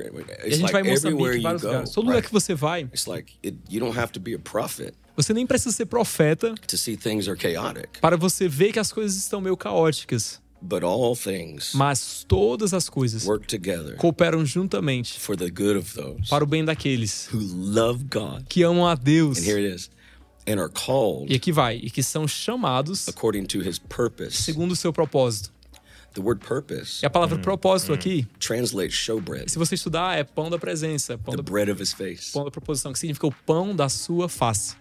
It's 0.48 0.58
gente 0.58 0.62
like 0.64 0.74
vai 0.74 0.82
em 0.82 0.92
Moçambique, 0.92 1.24
em 1.32 1.36
you 1.38 1.42
vários 1.42 1.64
lugares. 1.64 1.90
Todo 1.92 2.06
lugar 2.08 2.22
que 2.22 2.32
você 2.34 2.54
vai, 2.54 2.82
It's 2.84 3.06
like 3.08 3.34
it, 3.44 3.58
you 3.70 3.80
don't 3.80 3.98
have 3.98 4.12
to 4.12 4.20
be 4.20 4.34
a 4.36 4.40
prophet 4.40 4.94
você 5.16 5.34
nem 5.34 5.48
precisa 5.48 5.74
ser 5.74 5.86
profeta 5.86 6.54
to 6.68 6.78
see 6.78 6.98
things 6.98 7.30
are 7.30 7.40
chaotic, 7.40 8.02
para 8.02 8.18
você 8.18 8.50
ver 8.50 8.74
que 8.74 8.80
as 8.80 8.92
coisas 8.92 9.16
estão 9.16 9.40
meio 9.40 9.56
caóticas. 9.56 10.42
but 10.62 10.84
all 10.84 11.16
things 11.16 11.72
Mas 11.74 12.26
todas 12.28 12.74
as 12.74 12.90
coisas 12.90 13.26
work 13.26 13.48
together 13.48 13.96
cooperam 13.96 14.46
juntamente 14.46 15.18
for 15.20 15.38
the 15.38 15.50
good 15.50 15.78
of 15.78 15.94
those 15.94 16.28
para 16.30 16.44
o 16.44 16.48
bem 16.48 16.66
daqueles 16.66 17.30
who 17.34 17.40
love 17.40 18.04
God. 18.12 18.44
que 18.50 18.62
amam 18.64 18.86
a 18.86 18.96
Deus. 18.96 19.38
E 21.28 21.36
aqui 21.36 21.52
vai. 21.52 21.78
E 21.78 21.90
que 21.90 22.04
são 22.04 22.28
chamados 22.28 23.08
according 23.08 23.46
to 23.46 23.62
His 23.62 23.80
purpose. 23.80 24.44
segundo 24.44 24.72
o 24.72 24.76
seu 24.76 24.94
propósito. 24.94 25.54
The 26.14 26.22
word 26.22 26.46
purpose 26.46 27.04
E 27.04 27.06
a 27.06 27.10
palavra 27.10 27.38
propósito 27.40 27.92
aqui, 27.92 28.26
translates 28.40 28.94
showbread, 28.96 29.52
se 29.52 29.58
você 29.58 29.76
estudar, 29.76 30.18
é 30.18 30.24
pão 30.24 30.50
da 30.50 30.58
presença, 30.58 31.18
pão 31.18 31.32
the 31.36 31.42
da, 31.42 31.52
bread 31.52 31.70
of 31.70 31.82
His 31.84 31.92
face, 31.92 32.32
pão 32.32 32.46
da 32.46 32.52
proposição, 32.52 32.94
que 32.94 33.00
significa 33.00 33.28
o 33.28 33.32
pão 33.46 33.76
da 33.76 33.90
sua 33.90 34.30
face. 34.30 34.78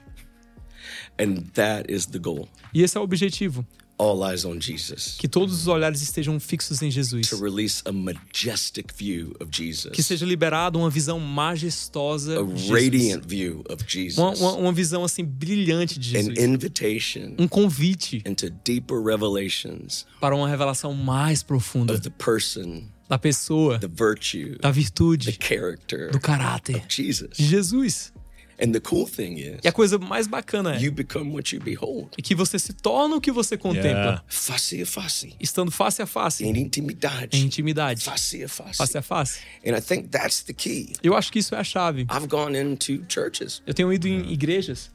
and 1.18 1.38
that 1.54 1.92
is 1.92 2.06
the 2.06 2.18
goal. 2.18 2.48
E 2.72 2.82
esse 2.82 2.96
é 2.96 3.00
o 3.00 3.02
objetivo. 3.02 3.66
All 3.98 4.22
eyes 4.24 4.44
on 4.44 4.60
Jesus. 4.60 5.16
Que 5.18 5.28
todos 5.28 5.54
os 5.54 5.66
olhares 5.66 6.02
estejam 6.02 6.38
fixos 6.40 6.82
em 6.82 6.90
Jesus. 6.90 7.28
To 7.28 7.36
release 7.36 7.82
a 7.84 7.92
majestic 7.92 8.92
view 8.96 9.34
of 9.40 9.50
Jesus. 9.50 9.92
Que 9.92 10.02
seja 10.02 10.26
liberado 10.26 10.78
uma 10.78 10.90
visão 10.90 11.18
majestosa 11.20 12.40
a 12.40 12.42
de 12.42 12.56
Jesus. 12.56 12.70
radiant 12.70 13.24
view 13.26 13.64
of 13.68 13.84
Jesus. 13.86 14.18
Uma, 14.18 14.34
uma, 14.34 14.52
uma 14.54 14.72
visão 14.72 15.04
assim 15.04 15.24
brilhante 15.24 15.98
de 15.98 16.16
an 16.16 16.22
Jesus. 16.22 16.38
invitation 16.38 17.34
Um 17.38 17.48
convite 17.48 18.22
into 18.26 18.50
deeper 18.64 19.00
revelations 19.02 20.06
para 20.20 20.34
uma 20.34 20.48
revelação 20.48 20.92
mais 20.94 21.42
profunda 21.42 21.94
of 21.94 22.02
the 22.02 22.10
person, 22.10 22.84
da 23.08 23.18
pessoa, 23.18 23.78
the 23.78 23.88
virtue, 23.88 24.56
da 24.60 24.72
the 24.72 24.80
virtude, 24.80 25.38
character 25.40 26.10
do 26.10 26.20
caráter 26.20 26.84
de 26.86 27.12
Jesus. 27.38 28.12
And 28.60 28.70
the 28.72 28.80
cool 28.80 29.06
thing 29.06 29.38
is, 29.40 29.58
E 29.64 29.68
a 29.68 29.72
coisa 29.72 29.98
mais 29.98 30.26
bacana 30.28 30.76
é 30.76 30.80
you 30.80 30.92
become 30.92 31.32
what 31.32 31.54
you 31.54 31.60
behold. 31.60 32.10
que 32.22 32.34
você 32.34 32.58
se 32.58 32.72
torna 32.72 33.16
o 33.16 33.20
que 33.20 33.32
você 33.32 33.56
contempla, 33.56 33.90
Yeah. 33.90 34.24
Face 34.28 34.80
a 34.82 34.86
face. 34.86 35.34
estando 35.40 35.70
face 35.70 36.00
a 36.00 36.06
face, 36.06 36.44
Em 36.44 36.56
intimidade. 36.56 37.36
em 37.36 37.44
intimidade, 37.46 38.04
Face 38.04 38.42
a 38.44 38.48
face. 38.48 38.76
face 38.78 38.96
a 38.98 39.02
face. 39.02 39.40
And 39.66 39.76
I 39.76 39.80
think 39.80 40.08
that's 40.08 40.42
the 40.42 40.52
key. 40.52 40.92
Eu 41.02 41.14
acho 41.16 41.32
que 41.32 41.38
isso 41.40 41.54
é 41.54 41.58
a 41.58 41.64
chave. 41.64 42.02
I've 42.10 42.28
gone 42.28 42.56
into 42.56 43.04
churches, 43.08 43.60
Eu 43.66 43.74
tenho 43.74 43.92
ido 43.92 44.06
em 44.06 44.32
igrejas. 44.32 44.90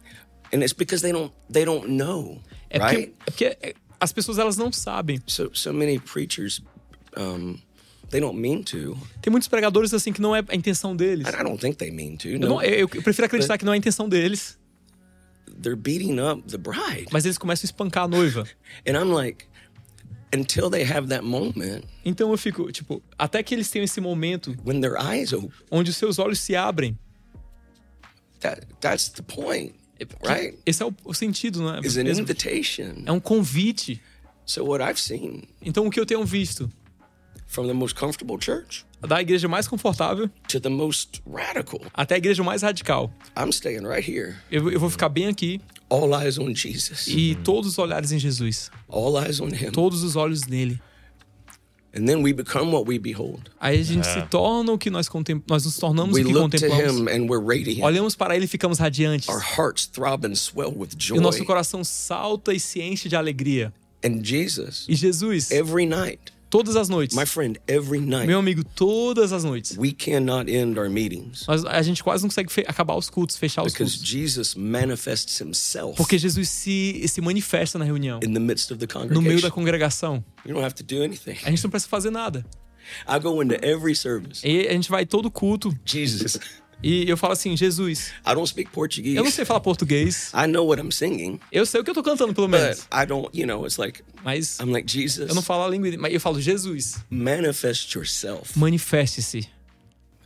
and 0.53 0.59
it's 0.61 0.73
because 0.73 1.01
they 1.01 1.11
don't 1.11 1.33
they 1.51 1.65
don't 1.65 1.87
know, 1.89 2.41
É 2.69 2.79
porque, 2.79 2.95
right? 2.95 3.13
é 3.27 3.31
porque 3.31 3.45
é- 3.61 3.73
as 3.99 4.13
pessoas 4.13 4.37
elas 4.37 4.55
não 4.55 4.71
sabem. 4.71 5.21
So 5.27 5.51
so 5.53 5.73
many 5.73 5.99
preachers, 5.99 6.61
um, 7.17 7.57
they 8.09 8.19
don't 8.19 8.37
mean 8.39 8.63
to, 8.63 8.97
Tem 9.21 9.31
muitos 9.31 9.47
pregadores 9.47 9.93
assim 9.93 10.11
que 10.13 10.21
não 10.21 10.35
é 10.35 10.43
a 10.47 10.55
intenção 10.55 10.95
deles. 10.95 11.27
and 11.27 11.39
I 11.39 11.43
don't 11.43 11.59
think 11.59 11.77
they 11.77 11.91
mean 11.91 12.15
to. 12.17 12.27
Eu, 12.29 12.39
não- 12.39 12.61
eu- 12.61 12.89
eu 12.93 13.01
prefiro 13.03 13.25
acreditar 13.25 13.57
que 13.57 13.65
não 13.65 13.73
é 13.73 13.75
a 13.75 13.77
intenção 13.77 14.07
deles, 14.09 14.57
they're 15.61 15.75
beating 15.79 16.19
up 16.19 16.41
the 16.49 16.57
bride, 16.57 17.07
mas 17.11 17.25
eles 17.25 17.37
começam 17.37 17.65
a 17.65 17.67
espancar 17.67 18.03
a 18.05 18.07
noiva. 18.07 18.43
and 18.87 18.93
I'm 18.97 19.11
like, 19.13 19.45
until 20.33 20.69
they 20.69 20.83
have 20.83 21.07
that 21.09 21.23
moment 21.25 21.83
Então 22.05 22.31
eu 22.31 22.37
fico, 22.37 22.71
tipo, 22.71 23.01
até 23.17 23.41
que 23.43 23.53
eles 23.55 23.69
tenham 23.69 23.83
esse 23.83 23.99
momento 23.99 24.55
when 24.65 24.79
their 24.81 24.95
eyes 24.99 25.33
open, 25.33 25.49
onde 25.71 25.89
os 25.91 25.97
seus 25.97 26.17
olhos 26.19 26.39
se 26.39 26.55
abrem. 26.55 26.97
that 28.39 28.65
that's 28.79 29.09
the 29.09 29.21
point, 29.23 29.73
right? 30.23 30.57
Esse 30.65 30.81
é 30.81 30.85
o, 30.85 30.93
o 31.03 31.13
sentido, 31.13 31.61
né? 31.61 31.81
Is 31.83 31.97
an 31.97 32.03
invitation. 32.07 33.03
É 33.05 33.11
um 33.11 33.19
convite. 33.19 34.01
So 34.45 34.63
what 34.65 34.81
I've 34.83 34.99
seen 34.99 35.43
Então 35.61 35.85
o 35.85 35.91
que 35.91 35.99
eu 35.99 36.05
tenho 36.07 36.25
visto 36.25 36.71
from 37.49 37.65
the 37.67 37.73
most 37.73 37.95
comfortable 37.95 38.37
church 38.39 38.85
da 39.01 39.19
igreja 39.21 39.47
mais 39.47 39.67
confortável 39.67 40.29
to 40.47 40.59
the 40.59 40.69
most 40.69 41.21
radical, 41.25 41.81
até 41.93 42.15
a 42.15 42.17
igreja 42.19 42.43
mais 42.43 42.61
radical. 42.61 43.11
I'm 43.35 43.49
staying 43.51 43.85
right 43.87 44.03
here. 44.09 44.35
Eu, 44.51 44.69
eu 44.71 44.79
vou 44.79 44.89
ficar 44.89 45.09
bem 45.09 45.27
aqui 45.27 45.59
All 45.89 46.13
eyes 46.13 46.37
on 46.37 46.53
Jesus. 46.53 47.07
e 47.07 47.33
todos 47.43 47.71
os 47.71 47.77
olhares 47.79 48.11
em 48.11 48.19
Jesus. 48.19 48.69
All 48.87 49.19
eyes 49.19 49.39
on 49.41 49.47
Him. 49.49 49.71
Todos 49.71 50.03
os 50.03 50.15
olhos 50.15 50.45
nele. 50.45 50.79
And 51.91 52.05
then 52.05 52.21
we 52.21 52.31
become 52.33 52.71
what 52.71 52.87
we 52.87 52.99
behold. 52.99 53.49
Aí 53.59 53.79
a 53.79 53.83
gente 53.83 54.05
se 54.05 54.21
torna 54.29 54.71
o 54.71 54.77
que 54.77 54.91
nós 54.91 55.09
contemplamos. 55.09 55.49
Nós 55.49 55.65
nos 55.65 55.77
tornamos 55.77 56.13
We 56.15 56.21
o 56.21 56.27
que 56.27 56.33
look 56.33 56.51
to 56.51 56.59
contemplamos. 56.67 56.99
Him 57.01 57.07
and 57.09 57.27
we're 57.27 57.43
radiant. 57.43 57.81
Olhamos 57.81 58.15
para 58.15 58.35
ele 58.35 58.45
e 58.45 58.47
ficamos 58.47 58.77
radiantes. 58.77 59.27
Our 59.27 59.41
hearts 59.41 59.87
throb 59.87 60.23
and 60.27 60.35
swell 60.35 60.71
with 60.75 60.89
E 60.93 60.95
joy. 61.03 61.17
o 61.17 61.21
nosso 61.21 61.43
coração 61.43 61.83
salta 61.83 62.53
e 62.53 62.59
se 62.59 62.79
enche 62.79 63.09
de 63.09 63.15
alegria. 63.15 63.73
And 64.05 64.23
Jesus, 64.23 64.85
E 64.87 64.93
Jesus, 64.95 65.49
every 65.49 65.87
night, 65.87 66.31
todas 66.49 66.75
as 66.75 66.89
noites, 66.89 67.15
my 67.15 67.25
friend, 67.25 67.59
every 67.67 67.99
night, 67.99 68.27
meu 68.27 68.39
amigo, 68.39 68.63
todas 68.75 69.31
as 69.31 69.43
noites, 69.43 69.77
we 69.77 69.91
cannot 69.91 70.49
end 70.49 70.77
our 70.79 70.89
meetings 70.89 71.45
nós, 71.47 71.63
a 71.65 71.81
gente 71.81 72.03
quase 72.03 72.23
não 72.23 72.29
consegue 72.29 72.49
acabar 72.67 72.95
os 72.95 73.09
cultos, 73.09 73.37
fechar 73.37 73.63
os 73.63 73.73
because 73.73 73.93
cultos. 73.97 74.07
Jesus 74.07 74.55
manifests 74.55 75.39
Himself 75.39 75.95
Porque 75.95 76.17
Jesus 76.17 76.49
se, 76.49 77.05
se 77.07 77.21
manifesta 77.21 77.77
na 77.77 77.85
reunião, 77.85 78.19
in 78.23 78.33
the 78.33 78.39
midst 78.39 78.71
of 78.71 78.85
the 78.85 78.87
no 79.09 79.21
meio 79.21 79.41
da 79.41 79.49
congregation. 79.49 79.51
congregação. 79.51 80.23
You 80.45 80.53
don't 80.53 80.63
have 80.65 80.75
to 80.75 80.83
do 80.83 81.03
anything. 81.03 81.37
A 81.43 81.49
gente 81.49 81.63
não 81.63 81.69
precisa 81.69 81.89
fazer 81.89 82.09
nada. 82.09 82.45
I 83.07 83.19
go 83.19 83.41
into 83.41 83.55
every 83.63 83.95
service. 83.95 84.45
E 84.45 84.67
a 84.67 84.73
gente 84.73 84.89
vai 84.89 85.05
todo 85.05 85.29
culto 85.29 85.73
Jesus, 85.85 86.39
e 86.81 87.09
eu 87.09 87.17
falo 87.17 87.33
assim: 87.33 87.55
Jesus, 87.57 88.11
I 88.25 88.33
don't 88.33 88.47
speak 88.47 88.71
Portuguese. 88.71 89.15
eu 89.15 89.23
não 89.23 89.31
sei 89.31 89.45
falar 89.45 89.59
português. 89.59 90.31
I 90.33 90.47
know 90.47 90.65
what 90.67 90.81
I'm 90.81 90.91
singing, 90.91 91.39
Eu 91.51 91.65
sei 91.65 91.81
o 91.81 91.83
que 91.83 91.89
eu 91.89 91.93
tô 91.93 92.01
cantando, 92.03 92.33
pelo 92.33 92.47
but 92.47 92.59
menos. 92.59 92.87
I 92.93 93.05
don't, 93.05 93.29
you 93.37 93.45
know, 93.45 93.65
it's 93.65 93.77
like, 93.77 94.01
Mas 94.23 94.59
I'm 94.59 94.71
like, 94.71 94.89
Jesus, 94.91 95.27
eu 95.29 95.35
não 95.35 95.41
falo 95.41 95.63
a 95.63 95.67
língua, 95.69 95.89
mas 95.97 96.13
eu 96.13 96.19
falo 96.21 96.39
Jesus, 96.41 97.03
manifest 97.09 97.93
yourself 97.95 98.57
manifeste-se. 98.57 99.47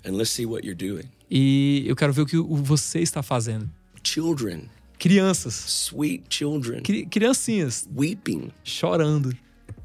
and 0.05 0.11
let's 0.17 0.29
see 0.31 0.45
what 0.45 0.65
you're 0.65 0.75
doing. 0.77 1.05
E 1.31 1.83
eu 1.87 1.95
quero 1.95 2.13
ver 2.13 2.21
o 2.21 2.25
que 2.25 2.37
você 2.37 2.99
está 2.99 3.23
fazendo. 3.23 3.69
Children, 4.03 4.69
Crianças, 4.99 5.53
sweet 5.55 6.23
children, 6.29 6.81
cri- 6.83 7.05
criancinhas, 7.07 7.87
weeping 7.95 8.51
chorando 8.63 9.35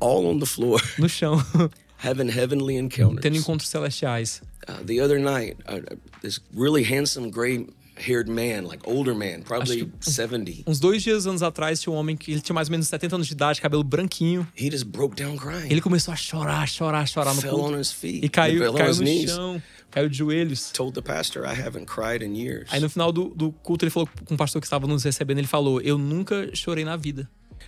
all 0.00 0.26
on 0.26 0.38
the 0.38 0.46
floor, 0.46 0.80
no 0.98 1.08
chão, 1.08 1.42
having 2.03 2.28
heavenly 2.30 2.74
tendo 2.74 2.94
encounters. 2.94 3.36
encontros 3.36 3.68
celestiais. 3.68 4.40
Uh, 4.68 4.82
the 4.84 5.01
other 5.01 5.18
night, 5.18 5.57
uh, 5.66 5.80
this 6.22 6.40
really 6.55 6.82
handsome, 6.84 7.30
gray-haired 7.30 8.28
man, 8.28 8.64
like 8.66 8.80
older 8.86 9.14
man, 9.14 9.42
probably 9.42 9.90
70, 10.01 10.64
Uns 10.66 10.78
dois 10.78 11.03
dias 11.03 11.26
anos 11.26 11.42
atrás 11.42 11.80
tinha 11.80 11.92
um 11.92 11.96
homem 11.96 12.16
que 12.16 12.32
ele 12.32 12.40
tinha 12.40 12.55
mais 12.55 12.68
ou 12.68 12.72
menos 12.72 12.86
70 12.88 13.14
anos 13.16 13.26
de 13.26 13.32
idade, 13.32 13.61
cabelo 13.61 13.82
branquinho. 13.82 14.46
he 14.55 14.70
just 14.70 14.84
broke 14.86 15.16
down 15.16 15.36
crying. 15.36 15.70
Ele 15.70 15.80
começou 15.80 16.12
a 16.12 16.16
chorar, 16.16 16.68
chorar, 16.68 17.07
chorar 17.09 17.34
no 17.34 17.40
fell 17.40 17.55
on 17.57 17.62
culto. 17.68 17.80
his 17.80 17.92
feet, 17.92 18.24
E 18.24 18.28
caiu, 18.28 18.59
fell 18.61 18.74
on 18.74 18.76
caiu 18.76 18.90
his 18.90 18.99
no 18.99 19.05
knees. 19.05 19.30
chão, 19.30 19.62
caiu 19.90 20.09
de 20.11 20.18
joelhos. 20.18 20.70
Told 20.72 20.94
the 20.94 21.03
pastor, 21.03 21.44
"I 21.46 21.55
haven't 21.59 21.86
cried 21.86 22.22
in 22.22 22.34
years." 22.36 22.68
Aí 22.70 22.78
no 22.80 22.90
final 22.90 23.11
do, 23.11 23.30
do 23.34 23.51
culto 23.51 23.84
ele 23.86 23.90
falou 23.90 24.09
com 24.26 24.34
o 24.34 24.36
pastor 24.36 24.61
que 24.61 24.66
estava 24.66 24.86
nos 24.86 25.03
recebendo, 25.03 25.38
ele 25.38 25.46
falou: 25.49 25.80
Eu 25.80 25.96
nunca 25.96 26.51
chorei 26.55 26.84
na 26.84 26.96
vida. 26.96 27.26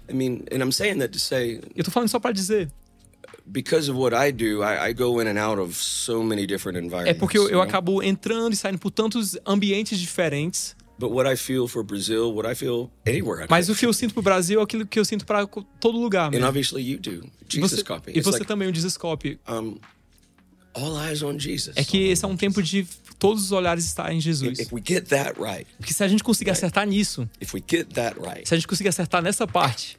I 0.09 0.13
mean, 0.13 0.43
and 0.53 0.59
I'm 0.63 0.71
saying 0.73 0.99
that 0.99 1.13
to 1.15 1.19
say, 1.19 1.61
Eu 1.75 1.83
tô 1.83 1.91
falando 1.91 2.11
só 2.11 2.21
pra 2.21 2.31
dizer. 2.31 2.71
É 6.79 6.85
environments. 6.85 7.19
porque 7.19 7.37
eu, 7.39 7.49
eu 7.49 7.61
acabo 7.63 8.03
entrando 8.03 8.53
e 8.53 8.57
saindo 8.57 8.79
por 8.79 8.91
tantos 8.91 9.37
ambientes 9.47 9.99
diferentes. 9.99 10.77
But 10.99 11.11
what 11.13 11.27
I 11.33 11.35
feel 11.37 11.67
for 11.67 11.83
Brazil, 11.83 12.35
what 12.35 12.47
I 12.51 12.55
feel 12.55 12.91
anywhere. 13.07 13.45
I 13.45 13.47
Mas 13.49 13.71
o 13.71 13.75
que 13.75 13.87
eu 13.87 13.93
sinto 13.93 14.13
pro 14.13 14.23
Brasil 14.23 14.61
é 14.61 14.63
aquilo 14.63 14.87
que 14.87 14.99
eu 14.99 15.05
sinto 15.05 15.25
co- 15.49 15.65
todo 15.81 15.99
lugar 15.99 16.27
and 16.29 16.31
mesmo. 16.33 16.47
obviously 16.47 16.83
you 16.83 16.99
do. 16.99 17.27
Jesus 17.49 17.73
você, 17.73 17.83
copy. 17.85 18.11
e 18.11 18.19
It's 18.19 18.25
você 18.27 18.39
like 18.39 18.47
também, 18.47 18.69
o 18.69 18.73
Desescope. 18.73 19.41
um, 19.49 19.79
all 20.75 21.01
eyes 21.03 21.23
on 21.23 21.39
Jesus. 21.39 21.75
É 21.77 21.85
que 21.85 22.09
esse 22.09 22.25
é 22.25 22.29
um 22.29 22.37
tempo 22.37 22.63
de 22.63 22.87
todos 23.19 23.45
os 23.45 23.53
olhares 23.53 23.85
estarem 23.85 24.19
em 24.19 24.21
Jesus. 24.21 24.59
If 24.59 24.73
we 24.73 24.83
get 24.87 25.09
that 25.09 25.41
right, 25.41 25.67
Porque 25.79 25.93
se 25.93 26.05
a 26.05 26.09
gente 26.09 26.23
conseguir 26.23 26.51
acertar 26.51 26.87
nisso, 26.87 27.29
if 27.41 27.53
we 27.55 27.63
get 27.67 27.89
that 27.95 28.19
right, 28.21 28.47
se 28.47 28.55
a 28.55 28.57
gente 28.57 28.67
conseguir 28.69 28.91
acertar 28.91 29.23
nessa 29.23 29.47
parte, 29.47 29.99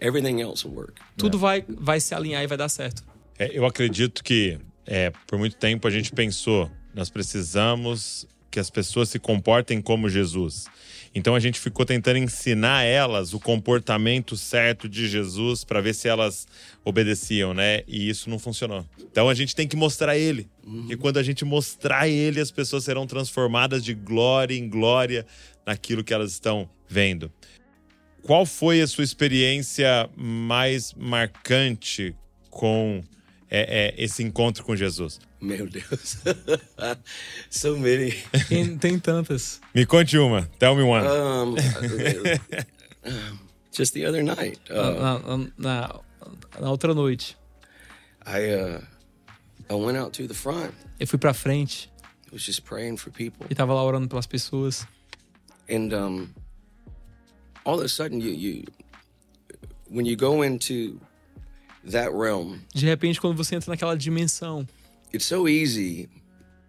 everything 0.00 0.40
else 0.40 0.66
will 0.66 0.76
work. 0.76 0.94
tudo 1.16 1.38
vai, 1.38 1.64
vai 1.68 2.00
se 2.00 2.14
alinhar 2.14 2.42
e 2.42 2.46
vai 2.46 2.58
dar 2.58 2.68
certo. 2.68 3.02
É, 3.38 3.50
eu 3.56 3.66
acredito 3.66 4.22
que 4.24 4.58
é, 4.86 5.12
por 5.26 5.38
muito 5.38 5.56
tempo 5.56 5.86
a 5.86 5.90
gente 5.90 6.12
pensou, 6.12 6.70
nós 6.94 7.10
precisamos 7.10 8.26
que 8.50 8.60
as 8.60 8.70
pessoas 8.70 9.10
se 9.10 9.18
comportem 9.18 9.82
como 9.82 10.08
Jesus. 10.08 10.66
Então 11.14 11.34
a 11.34 11.40
gente 11.40 11.58
ficou 11.58 11.84
tentando 11.84 12.18
ensinar 12.18 12.84
elas 12.84 13.34
o 13.34 13.40
comportamento 13.40 14.36
certo 14.36 14.88
de 14.88 15.08
Jesus 15.08 15.64
para 15.64 15.80
ver 15.80 15.94
se 15.94 16.08
elas 16.08 16.46
obedeciam, 16.84 17.52
né? 17.52 17.82
E 17.86 18.08
isso 18.08 18.30
não 18.30 18.38
funcionou. 18.38 18.86
Então 18.98 19.28
a 19.28 19.34
gente 19.34 19.54
tem 19.54 19.66
que 19.66 19.76
mostrar 19.76 20.16
ele. 20.16 20.48
E 20.88 20.96
quando 20.96 21.18
a 21.18 21.22
gente 21.22 21.44
mostrar 21.44 22.08
ele, 22.08 22.40
as 22.40 22.50
pessoas 22.50 22.84
serão 22.84 23.06
transformadas 23.06 23.84
de 23.84 23.94
glória 23.94 24.54
em 24.54 24.68
glória 24.68 25.26
naquilo 25.66 26.04
que 26.04 26.14
elas 26.14 26.32
estão 26.32 26.68
vendo. 26.88 27.30
Qual 28.26 28.44
foi 28.44 28.80
a 28.80 28.86
sua 28.86 29.04
experiência 29.04 30.10
mais 30.16 30.92
marcante 30.94 32.14
com 32.50 33.02
é, 33.48 33.94
é, 33.98 34.04
esse 34.04 34.22
encontro 34.22 34.64
com 34.64 34.74
Jesus? 34.74 35.20
Meu 35.40 35.68
Deus. 35.68 36.16
so 37.50 37.76
many. 37.78 38.12
Tem, 38.48 38.76
tem 38.76 38.98
tantas. 38.98 39.60
Me 39.74 39.86
conte 39.86 40.18
uma. 40.18 40.42
Tell 40.58 40.74
me 40.74 40.82
one. 40.82 41.06
Um, 41.06 41.54
just 43.72 43.92
the 43.94 44.06
other 44.06 44.22
night, 44.22 44.58
uh, 44.70 45.00
Na, 45.00 45.18
na- 45.18 45.50
na- 45.58 46.00
na 46.60 46.70
outra 46.70 46.94
noite, 46.94 47.36
I 48.26 48.54
uh, 48.54 48.82
I 49.70 49.74
went 49.74 49.98
out 49.98 50.12
to 50.20 50.26
the 50.26 50.34
front. 50.34 50.72
eu 50.98 51.06
fui 51.06 51.18
pra 51.18 51.34
frente 51.34 51.90
I 52.26 52.30
was 52.34 52.42
just 52.42 52.62
praying 52.62 52.96
for 52.96 53.12
people, 53.12 53.46
e 53.50 53.54
tava 53.54 53.72
lá 53.74 53.84
orando 53.84 54.08
pelas 54.08 54.26
pessoas. 54.26 54.86
and 55.70 55.92
um, 55.94 56.28
all 57.66 57.74
of 57.78 57.84
a 57.84 57.88
sudden, 57.88 58.20
you 58.20 58.30
you 58.32 58.64
when 59.90 60.06
you 60.06 60.16
go 60.16 60.42
into 60.42 60.98
that 61.90 62.10
realm, 62.12 62.58
De 62.74 62.86
repente, 62.86 63.20
quando 63.20 63.36
você 63.36 63.54
entra 63.56 63.70
naquela 63.70 63.96
dimensão, 63.96 64.66
it's 65.12 65.26
so 65.26 65.46
easy 65.48 66.08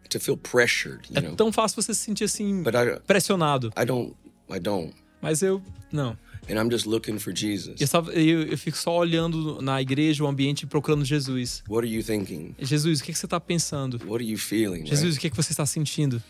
to 0.10 0.20
feel 0.20 0.38
pressured, 0.38 1.08
you 1.10 1.18
é 1.18 1.22
know. 1.22 1.36
tão 1.36 1.52
fácil 1.52 1.82
você 1.82 1.94
se 1.94 2.02
sentir 2.02 2.24
assim, 2.26 2.62
But 2.64 2.76
I 2.76 3.00
pressionado. 3.06 3.72
I 3.78 3.86
don't 3.86 4.16
I 4.50 4.60
don't, 4.60 4.94
Mas 5.22 5.42
eu, 5.42 5.62
não. 5.92 6.18
and 6.50 6.54
I'm 6.56 6.72
just 6.72 6.86
looking 6.86 7.20
for 7.20 7.36
Jesus. 7.36 7.82
Eu, 7.82 7.88
tava- 7.90 8.14
eu, 8.14 8.44
eu 8.44 8.58
fico 8.58 8.78
só 8.78 8.96
olhando 8.98 9.62
na 9.62 9.82
igreja, 9.82 10.24
o 10.24 10.28
ambiente, 10.28 10.66
procurando 10.66 11.04
Jesus. 11.04 11.62
What 11.68 11.86
are 11.86 11.94
you 11.94 12.02
thinking? 12.04 12.56
Jesus, 12.60 13.02
o 13.02 13.04
que, 13.04 13.12
que 13.12 13.18
você 13.20 13.28
tá 13.28 13.40
pensando? 13.40 13.98
What 14.06 14.24
are 14.24 14.32
you 14.32 14.38
feeling? 14.38 14.84
right? 14.84 14.90
Jesus, 14.90 15.18
o 15.18 15.20
que, 15.20 15.30
que 15.30 15.36
você 15.36 15.52
está 15.52 15.66
sentindo? 15.66 16.24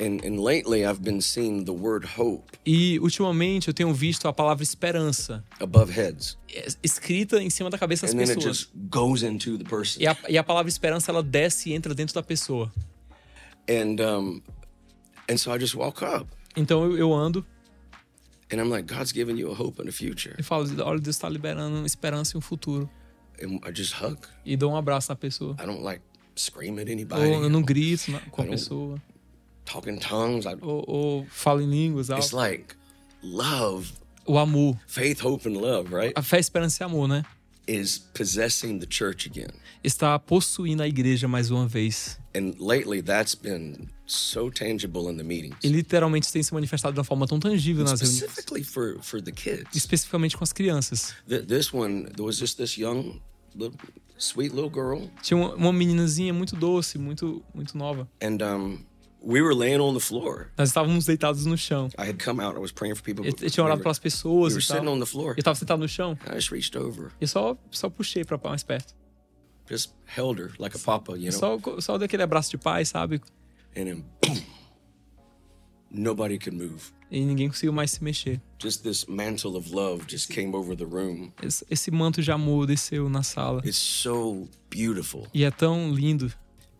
And 0.00 0.24
and 0.24 0.40
lately 0.42 0.82
I've 0.84 1.02
been 1.02 1.20
seeing 1.20 1.64
the 1.66 1.72
word 1.72 2.06
hope 2.16 2.44
E 2.64 2.98
ultimamente 3.00 3.68
eu 3.68 3.74
tenho 3.74 3.92
visto 3.92 4.26
a 4.28 4.32
palavra 4.32 4.62
esperança 4.62 5.44
above 5.60 5.92
heads. 5.92 6.38
escrita 6.82 7.42
em 7.42 7.50
cima 7.50 7.68
da 7.68 7.76
cabeça 7.76 8.06
das 8.06 8.14
And 8.14 8.18
then 8.18 8.28
it 8.30 8.36
pessoas. 8.36 8.56
just 8.58 8.70
goes 8.90 9.22
into 9.22 9.58
the 9.58 9.64
person. 9.64 10.00
E 10.00 10.06
a, 10.06 10.16
e 10.28 10.38
a 10.38 10.42
palavra 10.42 10.70
esperança 10.70 11.10
ela 11.10 11.22
desce 11.22 11.68
e 11.70 11.74
entra 11.74 11.94
dentro 11.94 12.14
da 12.14 12.22
pessoa. 12.22 12.72
And 13.68 14.00
um 14.00 14.42
and 15.30 15.36
so 15.36 15.54
I 15.54 15.58
just 15.60 15.74
walk 15.74 16.02
up 16.02 16.26
Então 16.56 16.82
eu, 16.84 16.96
eu 16.96 17.12
ando 17.12 17.44
and 18.52 18.56
I'm 18.56 18.68
like, 18.70 18.92
God's 18.92 19.12
giving 19.12 19.36
you 19.38 19.50
a 19.52 19.54
hope 19.54 19.80
and 19.82 19.88
a 19.88 19.92
future. 19.92 20.34
e 20.38 20.42
falo: 20.42 20.64
olha, 20.82 20.98
Deus 20.98 21.14
está 21.16 21.28
liberando 21.28 21.76
uma 21.76 21.86
esperança 21.86 22.36
e 22.36 22.38
um 22.38 22.40
futuro. 22.40 22.88
And 23.42 23.60
I 23.68 23.72
just 23.74 23.94
hug. 24.00 24.18
E 24.44 24.56
dou 24.56 24.72
um 24.72 24.76
abraço 24.76 25.10
na 25.12 25.16
pessoa. 25.16 25.54
I 25.62 25.66
don't 25.66 25.82
like 25.82 26.02
scream 26.36 26.78
at 26.78 26.86
Ou 26.88 26.92
anybody. 26.92 27.30
eu 27.30 27.50
não 27.50 27.62
grito 27.62 28.10
na- 28.10 28.20
com 28.20 28.42
a 28.42 28.46
pessoa. 28.46 29.00
Talk 29.70 29.88
in 29.88 29.98
tongues. 29.98 30.44
I, 30.46 30.56
Ou, 30.60 30.84
ou 30.86 31.26
falo 31.30 31.60
em 31.60 31.68
línguas. 31.70 32.08
it's 32.10 32.32
algo. 32.32 32.36
like 32.36 32.74
love, 33.22 33.92
O 34.26 34.38
amor. 34.38 34.76
faith, 34.86 35.20
hope, 35.24 35.46
and 35.48 35.56
love, 35.60 35.92
right? 35.94 36.12
A 36.16 36.22
fé, 36.22 36.38
esperança 36.38 36.82
e 36.82 36.84
amor, 36.84 37.08
né? 37.08 37.24
Is 37.66 37.98
possessing 37.98 38.78
the 38.80 38.86
church 38.90 39.28
again. 39.28 39.50
Está 39.84 40.18
possuindo 40.18 40.82
a 40.82 40.88
igreja 40.88 41.28
mais 41.28 41.50
uma 41.50 41.68
vez. 41.68 42.18
And 42.34 42.54
lately, 42.58 43.00
that's 43.02 43.34
been 43.34 43.88
so 44.06 44.50
tangible 44.50 45.08
in 45.10 45.16
the 45.16 45.22
meetings, 45.22 45.56
E 45.62 45.68
literalmente 45.68 46.32
tem 46.32 46.42
se 46.42 46.52
manifestado 46.52 46.94
de 46.94 46.98
uma 46.98 47.04
forma 47.04 47.26
tão 47.28 47.38
tangível 47.38 47.84
nas 47.84 48.00
reuniões. 48.00 48.18
specifically 48.24 48.64
for 48.64 48.98
for 49.02 49.22
the 49.22 49.30
kids. 49.30 49.66
Especificamente 49.74 50.36
com 50.36 50.42
as 50.42 50.52
crianças. 50.52 51.14
Th- 51.28 51.46
This 51.46 51.72
one, 51.72 52.04
there 52.04 52.22
was 52.22 52.36
just 52.38 52.56
this 52.56 52.76
young, 52.76 53.20
little, 53.54 53.76
sweet 54.18 54.52
little 54.54 54.70
girl, 54.70 55.08
Tinha 55.22 55.36
uma, 55.38 55.54
uma 55.54 55.72
meninazinha 55.72 56.32
muito 56.34 56.56
doce, 56.56 56.98
muito, 56.98 57.40
muito 57.54 57.78
nova. 57.78 58.08
and 58.20 58.38
um, 58.42 58.78
we 59.22 59.42
were 59.42 59.54
laying 59.54 59.80
on 59.80 59.94
the 59.94 60.00
floor. 60.00 60.50
Nós 60.56 60.68
estávamos 60.70 61.04
deitados 61.06 61.44
no 61.46 61.56
chão. 61.56 61.88
I 61.98 62.08
had 62.08 62.18
come 62.22 62.40
out. 62.42 62.56
I 62.56 62.60
was 62.60 62.72
praying 62.72 62.94
for 62.94 63.02
people. 63.02 63.24
Eu, 63.24 63.34
eu 63.40 63.50
tinha 63.50 63.64
orado 63.64 63.82
pelas 63.82 63.98
pessoas 63.98 64.52
we 64.52 64.58
were 64.58 64.64
e 64.64 64.66
tal. 64.66 64.76
sitting 64.76 64.88
on 64.88 64.98
the 65.00 65.06
floor. 65.06 65.34
Eu 65.36 65.42
tava 65.42 65.54
sentado 65.56 65.80
no 65.80 65.88
chão 65.88 66.16
I 66.26 66.34
just 66.36 66.50
reached 66.50 66.76
over, 66.76 67.10
e 67.20 67.26
só, 67.26 67.56
só 67.70 67.88
puxei 67.90 68.24
pra 68.24 68.38
mais 68.42 68.62
perto. 68.62 68.94
just 69.68 69.92
held 70.04 70.40
her 70.40 70.50
like 70.58 70.74
a 70.74 70.78
papa, 70.80 71.12
you 71.16 71.30
know, 71.30 71.38
Só, 71.38 71.80
só 71.80 71.96
daquele 71.98 72.22
abraço 72.24 72.50
de 72.50 72.58
pai, 72.58 72.84
sabe? 72.84 73.20
and 73.76 73.84
then 73.84 74.04
boom, 74.20 74.42
nobody 75.90 76.38
could 76.38 76.56
move. 76.56 76.92
E 77.10 77.24
ninguém 77.24 77.48
conseguiu 77.48 77.72
mais 77.72 77.90
se 77.90 78.02
mexer. 78.04 78.40
Just 78.62 78.82
this 78.84 79.04
mantle 79.06 79.56
of 79.56 79.72
love 79.74 80.04
just 80.08 80.28
came 80.32 80.54
over 80.54 80.76
the 80.76 80.84
room. 80.84 81.32
Esse, 81.42 81.64
esse 81.68 81.90
manto 81.90 82.22
de 82.22 82.30
amor 82.30 82.66
desceu 82.66 83.08
na 83.08 83.22
sala. 83.24 83.60
It's 83.64 83.76
so 83.78 84.48
beautiful. 84.70 85.26
E 85.34 85.44
é 85.44 85.50
tão 85.50 85.92
lindo. 85.92 86.32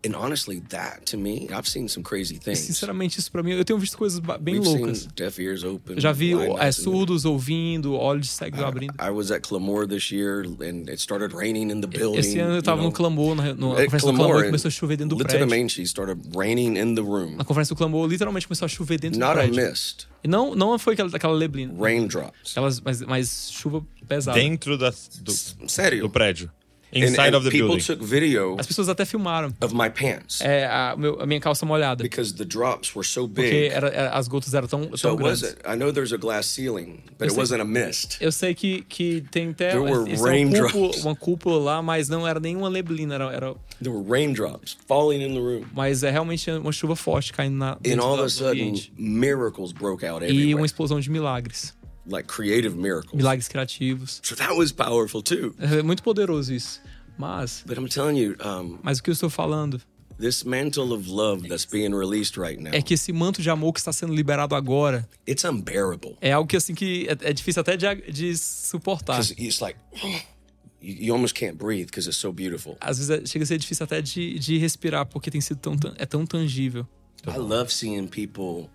And 0.03 0.15
honestly, 0.15 0.59
that 0.69 1.05
to 1.11 1.17
me, 1.17 1.47
I've 1.51 1.67
seen 1.69 1.87
some 1.87 2.03
crazy 2.03 2.35
E, 2.35 2.39
things. 2.39 2.57
sinceramente, 2.59 3.19
isso 3.19 3.31
pra 3.31 3.43
mim, 3.43 3.51
eu 3.51 3.63
tenho 3.63 3.77
visto 3.77 3.95
coisas 3.95 4.19
bem 4.39 4.55
We've 4.59 4.67
loucas. 4.67 4.99
seen 5.01 5.09
deaf 5.15 5.39
ears 5.39 5.63
open. 5.63 5.95
Eu 5.97 6.01
já 6.01 6.11
vi 6.11 6.33
é, 6.59 6.71
surdos 6.71 7.23
ouvindo, 7.23 7.93
olhos 7.93 8.31
cegos 8.31 8.59
abrindo. 8.61 8.95
I 8.99 9.11
was 9.11 9.29
at 9.29 9.41
Clamore 9.47 9.87
this 9.87 10.11
year, 10.11 10.43
and 10.43 10.89
it 10.89 10.99
started 10.99 11.35
raining 11.35 11.69
in 11.69 11.81
the 11.81 11.87
building. 11.87 12.17
Esse 12.17 12.39
ano 12.39 12.55
eu 12.55 12.63
tava 12.63 12.81
no 12.81 12.91
Clamor, 12.91 13.35
na, 13.35 13.53
no, 13.53 13.75
na 13.75 13.85
conferência 13.85 13.99
do 13.99 14.01
Clamore, 14.01 14.17
Clamor, 14.31 14.41
e 14.43 14.45
começou 14.47 14.69
a 14.69 14.71
chover 14.71 14.97
dentro 14.97 15.15
do 15.15 15.23
prédio. 15.23 15.45
literalmente, 15.45 15.81
started 15.83 16.19
raining 16.35 16.77
in 16.79 16.95
the 16.95 17.01
room. 17.01 17.35
Na 17.35 17.43
conferência 17.45 17.75
do 17.75 17.77
Clamor, 17.77 18.07
literalmente 18.09 18.47
começou 18.47 18.65
a 18.65 18.69
chover 18.69 18.99
dentro 18.99 19.19
Not 19.19 19.33
do 19.35 19.39
a 19.39 19.43
prédio. 19.43 19.69
mist, 19.69 20.07
E 20.23 20.27
não, 20.27 20.55
não 20.55 20.79
foi 20.79 20.93
aquela, 20.93 21.15
aquela 21.15 21.37
neblina. 21.37 21.75
raindrops. 21.79 22.51
Aquelas, 22.53 22.79
mas, 22.81 23.01
mas 23.03 23.49
chuva 23.51 23.85
pesada. 24.07 24.39
Dentro 24.39 24.79
da, 24.79 24.91
do, 25.21 25.31
Sério. 25.69 26.01
do 26.01 26.09
prédio. 26.09 26.51
And, 26.93 27.05
Inside 27.05 27.29
and 27.29 27.37
of 27.37 27.45
the 27.45 27.51
people 27.51 27.69
building. 27.69 27.85
took 27.85 28.03
video 28.03 28.57
As 28.59 28.67
pessoas 28.67 28.89
até 28.89 29.05
filmaram. 29.05 29.53
of 29.61 29.73
my 29.73 29.89
pants 29.89 30.41
É, 30.41 30.65
a, 30.65 30.93
meu- 30.97 31.21
a 31.21 31.25
minha 31.25 31.39
calça 31.39 31.65
molhada. 31.65 32.03
because 32.03 32.33
the 32.33 32.43
drops 32.43 32.93
were 32.93 33.07
so 33.07 33.29
Porque 33.29 33.49
big. 33.49 33.67
era, 33.69 33.87
era- 33.87 34.09
as 34.11 34.27
gotas 34.27 34.53
eram 34.53 34.67
tão, 34.67 34.81
tão 34.87 35.11
it 35.11 35.17
grandes. 35.23 35.41
wasn't. 35.43 35.57
I 35.65 35.77
know 35.77 35.93
there's 35.93 36.11
a 36.11 36.17
glass 36.17 36.45
ceiling, 36.47 36.99
but 37.17 37.21
it 37.27 37.31
sei. 37.31 37.39
wasn't 37.39 37.61
a 37.61 37.65
mist. 37.65 38.17
Eu 38.19 38.29
sei 38.31 38.53
que, 38.53 38.81
que 38.89 39.23
tem 39.31 39.51
até 39.51 39.69
There 39.69 39.79
were 39.79 40.11
é 40.11 40.15
uma, 40.17 40.27
raindrops. 40.29 40.71
cúpula, 40.73 41.01
uma 41.05 41.15
cúpula 41.15 41.59
lá, 41.59 41.81
mas 41.81 42.09
não 42.09 42.27
era 42.27 42.39
nenhuma 42.41 42.69
neblina. 42.69 43.15
Era, 43.15 43.31
era, 43.31 43.55
There 43.81 43.95
were 43.95 44.03
raindrops 44.09 44.77
falling 44.85 45.23
in 45.23 45.33
the 45.33 45.39
room, 45.39 45.63
mas 45.73 46.03
é 46.03 46.11
realmente 46.11 46.51
uma 46.51 46.73
chuva 46.73 46.95
forte 46.97 47.31
caindo 47.31 47.55
na 47.55 47.77
and 47.87 47.99
all 48.01 48.15
of 48.15 48.23
a 48.25 48.29
sudden, 48.29 48.49
ambiente. 48.69 48.91
miracles 48.97 49.71
broke 49.71 50.05
out 50.05 50.23
E 50.23 50.27
everywhere, 50.27 50.55
uma 50.55 50.65
explosão 50.65 50.99
de 50.99 51.09
milagres. 51.09 51.73
Like 52.11 52.27
creative 52.27 52.75
miracles. 52.75 53.13
Milagres 53.13 53.47
criativos. 53.47 54.19
So 54.23 54.35
that 54.35 54.53
was 54.53 54.71
powerful 54.71 55.21
too. 55.21 55.55
É 55.59 55.81
muito 55.81 56.03
poderoso 56.03 56.53
isso. 56.53 56.81
Mas, 57.17 57.63
But 57.65 57.77
I'm 57.77 57.87
telling 57.87 58.17
you, 58.17 58.35
um, 58.43 58.79
mas 58.81 58.99
o 58.99 59.03
que 59.03 59.09
eu 59.09 59.13
estou 59.13 59.29
falando 59.29 59.81
this 60.21 60.43
mantle 60.43 60.93
of 60.93 61.09
love 61.09 61.47
that's 61.47 61.65
being 61.65 61.93
released 61.93 62.37
right 62.37 62.59
now, 62.59 62.71
é 62.73 62.81
que 62.81 62.93
esse 62.93 63.11
manto 63.11 63.41
de 63.41 63.49
amor 63.49 63.73
que 63.73 63.79
está 63.79 63.91
sendo 63.91 64.13
liberado 64.13 64.55
agora 64.55 65.07
it's 65.27 65.43
unbearable. 65.43 66.15
é 66.21 66.31
algo 66.31 66.47
que 66.47 66.55
assim 66.55 66.73
que 66.73 67.07
é, 67.07 67.29
é 67.29 67.33
difícil 67.33 67.61
até 67.61 67.75
de, 67.75 68.11
de 68.11 68.37
suportar. 68.37 69.19
It's 69.19 69.59
like 69.59 69.77
you, 70.81 71.13
almost 71.13 71.33
can't 71.33 71.57
breathe 71.57 71.87
because 71.87 72.07
it's 72.07 72.17
so 72.17 72.31
beautiful. 72.31 72.77
Às 72.79 72.97
vezes 72.99 73.09
é- 73.09 73.25
chega 73.25 73.43
a 73.43 73.47
ser 73.47 73.57
difícil 73.57 73.83
até 73.83 74.01
de, 74.01 74.39
de 74.39 74.57
respirar 74.57 75.05
porque 75.05 75.29
tem 75.29 75.41
sido 75.41 75.59
tão, 75.59 75.75
é 75.97 76.05
tão 76.05 76.25
tangível. 76.25 76.87
I 77.27 77.37
love 77.37 77.71
seeing 77.71 78.07
people. 78.07 78.69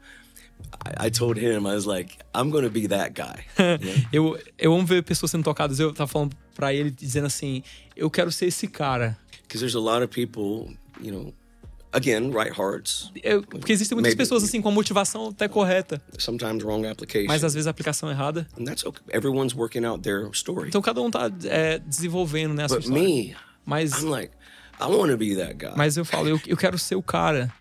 I, 0.98 1.10
told 1.10 1.38
him 1.40 1.66
I 1.66 1.74
was 1.74 1.84
like, 1.86 2.16
I'm 2.34 2.50
gonna 2.50 2.68
be 2.70 2.86
that 2.88 3.12
guy. 3.14 3.44
Eu, 4.12 4.38
eu 4.58 4.72
amo 4.74 4.84
ver 4.86 5.02
pessoas 5.02 5.30
sendo 5.30 5.44
tocadas. 5.44 5.80
Eu 5.80 5.92
tava 5.92 6.08
falando 6.08 6.36
pra 6.54 6.72
ele, 6.72 6.90
dizendo 6.90 7.26
assim: 7.26 7.62
Eu 7.96 8.10
quero 8.10 8.30
ser 8.30 8.46
esse 8.46 8.68
cara. 8.68 9.16
Because 9.42 9.60
there's 9.60 9.74
a 9.74 9.80
lot 9.80 10.02
of 10.02 10.08
people, 10.08 10.76
you 11.00 11.12
know, 11.12 11.32
again, 11.92 12.30
right 12.30 12.52
hearts, 12.52 13.10
Eu- 13.22 13.42
porque 13.42 13.72
existem 13.72 13.96
muitas 13.96 14.10
Maybe. 14.12 14.18
pessoas 14.18 14.44
assim 14.44 14.60
com 14.60 14.68
a 14.68 14.72
motivação 14.72 15.28
até 15.28 15.48
correta, 15.48 16.00
sometimes 16.18 16.62
wrong 16.64 16.86
application. 16.86 17.26
mas 17.28 17.42
às 17.44 17.54
vezes 17.54 17.66
a 17.66 17.70
aplicação 17.70 18.08
é 18.08 18.12
errada. 18.12 18.46
and 18.58 18.64
that's 18.64 18.84
okay. 18.84 19.02
Everyone's 19.12 19.54
working 19.54 19.84
out 19.84 20.02
their 20.02 20.28
story. 20.32 20.68
Então 20.68 20.82
cada 20.82 21.00
um 21.00 21.10
tá 21.10 21.30
é, 21.44 21.78
desenvolvendo 21.78 22.54
né, 22.54 22.64
a 22.64 22.68
sua 22.68 22.78
but 22.78 22.84
história. 22.86 23.04
me, 23.04 23.36
Mas, 23.64 24.02
I'm 24.02 24.08
like, 24.10 24.32
I 24.80 24.84
want 24.86 25.10
to 25.10 25.16
be 25.16 25.34
that 25.36 25.54
guy 25.54 25.72
mas 25.76 25.96
eu 25.96 26.04
falo: 26.04 26.28
eu, 26.28 26.40
eu 26.46 26.56
quero 26.56 26.76
ser 26.78 26.96
o 26.96 27.02
cara 27.02 27.52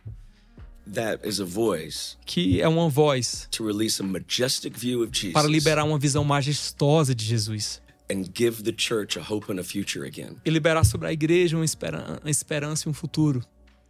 que 2.25 2.61
é 2.61 2.67
uma 2.67 2.89
voz 2.89 3.47
to 3.51 3.65
release 3.65 4.01
a 4.01 4.05
majestic 4.05 4.77
view 4.77 5.03
of 5.03 5.11
Jesus 5.13 5.33
para 5.33 5.47
liberar 5.47 5.83
uma 5.83 5.97
visão 5.97 6.23
majestosa 6.23 7.15
de 7.15 7.25
Jesus 7.25 7.81
and 8.11 8.25
give 8.35 8.63
the 8.63 8.73
church 8.75 9.17
a 9.17 9.21
hope 9.21 9.51
and 9.51 9.59
a 9.59 9.63
future 9.63 10.05
again. 10.05 10.37
e 10.45 10.49
liberar 10.49 10.83
sobre 10.85 11.07
a 11.07 11.13
igreja 11.13 11.55
uma, 11.57 11.65
esperan 11.65 12.19
uma 12.21 12.29
esperança 12.29 12.87
e 12.87 12.91
um 12.91 12.93
futuro. 12.93 13.43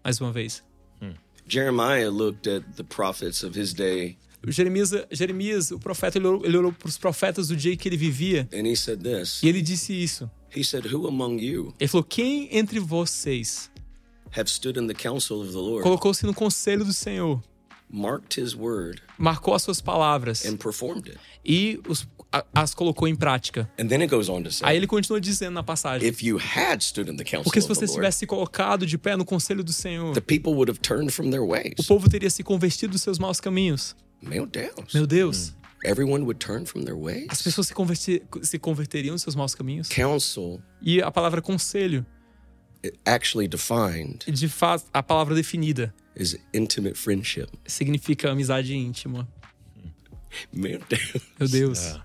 Mais 0.03 0.21
uma 0.21 0.31
vez. 0.31 0.63
Jeremiah 1.47 2.09
looked 2.09 2.49
at 2.49 2.63
the 2.75 2.83
prophets 2.83 3.43
of 3.43 3.59
his 3.59 3.71
day 3.73 4.17
Jeremias, 4.47 4.91
Jeremias, 5.11 5.71
o 5.71 5.79
profeta, 5.79 6.17
ele 6.17 6.27
olhou, 6.27 6.45
ele 6.45 6.57
olhou 6.57 6.71
para 6.71 6.87
os 6.87 6.97
profetas 6.97 7.47
do 7.47 7.55
dia 7.55 7.75
que 7.75 7.89
ele 7.89 7.97
vivia 7.97 8.47
and 8.53 8.67
he 8.67 8.75
said 8.75 9.01
this. 9.01 9.41
e 9.41 9.47
ele 9.47 9.61
disse 9.61 9.91
isso. 9.93 10.29
He 10.55 10.63
said, 10.63 10.85
Who 10.85 11.07
among 11.07 11.43
you 11.43 11.73
Ele 11.79 11.87
falou: 11.87 12.03
Quem 12.03 12.47
entre 12.55 12.79
vocês 12.79 13.69
colocou-se 15.83 16.25
no 16.25 16.33
conselho 16.33 16.83
do 16.83 16.93
Senhor, 16.93 17.41
marked 17.89 18.39
his 18.41 18.55
word, 18.55 19.01
marcou 19.17 19.53
as 19.53 19.61
suas 19.63 19.79
palavras 19.81 20.45
and 20.45 20.57
performed 20.57 21.07
it? 21.07 21.19
e 21.45 21.79
os- 21.87 22.07
a- 22.33 22.43
as 22.53 22.73
colocou 22.73 23.07
em 23.07 23.15
prática? 23.15 23.69
And 23.79 23.87
then 23.87 24.01
it 24.01 24.07
goes 24.09 24.27
on 24.27 24.43
to 24.43 24.51
say, 24.51 24.67
Aí 24.67 24.75
ele 24.77 24.87
continua 24.87 25.21
dizendo 25.21 25.53
na 25.53 25.63
passagem: 25.63 26.07
If 26.07 26.21
you 26.23 26.37
had 26.37 26.81
stood 26.81 27.09
in 27.09 27.15
the 27.15 27.23
counsel 27.23 27.43
Porque 27.43 27.61
se 27.61 27.67
você 27.67 27.87
tivesse 27.87 28.25
colocado 28.25 28.85
de 28.85 28.97
pé 28.97 29.15
no 29.15 29.23
conselho 29.25 29.63
do 29.63 29.71
Senhor, 29.71 30.13
the 30.13 30.21
people 30.21 30.51
would 30.53 30.69
have 30.69 30.79
turned 30.79 31.11
from 31.11 31.29
their 31.29 31.45
ways. 31.45 31.75
o 31.79 31.83
povo 31.83 32.09
teria 32.09 32.29
se 32.29 32.43
convertido 32.43 32.91
dos 32.93 33.01
seus 33.01 33.19
maus 33.19 33.39
caminhos. 33.39 33.95
Meu 34.21 34.45
Deus. 34.45 34.93
Meu 34.93 35.05
Deus, 35.05 35.53
Everyone 35.83 36.23
would 36.23 36.39
turn 36.39 36.65
from 36.65 36.83
their 36.83 36.97
ways. 36.97 37.27
as 37.29 37.41
pessoas 37.43 37.67
se, 37.67 37.73
converti- 37.73 38.23
se 38.41 38.57
converteriam 38.57 39.13
dos 39.13 39.21
seus 39.21 39.35
maus 39.35 39.53
caminhos. 39.53 39.87
Counsel, 39.87 40.59
E 40.81 40.99
a 41.01 41.11
palavra 41.11 41.41
conselho, 41.43 42.03
actually 43.05 43.47
defined, 43.47 44.25
de 44.27 44.47
fato, 44.47 44.85
a 44.93 45.01
palavra 45.01 45.35
definida, 45.35 45.93
is 46.15 46.37
intimate 46.53 46.95
friendship. 46.97 47.49
significa 47.65 48.31
amizade 48.31 48.73
íntima. 48.75 49.27
Meu 50.51 50.79
Deus. 50.89 51.21
Meu 51.39 51.47
Deus. 51.47 51.99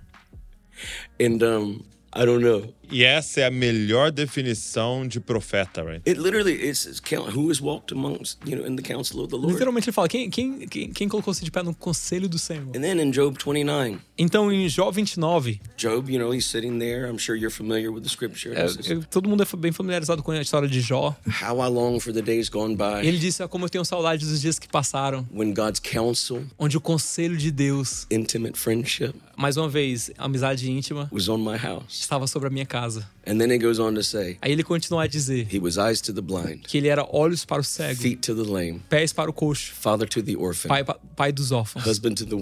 And 1.20 1.42
um, 1.42 1.84
I 2.12 2.24
don't 2.24 2.42
know. 2.42 2.72
E 2.90 3.04
essa 3.04 3.40
é 3.40 3.46
a 3.46 3.50
melhor 3.50 4.10
definição 4.10 5.06
de 5.06 5.20
profeta, 5.20 5.82
right? 5.82 6.02
It 6.08 6.20
literally 6.20 6.54
is 6.54 6.86
is 6.86 7.00
count 7.00 7.36
who 7.36 7.50
has 7.50 7.60
walked 7.60 7.92
amongst 7.92 8.38
you 8.44 8.56
know 8.56 8.66
in 8.66 8.76
the 8.76 8.82
counsel 8.82 9.20
of 9.20 9.28
the 9.28 9.36
Lord. 9.36 9.52
Literalmente 9.52 9.88
ele 9.88 9.94
fala: 9.94 10.08
quem, 10.08 10.28
quem, 10.30 10.66
quem, 10.66 10.92
quem 10.92 11.08
colocou-se 11.08 11.44
de 11.44 11.50
pé 11.50 11.62
no 11.62 11.74
conselho 11.74 12.28
do 12.28 12.38
Senhor? 12.38 12.66
And 12.68 12.80
then 12.80 13.00
in 13.00 13.10
Job 13.12 13.36
29, 13.38 13.98
Então, 14.18 14.52
em 14.52 14.68
Jó 14.68 14.90
29, 14.90 15.60
Job, 15.76 16.12
you 16.12 16.18
know, 16.18 16.34
he's 16.34 16.46
sitting 16.46 16.78
there. 16.78 17.08
I'm 17.08 17.18
sure 17.18 17.38
you're 17.38 17.54
familiar 17.54 17.90
with 17.92 18.02
the 18.02 18.08
scripture. 18.08 18.54
é, 18.54 18.64
é, 18.64 19.00
todo 19.10 19.28
mundo 19.28 19.42
é 19.42 19.56
bem 19.56 19.72
familiarizado 19.72 20.22
com 20.22 20.32
a 20.32 20.40
história 20.40 20.68
de 20.68 20.80
Jó. 20.80 21.16
How 21.42 21.64
I 21.64 21.68
long 21.68 22.00
for 22.00 22.12
the 22.12 22.22
days 22.22 22.48
gone 22.48 22.76
by 22.76 23.06
ele 23.06 23.18
disse: 23.18 23.42
ah, 23.42 23.48
Como 23.48 23.64
eu 23.64 23.70
tenho 23.70 23.84
saudade 23.84 24.26
dos 24.26 24.40
dias 24.40 24.58
que 24.58 24.68
passaram, 24.68 25.26
when 25.32 25.54
God's 25.54 25.80
counsel, 25.80 26.44
onde 26.58 26.76
o 26.76 26.80
conselho 26.80 27.36
de 27.36 27.50
Deus, 27.50 28.06
intimate 28.10 28.58
friendship, 28.58 29.12
mais 29.36 29.56
uma 29.56 29.68
vez, 29.68 30.10
amizade 30.18 30.70
íntima, 30.70 31.08
was 31.12 31.28
on 31.28 31.38
my 31.38 31.56
house. 31.56 32.00
estava 32.00 32.26
sobre 32.26 32.48
a 32.48 32.50
minha 32.50 32.66
casa. 32.66 32.79
And 33.26 33.38
then 33.38 33.50
he 33.50 33.58
goes 33.58 33.78
on 33.78 33.94
to 33.94 34.02
say, 34.02 34.38
Aí 34.40 34.52
ele 34.52 34.62
continua 34.62 35.04
a 35.04 35.06
dizer 35.06 35.46
He 35.52 35.58
was 35.58 35.76
eyes 35.78 36.00
to 36.02 36.12
the 36.12 36.20
blind, 36.22 36.62
que 36.66 36.78
ele 36.78 36.88
era 36.88 37.04
olhos 37.12 37.44
para 37.44 37.60
o 37.60 37.64
cego, 37.64 38.00
feet 38.00 38.20
to 38.22 38.34
the 38.34 38.42
lame, 38.50 38.80
pés 38.88 39.12
para 39.12 39.30
o 39.30 39.32
coxo, 39.32 39.72
father 39.72 40.08
to 40.08 40.22
the 40.22 40.36
orphan, 40.36 40.68
pai, 40.68 40.84
pa- 40.84 40.98
pai 41.16 41.32
dos 41.32 41.50
órfãos 41.52 41.84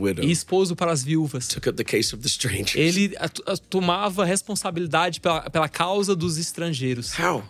widow, 0.01 0.25
e 0.25 0.31
esposo 0.31 0.75
para 0.77 0.93
as 0.93 1.03
viúvas. 1.03 1.49
took 1.49 1.69
up 1.69 1.77
the 1.77 1.85
case 1.85 2.15
of 2.15 2.23
the 2.23 2.29
strangers. 2.29 2.77
Ele 2.77 3.15
atu- 3.19 3.43
a- 3.47 3.57
tomava 3.57 4.25
responsabilidade 4.25 5.21
pela, 5.21 5.49
pela 5.51 5.69
causa 5.69 6.15
dos 6.17 6.39
estrangeiros. 6.39 7.13
How? 7.19 7.43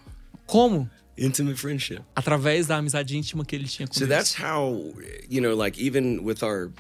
Como? 0.47 0.89
Intimate 1.17 1.59
friendship. 1.59 2.01
Através 2.15 2.67
da 2.69 2.77
amizade 2.77 3.17
íntima 3.17 3.45
que 3.45 3.55
ele 3.57 3.67
tinha 3.67 3.89
com 3.89 3.93
So 3.95 4.07
Deus. 4.07 4.09
that's 4.09 4.35
how, 4.41 4.95
you 5.29 5.41
know, 5.41 5.55
like 5.57 5.77
even 5.85 6.21
with 6.25 6.43
our 6.45 6.71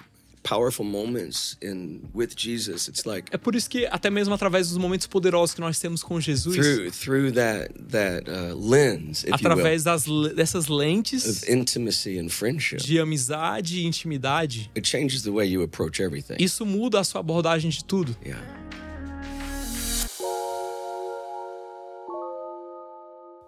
powerful 0.48 0.84
moments 0.84 1.56
in 1.60 2.08
with 2.14 2.34
Jesus, 2.34 2.88
it's 2.88 3.04
like 3.04 3.30
É 3.30 3.36
por 3.36 3.54
isso 3.54 3.68
que 3.68 3.86
até 3.86 4.08
mesmo 4.08 4.32
através 4.32 4.68
dos 4.68 4.78
momentos 4.78 5.06
poderosos 5.06 5.54
que 5.54 5.60
nós 5.60 5.78
temos 5.78 6.02
com 6.02 6.18
Jesus, 6.20 6.56
through 6.56 6.90
through 6.90 7.32
that 7.32 7.72
that 7.90 8.24
uh, 8.30 8.54
lens, 8.56 9.24
if 9.24 9.28
you 9.28 9.32
will, 9.32 9.36
através 9.36 9.84
das, 9.84 10.06
dessas 10.34 10.68
lentes 10.68 11.26
of 11.26 11.52
intimacy 11.52 12.18
and 12.18 12.30
friendship, 12.30 12.78
de 12.78 12.98
amizade 12.98 13.80
e 13.80 13.86
intimidade, 13.86 14.70
it 14.74 14.88
changes 14.88 15.22
the 15.22 15.30
way 15.30 15.46
you 15.46 15.62
approach 15.62 16.00
everything. 16.00 16.36
isso 16.38 16.64
muda 16.64 17.00
a 17.00 17.04
sua 17.04 17.20
abordagem 17.20 17.70
de 17.70 17.84
tudo. 17.84 18.16
Yeah. 18.24 18.42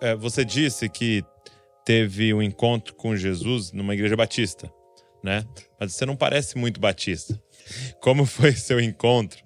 É, 0.03 0.17
você 0.17 0.45
disse 0.45 0.89
que 0.89 1.23
teve 1.85 2.33
um 2.33 2.43
encontro 2.43 2.95
com 2.95 3.15
Jesus 3.17 3.71
numa 3.73 3.95
igreja 3.95 4.17
batista, 4.17 4.73
né? 5.23 5.45
Mas 5.79 5.95
você 5.95 6.05
não 6.07 6.17
parece 6.17 6.57
muito 6.59 6.81
batista. 6.81 7.41
Como 8.01 8.25
foi 8.27 8.53
seu 8.53 8.81
encontro? 8.81 9.39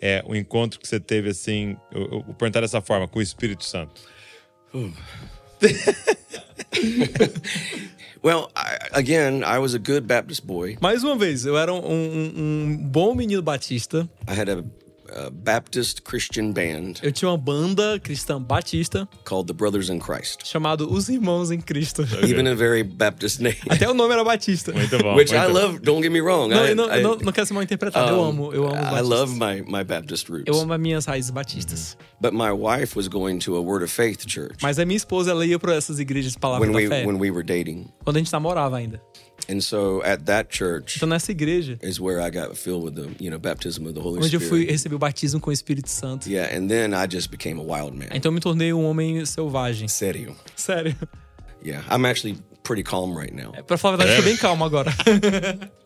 É, 0.00 0.22
o 0.26 0.34
encontro 0.36 0.78
que 0.78 0.86
você 0.86 1.00
teve, 1.00 1.30
assim, 1.30 1.76
eu, 1.92 2.02
eu 2.02 2.22
vou 2.22 2.34
perguntar 2.34 2.60
dessa 2.60 2.80
forma, 2.82 3.08
com 3.08 3.18
o 3.18 3.22
Espírito 3.22 3.64
Santo. 3.64 4.00
Well, 8.22 8.50
I, 8.56 8.76
again, 8.92 9.44
I 9.44 9.58
was 9.58 9.74
a 9.74 9.78
good 9.78 10.06
Baptist 10.06 10.44
boy. 10.44 10.76
Mais 10.80 11.04
uma 11.04 11.16
vez, 11.16 11.46
eu 11.46 11.56
era 11.56 11.72
um, 11.72 11.78
um- 11.78 12.32
um 12.36 12.76
bom 12.76 13.14
menino 13.14 13.40
batista. 13.40 14.08
I 14.28 14.32
had 14.38 14.48
a, 14.50 14.64
a 15.16 15.30
Baptist 15.30 16.02
Christian 16.02 16.50
band 16.52 16.94
Eu 17.02 17.10
tinha 17.10 17.30
uma 17.30 17.38
banda 17.38 17.98
cristã 17.98 18.40
batista 18.40 19.08
called 19.24 19.46
the 19.46 19.54
Brothers 19.54 19.88
in 19.88 19.98
Christ. 19.98 20.46
chamado 20.46 20.92
Os 20.92 21.08
Irmãos 21.08 21.50
em 21.50 21.60
Cristo. 21.60 22.02
Even 22.22 22.46
a 22.48 22.54
very 22.54 22.82
Baptist 22.82 23.40
name. 23.40 23.56
Até 23.68 23.88
o 23.88 23.94
nome 23.94 24.12
era 24.12 24.22
batista. 24.22 24.72
Muito 24.72 24.98
bom. 24.98 25.14
Which 25.14 25.32
muito 25.32 25.44
I 25.50 25.52
bom. 25.52 25.58
love, 25.58 25.78
don't 25.80 26.02
get 26.02 26.12
me 26.12 26.20
wrong. 26.20 26.48
Não, 26.50 26.64
I, 26.66 26.70
eu 26.70 26.76
não, 26.76 26.84
eu 26.84 27.00
I- 27.00 27.02
não, 27.02 27.16
não 27.16 27.32
quero 27.32 27.46
ser 27.46 27.54
mal 27.54 27.62
interpretado. 27.62 28.10
eu 28.12 28.20
um, 28.20 28.24
amo, 28.24 28.52
eu 28.52 28.66
amo 28.68 28.96
I 28.96 29.00
love 29.00 29.32
my, 29.32 29.62
my 29.62 29.82
Baptist 29.84 30.28
roots. 30.28 30.44
Eu 30.46 30.60
amo 30.60 30.72
as 30.72 30.80
minhas 30.80 31.04
raízes 31.06 31.30
batistas. 31.30 31.96
But 32.20 32.32
my 32.32 32.50
wife 32.50 32.96
was 32.96 33.08
going 33.08 33.38
to 33.40 33.56
a 33.56 33.60
Word 33.60 33.84
of 33.84 33.92
Faith 33.92 34.26
church 34.26 34.56
Mas 34.62 34.78
a 34.78 34.84
minha 34.84 34.96
esposa, 34.96 35.30
ela 35.30 35.44
ia 35.46 35.58
para 35.58 35.74
essas 35.74 35.98
igrejas 35.98 36.32
de 36.32 36.38
palavra 36.38 36.66
when 36.66 36.72
da 36.72 36.78
we 36.78 36.88
fé. 36.88 37.06
when 37.06 37.18
we 37.18 37.30
were 37.30 37.42
dating. 37.44 37.86
Quando 38.04 38.16
a 38.16 38.18
gente 38.20 38.32
namorava 38.32 38.76
ainda. 38.76 39.00
And 39.48 39.60
so 39.60 40.02
at 40.02 40.24
that 40.26 40.48
church 40.50 40.96
Então 40.96 41.08
nessa 41.08 41.30
igreja, 41.30 41.78
is 41.82 42.00
where 42.00 42.20
I 42.20 42.30
got 42.30 42.56
filled 42.56 42.84
with 42.84 42.94
the, 42.96 43.22
you 43.22 43.30
know, 43.30 43.38
baptism 43.38 43.86
of 43.86 43.94
the 43.94 44.00
Holy 44.00 44.18
onde 44.24 44.34
eu 44.34 44.40
fui 44.40 44.62
Spirit. 44.62 44.72
receber 44.72 44.94
o 44.96 44.98
batismo 44.98 45.38
com 45.40 45.50
o 45.50 45.52
Espírito 45.52 45.88
Santo. 45.88 46.28
Yeah, 46.28 46.52
and 46.56 46.68
then 46.68 46.92
I 46.94 47.06
just 47.08 47.30
became 47.30 47.58
a 47.60 47.62
wild 47.62 47.96
man. 47.96 48.08
Então 48.12 48.30
eu 48.30 48.32
me 48.34 48.40
tornei 48.40 48.72
um 48.72 48.84
homem 48.84 49.24
selvagem. 49.24 49.86
Serio. 49.88 50.34
Sério. 50.56 50.96
Yeah, 51.64 51.84
I'm 51.90 52.04
actually 52.04 52.38
pretty 52.64 52.82
calm 52.82 53.16
right 53.16 53.32
now. 53.32 53.52
Pra 53.66 53.76
falar 53.78 53.94
a 53.94 53.96
verdade, 53.98 54.18
eu 54.18 54.22
tô 54.24 54.28
bem 54.28 54.36
calmo 54.36 54.64
agora. 54.64 54.92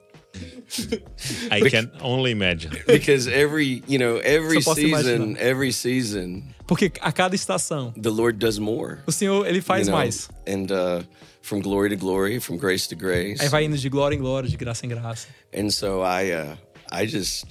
I 1.51 1.61
can 1.69 1.91
only 2.01 2.31
imagine. 2.31 2.73
Because 2.87 3.27
every, 3.29 3.83
you 3.89 3.99
know, 3.99 4.19
every 4.19 4.61
Só 4.63 4.71
posso 4.71 4.81
season, 4.81 5.15
imaginar. 5.35 5.39
every 5.41 5.73
season, 5.73 6.45
Porque 6.67 6.93
a 7.01 7.13
cada 7.13 7.35
estação, 7.35 7.93
the 8.01 8.11
Lord 8.11 8.39
does 8.39 8.59
more. 8.59 8.99
o 9.07 9.13
Senhor, 9.13 9.47
ele 9.47 9.61
faz 9.61 9.87
you 9.87 9.93
know? 9.93 9.99
mais. 9.99 10.29
And 10.47 10.71
uh, 10.71 11.03
from 11.43 11.61
glory 11.61 11.91
to 11.91 11.97
glory, 11.97 12.41
from 12.41 12.57
grace 12.57 12.89
to 12.89 12.97
grace. 12.97 13.41
Aí 13.41 13.49
vai 13.49 13.65
indo 13.65 13.77
de 13.77 13.89
glória 13.89 14.15
em 14.15 14.19
glória, 14.19 14.49
de 14.49 14.57
graça 14.57 14.87
em 14.87 14.89
graça. 14.89 15.29
And 15.55 15.71
so 15.71 16.03
I, 16.03 16.33
uh, 16.33 16.57
I 16.93 17.07
just 17.07 17.47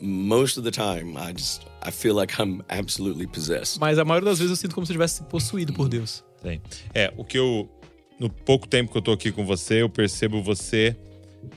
most 0.00 0.58
of 0.58 0.64
the 0.64 0.70
time, 0.70 1.16
I 1.16 1.32
just 1.32 1.66
I 1.82 1.90
feel 1.90 2.14
like 2.14 2.38
I'm 2.38 2.62
absolutely 2.68 3.26
possessed. 3.26 3.78
Mas 3.80 3.98
a 3.98 4.04
maioria 4.04 4.30
das 4.30 4.38
vezes 4.38 4.50
eu 4.50 4.56
sinto 4.56 4.74
como 4.74 4.86
se 4.86 4.92
eu 4.92 4.94
tivesse 4.94 5.22
possuído 5.24 5.72
por 5.72 5.88
Deus. 5.88 6.24
Sim. 6.42 6.60
É, 6.94 7.12
o 7.16 7.24
que 7.24 7.38
eu. 7.38 7.68
No 8.18 8.30
pouco 8.30 8.68
tempo 8.68 8.92
que 8.92 8.98
eu 8.98 9.02
tô 9.02 9.10
aqui 9.10 9.32
com 9.32 9.44
você, 9.44 9.82
eu 9.82 9.90
percebo 9.90 10.40
você 10.40 10.96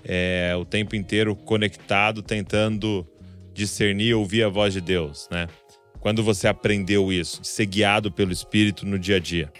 é, 0.03 0.55
o 0.59 0.65
tempo 0.65 0.95
inteiro 0.95 1.35
conectado, 1.35 2.23
tentando 2.23 3.05
discernir 3.53 4.07
e 4.07 4.13
ouvir 4.13 4.43
a 4.43 4.49
voz 4.49 4.73
de 4.73 4.81
Deus, 4.81 5.27
né? 5.31 5.47
Quando 5.99 6.23
você 6.23 6.47
aprendeu 6.47 7.11
isso, 7.11 7.41
de 7.41 7.47
ser 7.47 7.65
guiado 7.65 8.11
pelo 8.11 8.31
Espírito 8.31 8.85
no 8.85 8.97
dia 8.97 9.17
a 9.17 9.19
dia? 9.19 9.51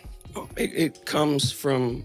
It, 0.58 0.74
it 0.76 1.06
comes 1.06 1.52
from 1.52 2.04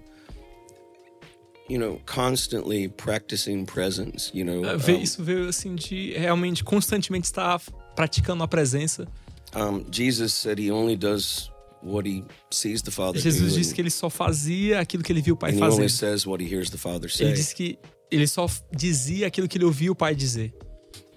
you 1.68 1.78
know 1.78 2.00
constantly 2.06 2.88
practicing 2.88 3.64
presence. 3.64 4.30
You 4.34 4.44
know, 4.44 4.78
vê- 4.78 4.96
um, 4.96 5.00
Isso 5.02 5.22
veio 5.22 5.48
assim 5.48 5.74
de 5.74 6.12
realmente 6.12 6.64
constantemente 6.64 7.26
estar 7.26 7.60
praticando 7.96 8.42
a 8.42 8.48
presença. 8.48 9.06
um, 9.54 9.84
Jesus 9.90 10.32
said 10.32 10.58
he 10.58 10.70
only 10.70 10.96
does 10.96 11.50
what 11.82 12.08
he 12.08 12.24
sees 12.50 12.80
the 12.82 12.90
Father 12.90 13.20
Jesus 13.20 13.52
do, 13.52 13.58
disse 13.58 13.74
que 13.74 13.80
ele 13.82 13.90
só 13.90 14.08
fazia 14.08 14.80
aquilo 14.80 15.02
que 15.02 15.12
ele 15.12 15.20
viu 15.20 15.34
o 15.34 15.36
Pai 15.36 15.50
and 15.50 15.54
he 15.56 15.62
only 15.62 15.76
fazer. 15.76 15.88
says 15.90 16.26
what 16.26 16.42
he 16.42 16.48
hears 16.48 16.70
the 16.70 16.78
Father 16.78 17.10
say. 17.10 17.26
Ele 17.26 17.34
disse 17.34 17.54
que 17.54 17.78
ele 18.10 18.26
só 18.26 18.46
dizia 18.74 19.26
aquilo 19.26 19.48
que 19.48 19.58
ele 19.58 19.64
ouvia 19.64 19.90
o 19.90 19.94
Pai 19.94 20.14
dizer. 20.14 20.54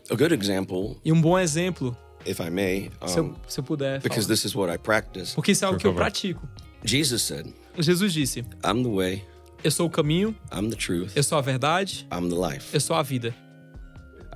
A 0.09 0.15
good 0.15 0.33
example, 0.33 0.97
E 1.03 1.11
um 1.11 1.19
bom 1.21 1.37
exemplo, 1.39 1.95
if 2.25 2.39
I 2.39 2.49
may, 2.49 2.91
se 3.07 3.17
eu, 3.19 3.25
um, 3.25 3.35
se 3.47 3.59
eu 3.59 3.63
puder 3.63 3.99
because 4.01 4.25
falar, 4.25 4.35
this 4.35 4.45
is 4.45 4.53
what 4.55 4.73
I 4.73 4.77
practice. 4.77 5.33
porque 5.33 5.51
isso 5.51 5.63
é 5.63 5.67
algo 5.67 5.79
que 5.79 5.87
eu 5.87 5.93
pratico. 5.93 6.47
Jesus 6.85 7.23
said, 7.23 7.51
Jesus 7.79 8.13
disse: 8.13 8.39
"I'm 8.63 8.83
the 8.83 8.89
way, 8.89 9.23
Eu 9.63 9.71
sou 9.71 9.87
o 9.87 9.89
caminho, 9.89 10.35
I'm 10.53 10.69
the 10.69 10.75
truth, 10.75 11.11
eu 11.15 11.23
sou 11.23 11.37
a 11.37 11.41
verdade, 11.41 12.05
I'm 12.11 12.29
the 12.29 12.35
life. 12.35 12.67
eu 12.73 12.79
sou 12.79 12.95
a 12.95 13.01
vida. 13.03 13.33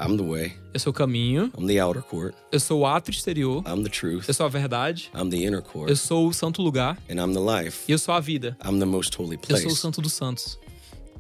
I'm 0.02 0.16
the 0.16 0.24
way, 0.24 0.54
Eu 0.74 0.80
sou 0.80 0.92
o 0.92 0.94
caminho, 0.94 1.52
I'm 1.58 1.68
the 1.68 1.78
outer 1.84 2.02
court, 2.02 2.34
eu 2.54 2.60
sou 2.60 2.80
o 2.82 2.86
ato 2.88 3.12
exterior, 3.12 3.62
I'm 3.68 3.84
the 3.84 3.90
truth, 3.90 4.26
eu 4.28 4.34
sou 4.34 4.46
a 4.46 4.50
verdade, 4.50 5.12
I'm 5.14 5.30
the 5.30 5.38
inner 5.38 5.62
court, 5.62 5.90
eu 5.90 5.96
sou 5.96 6.28
o 6.28 6.34
santo 6.34 6.62
lugar 6.62 6.98
and 7.10 7.16
I'm 7.16 7.34
the 7.34 7.40
life. 7.64 7.84
e 7.88 7.92
eu 7.92 8.00
sou 8.00 8.14
a 8.14 8.20
vida. 8.22 8.58
I'm 8.66 8.80
the 8.80 8.86
most 8.86 9.16
holy 9.22 9.36
Eu 9.36 9.40
place. 9.42 9.64
sou 9.64 9.72
o 9.74 9.76
santo 9.76 10.02
dos 10.02 10.14
santos. 10.14 10.58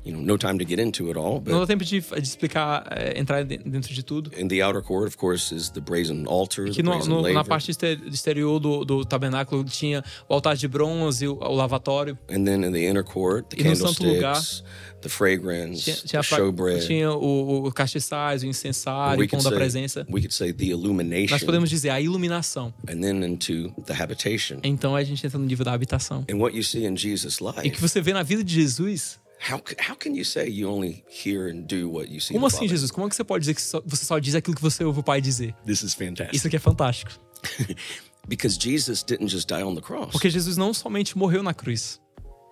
You 0.09 0.15
know, 0.17 0.23
no 0.25 0.37
time 0.37 0.57
to 0.57 0.65
get 0.67 0.79
into 0.79 1.07
it 1.09 1.17
all, 1.17 1.39
but 1.39 1.51
Não 1.51 1.59
dá 1.59 1.67
tempo 1.67 1.83
de, 1.85 1.99
de 2.01 2.21
explicar, 2.21 2.85
é, 2.89 3.19
entrar 3.19 3.43
de- 3.43 3.57
dentro 3.57 3.93
de 3.93 4.01
tudo. 4.03 4.31
in 4.37 4.47
the 4.47 4.61
outer 4.65 4.81
court, 4.81 5.07
of 5.07 5.17
course, 5.17 5.53
is 5.53 5.69
the 5.69 5.79
brazen 5.81 6.25
altar, 6.27 6.65
Que 6.65 6.77
the 6.77 6.83
no- 6.83 6.91
brazen 6.91 7.09
no- 7.13 7.21
na 7.21 7.27
laver, 7.29 7.47
parte 7.49 7.69
exter- 7.71 7.99
exterior 8.07 8.59
do, 8.59 8.83
do 8.83 9.05
tabernáculo 9.05 9.63
tinha 9.65 10.03
o 10.27 10.33
altar 10.33 10.55
de 10.55 10.67
bronze, 10.67 11.27
o, 11.27 11.33
o 11.39 11.55
lavatório. 11.55 12.17
and 12.29 12.43
then 12.45 12.63
in 12.65 12.71
the 12.71 12.83
inner 12.89 13.03
court, 13.03 13.45
the 13.49 13.61
E 13.61 13.63
no 13.63 13.75
santo 13.75 14.03
lugar, 14.03 14.33
candlesticks, 14.33 14.63
the 15.01 15.09
fragrance, 15.09 15.83
Tinha, 15.83 15.95
tinha, 15.97 16.21
the 16.21 16.27
showbread. 16.35 16.87
tinha 16.87 17.11
o, 17.11 17.67
o 17.67 17.71
castiçais, 17.71 18.41
o 18.43 18.47
incensário, 18.47 19.23
o 19.23 19.27
pão 19.29 19.41
da 19.43 19.51
presença. 19.51 20.05
we 20.09 20.19
could 20.21 20.33
say 20.33 20.51
the 20.51 20.65
Nós 20.65 20.71
illumination, 20.83 21.39
podemos 21.45 21.69
dizer 21.69 21.89
a 21.91 22.01
iluminação. 22.01 22.73
and 22.89 22.99
then 23.01 23.23
into 23.23 23.71
the 23.85 23.93
habitation. 23.93 24.59
Então 24.63 24.95
a 24.95 25.03
gente 25.03 25.25
entra 25.25 25.37
no 25.37 25.45
nível 25.45 25.63
da 25.65 25.73
habitação. 25.73 26.25
And 26.31 26.37
what 26.37 26.55
you 26.55 26.63
see 26.63 26.85
in 26.85 26.97
Jesus' 26.97 27.35
E 27.39 27.61
que 27.61 27.69
life, 27.69 27.81
você 27.81 28.01
vê 28.01 28.11
na 28.13 28.23
vida 28.23 28.43
de 28.43 28.53
Jesus. 28.55 29.19
How 29.39 29.57
c- 29.65 29.75
how 29.79 29.95
can 29.95 30.13
you 30.15 30.23
say 30.25 30.49
you 30.49 30.69
only 30.69 31.03
hear 31.09 31.47
and 31.49 31.61
do 31.67 31.89
what 31.89 32.11
you 32.11 32.19
see? 32.19 32.33
Como 32.33 32.45
assim? 32.47 32.67
Jesus? 32.67 32.91
Como 32.91 33.05
é 33.07 33.09
que 33.09 33.15
você 33.15 33.23
pode 33.23 33.41
dizer 33.41 33.53
que 33.55 33.61
só- 33.61 33.81
você 33.85 34.05
só 34.05 34.19
diz 34.19 34.35
aquilo 34.35 34.55
que 34.55 34.61
você 34.61 34.83
ouve 34.83 34.99
o 34.99 35.03
Pai 35.03 35.21
dizer? 35.21 35.53
This 35.65 35.81
is 35.83 35.93
fantastic. 35.93 36.35
Isso 36.35 36.47
aqui 36.47 36.55
é 36.55 36.59
fantástico. 36.59 37.11
because 38.27 38.57
Jesus 38.59 39.01
didn't 39.03 39.29
just 39.29 39.47
die 39.47 39.63
on 39.63 39.75
the 39.75 39.81
cross; 39.81 40.11
Porque 40.11 40.29
Jesus 40.29 40.57
não 40.57 40.73
somente 40.73 41.17
morreu 41.17 41.41
na 41.41 41.53
cruz, 41.53 41.99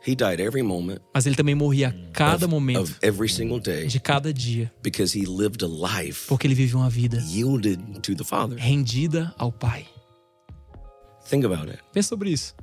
He 0.06 0.16
died 0.16 0.40
every 0.40 0.62
moment 0.64 1.00
mas 1.14 1.26
ele 1.26 1.36
também 1.36 1.56
morria 1.56 1.90
a 1.90 2.12
cada 2.14 2.48
momento 2.48 2.82
of 2.84 2.96
every 3.02 3.28
single 3.28 3.60
day 3.60 3.88
de 3.88 4.00
cada 4.00 4.32
dia. 4.32 4.72
because 4.82 5.18
he 5.18 5.26
lived 5.26 5.64
a 5.64 5.68
life 5.68 6.28
Porque 6.28 6.48
ele 6.48 6.54
vive 6.56 6.76
uma 6.76 6.90
vida 6.90 7.18
yielded 7.28 7.82
to 8.02 8.16
the 8.16 8.24
Father. 8.24 8.58
rendida 8.58 9.34
ao 9.38 9.52
Pai. 9.52 9.86
Think 11.30 11.46
about 11.46 11.70
it. 11.70 11.80
Pensa 11.92 12.10
sobre 12.10 12.30
isso. 12.30 12.56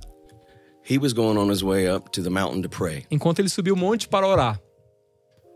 He 0.88 0.98
was 0.98 1.12
going 1.12 1.38
on 1.38 1.48
his 1.50 1.62
way 1.62 1.88
up 1.88 2.10
to 2.10 2.22
the 2.22 2.30
mountain 2.30 2.62
to 2.62 2.68
pray. 2.68 3.04
Enquanto 3.10 3.38
ele 3.40 3.48
subiu 3.48 3.74
o 3.74 3.76
monte 3.76 4.06
para 4.08 4.26
orar. 4.26 4.60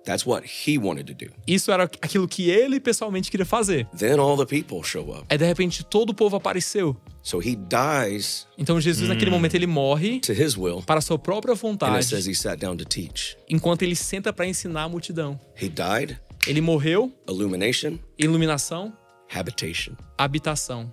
That's 0.04 0.24
what 0.24 0.46
he 0.46 0.78
wanted 0.78 1.04
to 1.08 1.26
do. 1.26 1.30
Isso 1.46 1.70
era 1.70 1.84
aquilo 1.84 2.26
que 2.26 2.48
ele 2.48 2.80
pessoalmente 2.80 3.30
queria 3.30 3.44
fazer. 3.44 3.86
Then 3.94 4.18
all 4.18 4.38
the 4.38 4.46
people 4.46 4.82
show 4.82 5.10
up. 5.12 5.26
Aí 5.28 5.36
de 5.36 5.44
repente 5.44 5.84
todo 5.84 6.10
o 6.10 6.14
povo 6.14 6.36
apareceu. 6.36 6.96
So 7.22 7.40
he 7.42 7.54
dies 7.56 8.46
Então 8.56 8.80
Jesus 8.80 9.06
naquele 9.06 9.30
momento 9.30 9.54
ele 9.54 9.66
morre 9.66 10.20
to 10.20 10.32
his 10.32 10.56
will. 10.56 10.82
para 10.86 10.98
a 10.98 11.02
sua 11.02 11.18
própria 11.18 11.52
And 11.52 11.56
it 11.56 11.62
vontade, 11.62 12.04
says 12.06 12.26
he 12.26 12.34
sat 12.34 12.58
down 12.58 12.78
to 12.78 12.86
teach. 12.86 13.36
enquanto 13.50 13.82
ele 13.82 13.94
senta 13.94 14.32
para 14.32 14.46
ensinar 14.46 14.84
a 14.84 14.88
multidão. 14.88 15.38
He 15.60 15.68
died, 15.68 16.18
Ele 16.46 16.62
morreu, 16.62 17.12
illumination, 17.28 17.98
iluminação, 18.18 18.96
habitation. 19.30 19.92
habitação. 20.16 20.90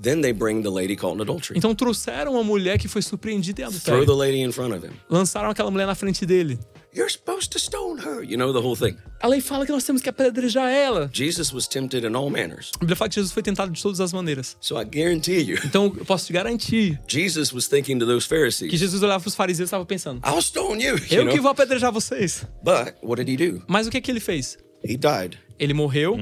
Then 0.00 0.20
they 0.22 0.32
bring 0.32 0.62
the 0.62 0.70
lady 0.70 0.94
caught 0.96 1.16
in 1.16 1.20
adultery. 1.22 1.58
Então 1.58 1.74
trouxeram 1.74 2.32
uma 2.34 2.44
mulher 2.44 2.78
que 2.78 2.86
foi 2.86 3.02
surpreendida 3.02 3.62
em 3.62 3.66
Throw 3.66 3.80
the 3.80 3.90
adultério. 4.02 4.16
lady 4.16 4.40
in 4.42 4.52
front 4.52 4.72
of 4.74 4.86
him. 4.86 4.92
Lançaram 5.10 5.50
aquela 5.50 5.70
mulher 5.70 5.86
na 5.86 5.94
frente 5.94 6.24
dele. 6.24 6.58
You're 6.94 7.10
supposed 7.12 7.50
to 7.50 7.58
stone 7.58 8.00
her. 8.00 8.22
You 8.24 8.38
know 8.38 8.52
the 8.52 8.60
whole 8.66 8.74
thing. 8.76 8.96
A 9.20 9.28
lei 9.28 9.40
fala 9.40 9.66
que 9.66 9.72
nós 9.72 9.84
temos 9.84 10.00
que 10.00 10.08
apedrejar 10.08 10.70
ela. 10.70 11.10
Jesus 11.12 11.52
was 11.52 11.66
tempted 11.68 12.06
in 12.06 12.14
all 12.16 12.30
manners. 12.30 12.70
A 12.76 12.78
Bíblia 12.78 12.96
fala 12.96 13.08
que 13.10 13.16
Jesus 13.16 13.32
foi 13.32 13.42
tentado 13.42 13.70
de 13.72 13.80
todas 13.82 14.00
as 14.00 14.12
maneiras. 14.12 14.56
So 14.60 14.80
I 14.80 14.84
guarantee 14.84 15.40
you, 15.42 15.58
Então, 15.64 15.92
eu 15.96 16.04
posso 16.04 16.26
te 16.26 16.32
garantir 16.32 16.98
Jesus 17.06 17.52
was 17.52 17.66
thinking 17.68 17.98
to 17.98 18.06
those 18.06 18.26
que 18.26 18.34
Pharisees, 18.34 18.72
Jesus 18.78 19.02
olhava 19.02 19.20
para 19.20 19.28
os 19.28 19.34
fariseus 19.34 19.66
e 19.66 19.68
estava 19.68 19.84
pensando: 19.84 20.20
I'll 20.26 20.40
stone 20.40 20.82
you. 20.82 20.96
you 20.96 21.02
Eu 21.10 21.26
que 21.26 21.34
know? 21.34 21.42
vou 21.42 21.50
apedrejar 21.50 21.92
vocês. 21.92 22.44
But 22.62 22.94
what 23.02 23.22
did 23.22 23.28
he 23.28 23.50
do? 23.50 23.62
Mas 23.68 23.86
o 23.86 23.90
que, 23.90 24.00
que 24.00 24.10
ele 24.10 24.20
fez? 24.20 24.56
He 24.82 24.96
died. 24.96 25.38
Ele 25.58 25.74
morreu, 25.74 26.16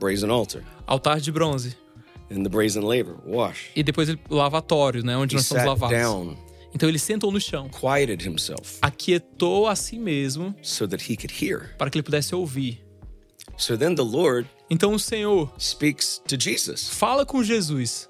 Brazen 0.00 0.30
altar. 0.30 0.62
altar 0.86 1.20
de 1.20 1.30
bronze. 1.30 1.76
In 2.30 2.42
the 2.42 2.48
brazen 2.48 2.82
laver, 2.82 3.14
wash. 3.24 3.70
E 3.76 3.82
depois 3.82 4.08
ele, 4.08 4.18
o 4.28 4.34
lavatório, 4.34 5.04
né? 5.04 5.16
Onde 5.16 5.34
He 5.34 5.38
nós 5.38 5.46
somos 5.46 5.64
lavados. 5.64 5.96
down, 5.96 6.36
Então 6.74 6.88
ele 6.88 6.98
sentou 6.98 7.30
no 7.32 7.40
chão, 7.40 7.68
quieted 7.70 8.26
himself 8.28 8.78
aquietou 8.82 9.66
a 9.68 9.76
si 9.76 9.98
mesmo 9.98 10.54
so 10.60 10.86
that 10.88 11.02
he 11.10 11.16
could 11.16 11.32
hear. 11.32 11.74
para 11.78 11.88
que 11.90 11.96
ele 11.98 12.02
pudesse 12.02 12.34
ouvir. 12.34 12.84
So 13.56 13.76
then 13.78 13.94
the 13.94 14.02
Lord 14.02 14.48
Então 14.68 14.92
o 14.92 14.98
Senhor 14.98 15.52
speaks 15.58 16.20
to 16.26 16.36
Jesus. 16.38 16.88
fala 16.88 17.24
com 17.24 17.42
Jesus, 17.44 18.08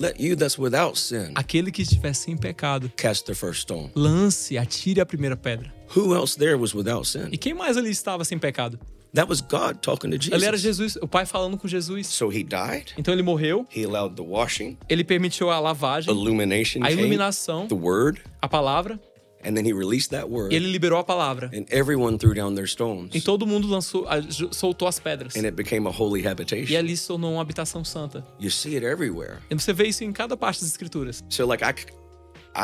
Let 0.00 0.18
you 0.20 0.34
that's 0.36 0.56
without 0.58 0.96
sin 0.98 1.32
aquele 1.34 1.70
que 1.70 1.82
estiver 1.82 2.14
sem 2.14 2.36
pecado, 2.36 2.90
cast 2.96 3.24
the 3.26 3.34
first 3.34 3.62
stone. 3.62 3.90
lance, 3.94 4.56
atire 4.56 5.00
a 5.00 5.06
primeira 5.06 5.36
pedra. 5.36 5.72
Who 5.96 6.14
else 6.14 6.36
there 6.38 6.54
was 6.56 6.72
without 6.74 7.06
sin? 7.06 7.28
E 7.30 7.36
quem 7.36 7.52
mais 7.52 7.76
ali 7.76 7.90
estava 7.90 8.24
sem 8.24 8.38
pecado? 8.38 8.78
That 9.14 9.28
was 9.28 9.40
God 9.40 9.80
talking 9.80 10.10
to 10.10 10.34
Ali 10.34 10.44
era 10.44 10.56
Jesus. 10.56 10.92
Jesus, 10.92 11.02
o 11.02 11.08
Pai 11.08 11.24
falando 11.24 11.56
com 11.56 11.66
Jesus. 11.66 12.06
So 12.08 12.28
he 12.30 12.42
died. 12.44 12.92
Então 12.98 13.12
ele 13.14 13.22
morreu, 13.22 13.66
He 13.74 13.84
allowed 13.84 14.14
the 14.16 14.22
washing, 14.22 14.76
ele 14.88 15.02
permitiu 15.04 15.50
a 15.50 15.58
lavagem, 15.58 16.12
illumination, 16.12 16.82
a 16.82 16.88
came, 16.88 17.00
iluminação, 17.02 17.66
the 17.68 17.74
word, 17.74 18.20
a 18.42 18.48
palavra, 18.48 19.00
and 19.42 19.54
then 19.54 19.64
he 19.64 19.72
released 19.72 20.10
that 20.10 20.28
word, 20.28 20.52
e 20.52 20.56
ele 20.56 20.70
liberou 20.70 20.98
a 20.98 21.04
palavra. 21.04 21.50
and 21.54 21.64
everyone 21.70 22.18
threw 22.18 22.34
down 22.34 22.54
their 22.54 22.68
stones, 22.68 23.14
E 23.14 23.20
todo 23.20 23.46
mundo 23.46 23.66
lançou, 23.66 24.06
soltou 24.52 24.86
as 24.86 24.98
pedras. 24.98 25.34
and 25.36 25.44
it 25.46 25.52
became 25.56 25.86
a 25.88 25.90
holy 25.90 26.20
E 26.22 26.26
habitation. 26.28 26.76
ali 26.76 26.94
se 26.96 27.06
tornou 27.08 27.32
uma 27.32 27.40
habitação 27.40 27.82
santa. 27.84 28.22
You 28.38 28.50
see 28.50 28.74
it 28.76 28.84
everywhere. 28.84 29.38
E 29.50 29.54
você 29.54 29.72
vê 29.72 29.86
isso 29.88 30.04
em 30.04 30.12
cada 30.12 30.36
parte 30.36 30.60
das 30.60 30.68
escrituras. 30.70 31.24
So 31.30 31.46
like 31.46 31.64
I, 31.64 31.72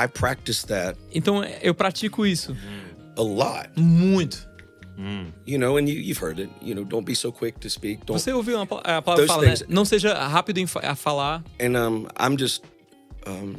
I 0.04 0.08
practice 0.08 0.66
that 0.66 0.98
Então 1.14 1.42
eu 1.62 1.74
pratico 1.74 2.26
isso 2.26 2.54
a 3.16 3.22
lot, 3.22 3.70
muito. 3.76 4.52
You 5.46 5.58
know, 5.58 5.76
and 5.76 5.88
you, 5.88 5.94
you've 5.98 6.18
heard 6.22 6.38
it. 6.38 6.50
You 6.62 6.74
know, 6.74 6.84
don't 6.84 7.04
be 7.04 7.14
so 7.14 7.30
quick 7.32 7.58
to 7.60 7.68
speak. 7.70 8.04
Don't. 8.06 8.18
Você 8.18 8.32
ouviu 8.32 8.58
a 8.60 8.66
palavra 8.66 9.16
Those 9.16 9.26
fala, 9.26 9.42
né? 9.46 9.56
things- 9.56 9.68
Não 9.68 9.84
seja 9.84 10.14
rápido 10.14 10.58
em 10.58 10.66
a 10.82 10.94
falar. 10.94 11.42
And 11.60 11.76
um, 11.76 12.06
I'm 12.18 12.36
just 12.38 12.62
um, 13.26 13.56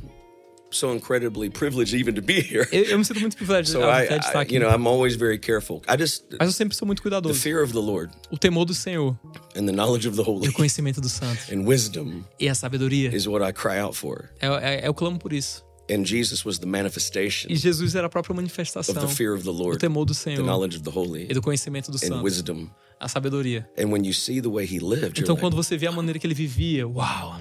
so 0.71 0.93
incredibly 0.93 1.49
privileged 1.49 1.93
even 1.93 2.13
to 2.15 2.21
be 2.21 2.41
here. 2.41 2.67
Eu, 2.71 2.83
eu 2.83 2.97
me 2.97 3.05
sinto 3.05 3.19
muito 3.19 3.37
privilegiado 3.37 3.79
So 3.85 4.07
de 4.07 4.25
estar 4.25 4.39
aqui. 4.41 4.55
you 4.55 4.59
know, 4.59 4.69
I'm 4.69 4.87
always 4.87 5.15
very 5.15 5.37
careful. 5.39 5.81
I 5.87 5.97
just 5.97 6.23
Mas 6.39 6.47
eu 6.49 6.53
sempre 6.53 6.75
sou 6.75 6.85
muito 6.85 6.99
the 6.99 7.09
cuidadoso. 7.09 7.39
fear 7.39 7.63
of 7.63 7.71
the 7.71 7.79
Lord 7.79 8.11
O 8.31 8.37
temor 8.37 8.65
do 8.65 8.73
Senhor, 8.73 9.17
and 9.55 9.65
the 9.65 9.71
knowledge 9.71 10.07
of 10.07 10.15
the 10.17 10.23
e 10.23 10.25
holy 10.25 10.47
o 10.49 10.53
conhecimento 10.53 10.99
do 10.99 11.07
santo, 11.09 11.39
and 11.53 11.65
wisdom 11.65 12.23
e 12.39 12.49
a 12.49 12.55
sabedoria. 12.55 13.15
is 13.15 13.27
what 13.27 13.41
I 13.47 13.53
cry 13.53 13.79
out 13.79 13.95
for. 13.97 14.29
É, 14.41 14.47
é, 14.47 14.85
é 14.85 14.89
o 14.89 14.93
clamo 14.93 15.17
por 15.17 15.31
isso. 15.33 15.63
And 15.89 16.03
Jesus 16.03 16.43
was 16.43 16.57
the 16.57 16.65
manifestation 16.65 17.51
E 17.51 17.55
Jesus 17.55 17.93
era 17.93 18.07
a 18.07 18.09
própria 18.09 18.33
of 18.33 18.37
manifestação 18.37 18.95
the 18.95 19.07
fear 19.07 19.33
of 19.33 19.43
the 19.43 19.51
do 19.51 19.57
Lord, 19.63 19.77
temor 19.79 20.05
do 20.05 20.13
the 20.13 20.19
Senhor 20.19 20.43
knowledge 20.43 20.77
of 20.77 20.83
the 20.83 20.89
holy, 20.91 21.27
e 21.29 21.33
do 21.33 21.41
conhecimento 21.41 21.91
do 21.91 21.97
and 21.97 22.07
santo, 22.07 22.23
wisdom. 22.23 22.69
a 22.99 23.07
sabedoria. 23.07 23.69
And 23.77 23.91
when 23.91 24.03
you 24.05 24.13
see 24.13 24.41
the 24.41 24.49
way 24.49 24.65
he 24.65 24.79
lived, 24.79 25.17
you're 25.19 25.21
Então 25.21 25.35
quando 25.35 25.55
você 25.55 25.77
vê 25.77 25.85
a 25.87 25.91
maneira 25.91 26.17
que 26.17 26.25
ele 26.25 26.33
vivia, 26.33 26.87
uau! 26.87 27.35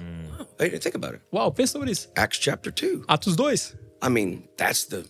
hey, 0.59 0.77
think 0.79 0.95
about 0.95 1.15
it. 1.15 1.23
Uau, 1.33 1.51
pensa 1.51 1.73
sobre 1.73 1.91
isso. 1.91 2.09
Acts 2.15 2.39
chapter 2.39 2.71
2. 2.71 3.03
Atos 3.07 3.35
2. 3.35 3.75
I 4.03 4.09
mean, 4.09 4.43
that's 4.57 4.85
the 4.85 5.03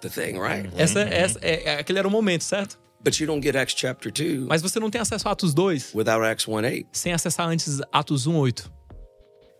the 0.00 0.08
thing, 0.08 0.38
right? 0.38 0.70
Essa, 0.76 1.00
essa, 1.00 1.38
é, 1.42 1.64
é- 1.64 1.78
aquele 1.80 1.98
era 1.98 2.08
o 2.08 2.10
momento, 2.10 2.42
certo? 2.44 2.78
But 3.02 3.18
you 3.18 3.26
don't 3.26 3.42
get 3.42 3.56
Acts 3.56 3.74
chapter 3.78 4.10
2 4.12 4.46
Mas 4.46 4.60
você 4.60 4.78
não 4.78 4.90
tem 4.90 5.00
acesso 5.00 5.26
a 5.26 5.32
Atos 5.32 5.54
2 5.54 5.92
without 5.94 6.22
Acts 6.24 6.46
1 6.46 6.52
8. 6.52 6.86
sem 6.92 7.12
acessar 7.14 7.48
antes 7.48 7.80
Atos 7.92 8.26
1:8, 8.26 8.70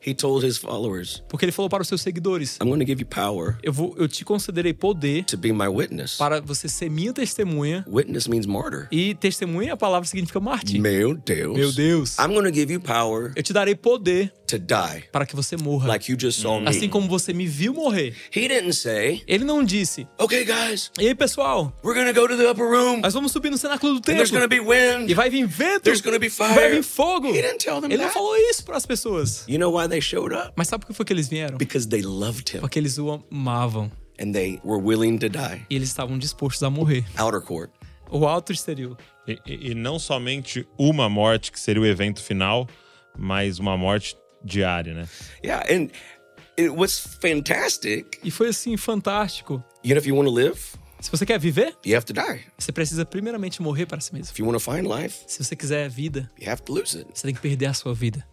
He 0.07 0.15
told 0.15 0.47
his 0.47 0.57
followers, 0.57 1.23
porque 1.29 1.45
ele 1.45 1.53
falou 1.53 1.69
para 1.69 1.83
os 1.83 1.89
seus 1.89 2.01
seguidores: 2.01 2.57
I'm 2.63 2.69
going 2.69 2.81
to 2.81 2.87
give 2.87 3.01
you 3.03 3.07
power 3.07 3.59
eu 3.63 3.73
vou, 3.73 3.95
eu 3.99 4.09
te 4.09 4.25
concederei 4.25 4.73
poder 4.73 5.25
to 5.25 5.37
be 5.37 5.53
my 5.53 5.67
witness. 5.69 6.17
para 6.17 6.41
você 6.41 6.69
ser 6.69 6.91
minha 6.91 7.13
testemunha. 7.13 7.85
Witness 7.89 8.27
means 8.27 8.47
martyr. 8.47 8.89
E 8.91 9.15
testemunha 9.15 9.75
a 9.75 9.77
palavra 9.77 10.09
significa 10.09 10.41
mártir. 10.41 10.81
Meu 10.81 11.15
Deus. 11.15 11.57
Meu 11.57 11.73
Deus. 11.73 12.17
I'm 12.19 12.29
going 12.33 12.45
to 12.45 12.53
give 12.53 12.73
you 12.73 12.81
power 12.81 13.33
Eu 13.37 13.43
te 13.43 13.53
darei 13.53 13.75
poder 13.75 14.33
to 14.47 14.59
die 14.59 15.05
para 15.13 15.27
que 15.27 15.37
você 15.37 15.57
morra. 15.57 15.87
like 15.89 16.11
you 16.11 16.17
just 16.19 16.41
saw 16.41 16.61
me. 16.61 16.69
Assim 16.69 16.89
como 16.89 17.07
você 17.09 17.33
me 17.33 17.47
viu 17.47 17.75
morrer. 17.75 18.15
He 18.35 18.49
didn't 18.49 18.73
say, 18.75 19.23
Ele 19.27 19.45
não 19.45 19.63
disse: 19.63 20.07
okay, 20.19 20.45
guys, 20.45 20.91
E 20.99 21.09
aí, 21.09 21.15
pessoal, 21.15 21.73
we're 21.85 21.95
going 21.95 22.13
to 22.13 22.19
go 22.19 22.27
to 22.27 22.37
the 22.37 22.49
upper 22.51 22.65
room 22.65 23.01
nós 23.03 23.13
vamos 23.15 23.33
subir 23.33 23.51
no 23.51 23.59
cenáculo 23.59 23.95
do 23.95 23.99
and 24.11 24.17
there's 24.17 24.31
going 24.31 24.43
to 24.43 24.49
templo. 24.49 24.65
be 24.67 24.77
wind. 24.97 25.11
E 25.11 25.15
vai 25.15 25.29
vir 25.31 25.47
vento. 25.47 25.83
There's 25.83 26.01
gonna 26.01 26.19
be 26.19 26.31
fire. 26.31 26.55
Vai 26.55 26.71
vir 26.71 26.83
fogo. 26.83 27.29
He 27.29 27.43
didn't 27.43 27.59
tell 27.59 27.81
them 27.81 27.91
Ele 27.91 27.99
não 28.03 28.05
that. 28.09 28.15
falou 28.15 28.37
isso 28.37 28.65
para 28.65 28.77
as 28.77 28.87
pessoas. 28.87 29.45
You 29.49 29.59
know 29.59 29.71
why 29.77 29.89
they 29.91 30.01
showed 30.01 30.35
up? 30.35 30.53
Mas 30.57 30.69
sabe 30.69 30.81
por 30.83 30.89
que 30.89 30.95
foi 30.95 31.05
que 31.05 31.13
eles 31.13 31.29
vieram? 31.29 31.59
Because 31.59 31.87
they 31.89 32.03
loved 32.03 32.55
him 32.57 32.61
Porque 32.61 32.79
eles 32.79 32.97
o 32.99 33.11
amavam. 33.31 33.91
and 34.19 34.33
they 34.33 34.61
were 34.65 34.81
willing 34.83 35.19
to 35.19 35.29
die. 35.29 35.65
E 35.69 35.77
eles 35.77 35.89
estavam 35.89 36.19
dispostos 36.19 36.63
a 36.63 36.71
morrer. 36.71 37.05
Outer 37.19 37.41
court. 37.43 37.71
O 38.11 38.27
alto 38.27 38.53
exterior. 38.53 38.97
E, 39.27 39.39
e- 39.47 39.71
e 39.71 39.75
não 39.75 39.99
somente 39.99 40.67
uma 40.79 41.09
morte, 41.09 41.53
que 41.53 41.61
seria 41.61 41.81
o 41.83 41.87
evento 41.87 42.23
final, 42.23 42.67
mas 43.17 43.59
uma 43.59 43.77
morte 43.77 44.17
diária, 44.45 44.95
né? 44.95 45.09
Yeah, 45.45 45.65
and 45.73 45.89
it 46.59 46.71
was 46.71 46.99
fantastic. 47.21 48.19
E 48.25 48.31
foi 48.31 48.49
assim, 48.49 48.77
fantástico. 48.77 49.63
You 49.85 49.91
know, 49.95 49.99
if 49.99 50.07
you 50.07 50.17
want 50.17 50.27
to 50.29 50.35
live, 50.35 50.59
Se 51.01 51.11
você 51.11 51.25
quer 51.25 51.39
viver, 51.39 51.75
you 51.87 51.97
have 51.97 52.05
to 52.05 52.13
die. 52.13 52.41
você 52.59 52.71
precisa 52.73 53.07
primeiramente 53.07 53.63
morrer 53.63 53.87
para 53.87 54.01
si 54.01 54.13
mesmo. 54.13 54.31
If 54.33 54.39
you 54.39 54.45
want 54.47 54.59
to 54.59 54.71
find 54.73 54.87
life, 54.87 55.21
Se 55.27 55.43
você 55.43 55.57
quiser 55.57 55.89
vida, 55.89 56.31
you 56.39 56.51
have 56.51 56.61
to 56.63 56.75
lose 56.75 56.99
it. 56.99 57.09
você 57.15 57.27
tem 57.29 57.35
que 57.35 57.41
perder 57.41 57.67
a 57.67 57.73
sua 57.75 57.95
vida. 57.95 58.27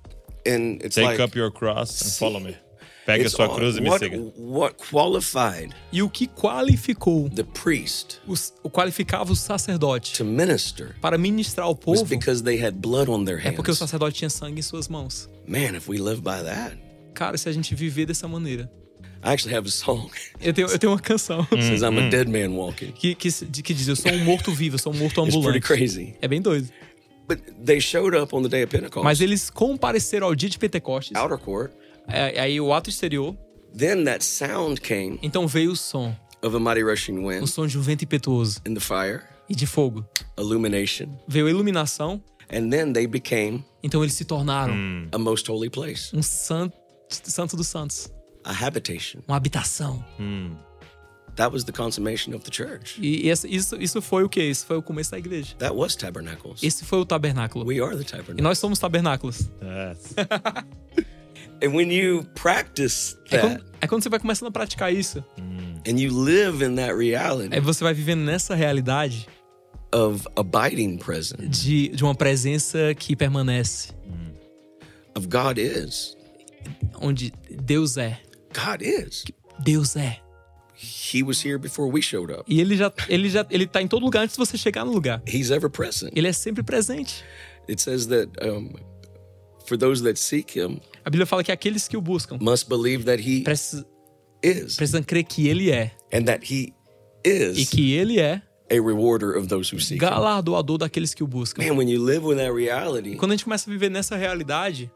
And 0.48 0.80
it's 0.84 0.96
Take 0.96 1.08
like 1.08 1.22
up 1.22 1.36
your 1.38 1.52
cross 1.52 2.02
and 2.02 2.12
follow 2.18 2.40
me. 2.40 2.56
Pega 3.06 3.30
sua 3.30 3.46
all- 3.48 3.56
cruz 3.56 3.78
e 3.78 3.82
me 3.82 3.90
siga. 3.98 4.18
what 4.38 4.76
qualified 4.92 5.74
E 5.94 6.02
o 6.04 6.10
que 6.10 6.28
qualificou, 6.28 7.30
the 7.30 7.44
priest 7.44 8.20
os- 8.28 8.54
o 8.64 8.70
qualificava 8.70 9.32
o 9.32 9.36
sacerdote 9.36 10.14
to 10.14 10.26
minister 10.26 10.94
para 11.02 11.18
ministrar 11.18 11.68
ao 11.68 11.72
was 11.74 11.80
povo 12.02 12.06
because 12.06 12.44
they 12.44 12.62
had 12.62 12.74
blood 12.76 13.10
on 13.10 13.24
their 13.24 13.38
é 13.46 13.52
porque 13.52 13.72
o 13.72 13.74
hands. 13.74 13.80
sacerdote 13.80 14.18
tinha 14.18 14.30
sangue 14.30 14.60
em 14.60 14.62
suas 14.62 14.88
mãos. 14.90 15.30
Man, 15.48 15.76
if 15.78 15.88
we 15.88 15.98
live 16.00 16.22
by 16.22 16.44
that, 16.44 16.78
Cara, 17.14 17.38
se 17.38 17.48
a 17.50 17.52
gente 17.52 17.74
viver 17.74 18.06
dessa 18.06 18.28
maneira. 18.28 18.70
I 19.24 19.32
actually 19.34 19.56
have 19.56 19.68
a 19.68 19.72
song. 19.72 20.12
Eu 20.40 20.54
tenho, 20.54 20.68
eu 20.68 20.78
tenho 20.78 20.92
uma 20.94 21.00
canção 21.00 21.40
It 21.52 21.64
says 21.66 21.82
I'm 21.82 21.98
a 21.98 22.10
dead 22.10 22.28
man 22.28 22.56
walking. 22.56 22.92
que, 22.92 23.16
que, 23.16 23.32
que 23.32 23.74
diz: 23.74 23.88
Eu 23.88 23.96
sou 23.96 24.12
um 24.12 24.24
morto-vivo, 24.24 24.76
eu 24.76 24.80
sou 24.80 24.94
um 24.94 24.98
morto 24.98 25.22
It's 25.24 25.34
pretty 25.34 25.38
ambulante. 25.38 25.62
crazy. 25.62 26.16
É 26.22 26.28
bem 26.28 26.40
doido. 26.42 26.70
But 27.28 27.40
they 27.66 27.80
showed 27.82 28.16
up 28.18 28.34
on 28.34 28.44
the 28.44 28.50
day 28.50 28.64
of 28.64 28.72
Pentecost. 28.72 29.04
Mas 29.04 29.20
eles 29.22 29.50
compareceram 29.50 30.28
ao 30.28 30.36
dia 30.36 30.50
de 30.50 30.58
Pentecostes. 30.58 31.16
outer 31.16 31.38
court. 31.38 31.72
É, 32.08 32.40
aí 32.40 32.60
o 32.62 32.74
ato 32.74 32.90
exterior. 32.90 33.36
Then 33.78 34.06
that 34.06 34.24
sound 34.24 34.80
came 34.82 35.20
Então 35.22 35.46
veio 35.48 35.72
o 35.72 35.76
som. 35.76 36.16
of 36.42 36.56
a 36.56 36.60
mighty 36.60 36.82
rushing 36.84 37.18
O 37.20 37.28
wind 37.28 37.46
som 37.48 37.68
de 37.68 37.78
um 37.78 37.82
vento 37.82 38.04
impetuoso 38.06 38.62
and 38.66 38.74
the 38.76 38.80
fire, 38.80 39.22
e 39.50 39.54
de 39.56 39.66
fogo. 39.68 40.06
illumination, 40.38 41.08
Veio 41.28 41.48
a 41.48 41.50
iluminação. 41.50 42.24
and 42.50 42.70
then 42.70 42.94
they 42.94 43.06
became 43.06 43.64
Então 43.84 44.02
eles 44.04 44.14
se 44.14 44.24
tornaram 44.24 44.74
a 45.12 45.18
most 45.18 45.52
holy 45.52 45.70
place, 45.70 46.16
um 46.16 46.24
santo, 46.24 46.78
santo 47.10 47.58
dos 47.58 47.68
santos. 47.68 48.10
a 48.46 48.52
habitation. 48.66 49.20
Uma 49.28 49.36
habitação. 49.36 50.02
That 51.38 51.54
was 51.54 51.64
the 51.64 51.72
consummation 51.72 52.34
of 52.36 52.44
the 52.44 52.52
church. 52.52 53.00
E 53.00 53.30
esse- 53.30 53.48
isso, 53.48 53.76
isso 53.82 54.02
foi 54.02 54.24
o 54.24 54.30
quê? 54.30 54.44
Isso 54.50 54.66
foi 54.66 54.76
o 54.78 54.82
começo 54.82 55.12
da 55.12 55.18
igreja. 55.20 55.56
That 55.60 55.74
was 55.76 55.96
tabernacles. 55.96 56.62
Esse 56.62 56.84
foi 56.84 57.00
o 57.00 57.06
tabernáculo. 57.06 57.66
We 57.66 57.80
are 57.80 57.96
the 57.96 58.02
E 58.02 58.06
tabernacle. 58.06 58.42
nós 58.44 58.58
somos 58.60 58.80
tabernáculos. 58.80 59.50
And 61.64 61.74
when 61.74 61.92
you 61.92 62.24
practice 62.36 63.16
É 63.32 63.38
that 63.40 63.42
quando, 63.42 63.66
é 63.82 63.88
quando 63.88 64.04
você 64.04 64.10
vai 64.10 64.20
começando 64.20 64.48
a 64.50 64.52
praticar 64.52 64.94
isso. 64.94 65.24
and 65.88 65.98
you 66.00 66.12
live 66.14 66.64
in 66.64 66.76
that 66.76 66.94
reality 66.94 67.54
Aí 67.54 67.60
você 67.62 67.84
vai 67.84 67.94
vivendo 67.94 68.22
nessa 68.22 68.54
realidade 68.54 69.28
of 69.94 70.28
abiding 70.36 70.98
presence 70.98 71.48
de, 71.48 71.88
de 71.90 72.04
uma 72.04 72.14
presença 72.14 72.94
que 72.96 73.16
permanece. 73.16 73.92
of 75.16 75.28
God 75.28 75.58
is. 75.58 76.16
Onde 77.02 77.32
Deus 77.50 77.98
é. 77.98 78.20
God 78.54 78.82
is. 78.82 79.24
Deus 79.60 79.96
é. 79.96 80.20
He 80.80 81.24
was 81.24 81.44
here 81.44 81.58
before 81.58 81.92
we 81.92 82.02
showed 82.02 82.32
up. 82.32 82.44
E 82.48 82.62
ele 82.62 82.78
já, 82.78 82.94
ele 83.10 83.30
já 83.30 83.46
ele 83.50 83.66
tá 83.66 83.82
em 83.82 83.88
todo 83.88 84.04
lugar 84.04 84.24
antes 84.24 84.36
de 84.36 84.40
você 84.40 84.58
chegar 84.58 84.86
no 84.86 84.92
lugar. 84.92 85.22
He's 85.28 85.50
ever 85.50 85.70
present. 85.70 86.12
Ele 86.16 86.28
é 86.28 86.34
sempre 86.34 86.62
presente. 86.64 87.24
It 87.68 87.82
says 87.82 88.06
that 88.08 88.30
um, 88.42 88.74
for 89.66 89.78
those 89.78 90.04
that 90.04 90.18
seek 90.20 90.58
him 90.60 90.80
A 91.04 91.10
Bíblia 91.10 91.26
fala 91.26 91.44
que 91.44 91.52
aqueles 91.52 91.88
que 91.88 91.98
o 91.98 92.02
buscam 92.02 92.38
must 92.40 92.70
believe 92.70 93.06
that 93.06 93.20
he 93.22 93.42
precisam, 93.44 93.86
is 94.44 94.76
precisam 94.76 95.02
crer 95.04 95.24
que 95.24 95.48
ele 95.48 95.72
é. 95.72 95.92
and 96.14 96.26
that 96.26 96.46
he 96.46 96.74
E 97.26 97.30
is 97.30 97.70
que 97.70 97.94
ele 97.94 98.20
é 98.20 98.42
a 98.70 98.76
rewarder 98.76 99.36
of 99.38 99.48
those 99.48 99.74
who 99.74 99.80
seek 99.82 99.96
him. 99.96 100.08
galardoador 100.08 100.78
daqueles 100.78 101.14
que 101.14 101.24
o 101.24 101.28
buscam. 101.28 101.64
Man, 101.64 101.76
when 101.76 101.90
you 101.90 102.00
live 102.04 102.24
with 102.26 102.38
that 102.38 102.54
reality, 102.54 103.16
Quando 103.16 103.32
a 103.32 103.36
gente 103.36 103.44
começa 103.46 103.70
a 103.70 103.74
viver 103.74 103.90
nessa 103.90 104.16
realidade, 104.16 104.92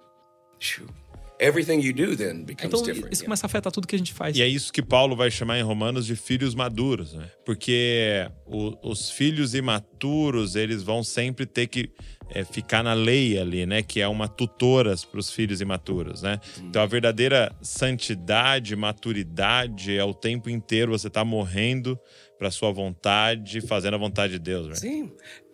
everything 1.41 1.79
you 1.81 1.91
do 1.93 2.15
then 2.15 2.43
becomes 2.43 2.65
Então 2.65 2.81
different. 2.83 3.11
isso 3.11 3.21
yeah. 3.21 3.25
começa 3.25 3.45
a 3.45 3.47
afetar 3.47 3.71
tudo 3.71 3.87
que 3.87 3.95
a 3.95 3.97
gente 3.97 4.13
faz. 4.13 4.37
E 4.37 4.41
é 4.41 4.47
isso 4.47 4.71
que 4.71 4.81
Paulo 4.81 5.15
vai 5.15 5.31
chamar 5.31 5.57
em 5.59 5.63
Romanos 5.63 6.05
de 6.05 6.15
filhos 6.15 6.53
maduros, 6.55 7.13
né? 7.13 7.29
Porque 7.45 8.27
o- 8.45 8.77
os 8.89 9.09
filhos 9.09 9.53
imaturos, 9.55 10.55
eles 10.55 10.83
vão 10.83 11.03
sempre 11.03 11.45
ter 11.45 11.67
que 11.67 11.89
é, 12.33 12.45
ficar 12.45 12.81
na 12.81 12.93
lei 12.93 13.37
ali, 13.37 13.65
né? 13.65 13.83
Que 13.83 13.99
é 13.99 14.07
uma 14.07 14.25
tutora 14.25 14.95
para 15.11 15.19
os 15.19 15.29
filhos 15.29 15.59
imaturos, 15.59 16.21
né? 16.21 16.39
Então 16.59 16.81
a 16.81 16.85
verdadeira 16.85 17.53
santidade, 17.61 18.73
maturidade 18.75 19.97
é 19.97 20.03
o 20.03 20.13
tempo 20.13 20.49
inteiro 20.49 20.91
você 20.97 21.09
tá 21.09 21.25
morrendo 21.25 21.99
para 22.41 22.49
sua 22.49 22.71
vontade, 22.71 23.61
fazendo 23.61 23.93
a 23.93 23.97
vontade 23.99 24.33
de 24.33 24.39
Deus, 24.39 24.67
né? 24.67 24.73
See, 24.73 25.01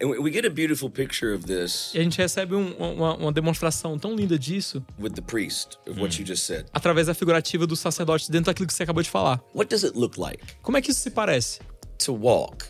and 0.01 0.07
we- 0.07 0.19
we 0.19 0.31
get 0.31 0.45
a 0.45 0.49
beautiful 0.49 0.89
picture 0.89 1.33
of 1.35 1.45
this 1.45 1.93
E 1.93 1.99
a 1.99 2.03
gente 2.03 2.17
recebe 2.17 2.55
um- 2.55 2.71
uma, 2.77 3.13
uma 3.17 3.31
demonstração 3.33 3.99
tão 3.99 4.15
linda 4.15 4.39
disso 4.39 4.81
with 4.97 5.09
the 5.11 5.21
priest 5.21 5.77
of 5.85 5.99
what 5.99 6.17
you 6.17 6.25
just 6.25 6.43
said. 6.43 6.65
através 6.71 7.07
da 7.07 7.13
figurativa 7.13 7.67
do 7.67 7.75
sacerdote 7.75 8.31
dentro 8.31 8.45
daquilo 8.45 8.67
que 8.67 8.73
você 8.73 8.83
acabou 8.83 9.03
de 9.03 9.09
falar. 9.09 9.43
What 9.53 9.69
does 9.69 9.83
it 9.83 9.97
look 9.99 10.17
like 10.17 10.41
Como 10.61 10.77
é 10.77 10.81
que 10.81 10.91
isso 10.91 11.01
se 11.01 11.11
parece? 11.11 11.59
to 12.05 12.13
walk 12.13 12.65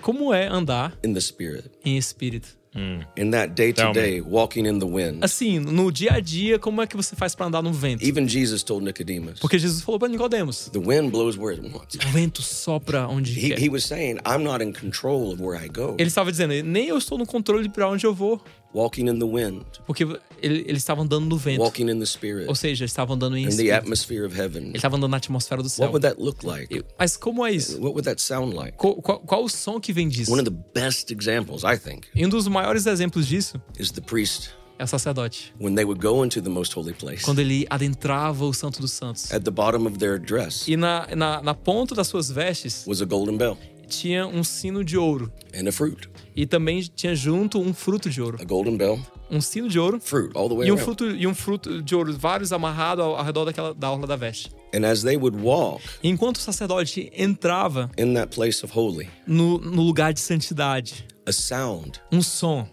Como 0.00 0.32
é 0.32 0.46
andar 0.46 0.96
in 1.04 1.12
the 1.12 1.20
spirit? 1.20 1.68
em 1.84 1.96
espírito? 1.98 2.56
In 2.74 3.30
that 3.32 3.54
day 3.54 3.72
to 3.72 3.92
day, 3.92 4.20
walking 4.22 4.66
in 4.66 4.78
the 4.78 4.86
wind. 4.86 5.22
Assim, 5.22 5.58
no 5.58 5.92
dia 5.92 6.12
a 6.14 6.20
dia, 6.20 6.58
como 6.58 6.80
é 6.80 6.86
que 6.86 6.96
você 6.96 7.14
faz 7.14 7.34
pra 7.34 7.46
andar 7.46 7.62
no 7.62 7.72
vento? 7.72 8.02
Even 8.02 8.26
Jesus 8.26 8.62
told 8.62 8.84
Nicodemus, 8.84 9.40
Porque 9.40 9.58
Jesus 9.58 9.82
falou 9.82 9.98
pra 9.98 10.08
Nicodemos: 10.08 10.70
the 10.72 10.78
wind 10.78 11.10
blows 11.10 11.36
where 11.36 11.52
it 11.54 11.62
wants. 11.70 11.96
o 11.96 12.08
vento 12.10 12.40
sopra 12.40 13.06
onde 13.08 13.32
He, 13.38 13.48
quer. 13.50 13.58
he 13.62 13.68
was 13.68 13.84
saying, 13.84 14.18
I'm 14.26 14.42
not 14.42 14.62
in 14.64 14.72
control 14.72 15.32
of 15.32 15.42
where 15.42 15.62
I 15.62 15.68
go. 15.68 15.96
Ele 15.98 16.08
estava 16.08 16.30
dizendo: 16.30 16.54
nem 16.64 16.88
eu 16.88 16.96
estou 16.96 17.18
no 17.18 17.26
controle 17.26 17.68
pra 17.68 17.88
onde 17.90 18.06
eu 18.06 18.14
vou. 18.14 18.42
Walking 18.74 19.06
in 19.08 19.18
the 19.18 19.26
wind, 19.26 19.64
Porque 19.86 20.04
ele, 20.40 20.64
ele 20.66 20.76
estava 20.78 21.02
andando 21.02 21.26
no 21.26 21.36
vento. 21.36 21.60
walking 21.62 21.90
in 21.90 21.98
the 21.98 22.06
spirit, 22.06 22.48
Ou 22.48 22.54
seja, 22.54 22.84
ele 22.84 22.88
estava 22.88 23.12
andando 23.14 23.36
em 23.36 23.44
in 23.44 23.56
the 23.56 23.70
atmosphere 23.72 24.24
of 24.26 24.34
heaven. 24.38 24.68
Ele 24.68 24.76
estava 24.76 24.96
andando 24.96 25.10
na 25.10 25.18
atmosfera 25.18 25.62
do 25.62 25.68
céu. 25.68 25.84
What 25.86 25.92
would 25.94 26.08
that 26.08 26.22
look 26.22 26.44
like? 26.46 26.82
Mas 26.98 27.16
como 27.16 27.44
é 27.46 27.52
isso? 27.52 27.74
What 27.74 27.90
would 27.92 28.04
that 28.04 28.20
sound 28.22 28.54
like? 28.56 28.76
Qual, 28.78 28.94
qual- 29.02 29.20
qual 29.20 29.44
o 29.44 29.48
som 29.48 29.78
que 29.78 29.92
vem 29.92 30.08
disso? 30.08 30.32
One 30.32 30.40
of 30.40 30.50
the 30.50 30.56
best 30.80 31.12
examples, 31.12 31.62
I 31.64 31.76
think, 31.78 32.08
E 32.14 32.24
um 32.24 32.28
dos 32.28 32.48
maiores 32.48 32.86
exemplos 32.86 33.26
disso 33.26 33.60
is 33.78 33.90
the 33.90 34.00
priest 34.00 34.50
é 34.78 34.84
o 34.84 34.86
sacerdote. 34.86 35.52
when 35.60 35.74
they 35.74 35.84
would 35.84 36.00
go 36.00 36.24
into 36.24 36.40
the 36.40 36.48
most 36.48 36.74
holy 36.76 36.94
place. 36.94 37.22
Quando 37.24 37.40
ele 37.40 37.66
adentrava 37.70 38.44
o 38.46 38.52
Santo 38.54 38.80
dos 38.80 38.90
Santos. 38.92 39.30
At 39.32 39.42
the 39.44 39.50
bottom 39.50 39.86
of 39.86 39.98
their 39.98 40.18
dress 40.18 40.66
E 40.66 40.76
na, 40.76 41.06
na, 41.14 41.42
na 41.42 41.54
ponta 41.54 41.94
das 41.94 42.08
suas 42.08 42.30
vestes 42.30 42.84
was 42.86 43.00
a 43.02 43.04
golden 43.04 43.36
bell 43.36 43.56
tinha 43.92 44.26
um 44.26 44.42
sino 44.42 44.82
de 44.84 44.96
ouro. 44.96 45.30
and 45.54 45.68
a 45.68 45.72
fruit. 45.72 46.08
E 46.34 46.46
também 46.46 46.80
tinha 46.82 47.14
junto 47.14 47.60
um 47.60 47.74
fruto 47.74 48.08
de 48.08 48.20
ouro. 48.22 48.38
A 48.40 48.44
golden 48.44 48.76
bell, 48.76 48.98
Um 49.30 49.40
sino 49.40 49.68
de 49.68 49.78
ouro 49.78 50.00
fruit 50.00 50.30
all 50.34 50.48
the 50.48 50.54
way 50.54 50.68
e 50.68 50.72
um 50.72 50.74
around. 50.74 50.84
fruto, 50.84 51.10
e 51.10 51.26
um 51.26 51.34
fruto 51.34 51.82
de 51.82 51.94
ouro, 51.94 52.12
vários 52.16 52.52
amarrados 52.52 53.04
ao, 53.04 53.16
ao 53.16 53.24
redor 53.24 53.44
daquela, 53.44 53.74
da 53.74 53.90
orla 53.90 54.06
da 54.06 54.16
veste. 54.16 54.50
And 54.74 54.84
as 54.86 55.02
they 55.02 55.16
would 55.16 55.36
walk 55.42 55.82
enquanto 56.02 56.36
o 56.36 56.40
sacerdote 56.40 57.10
entrava 57.14 57.90
in 57.98 58.14
that 58.14 58.34
place 58.34 58.64
of 58.64 58.72
holy, 58.76 59.08
no, 59.26 59.58
no 59.58 59.82
lugar 59.82 60.12
de 60.14 60.20
santidade, 60.20 61.04
a 61.26 61.32
sound 61.32 62.00
um 62.10 62.22
som 62.22 62.66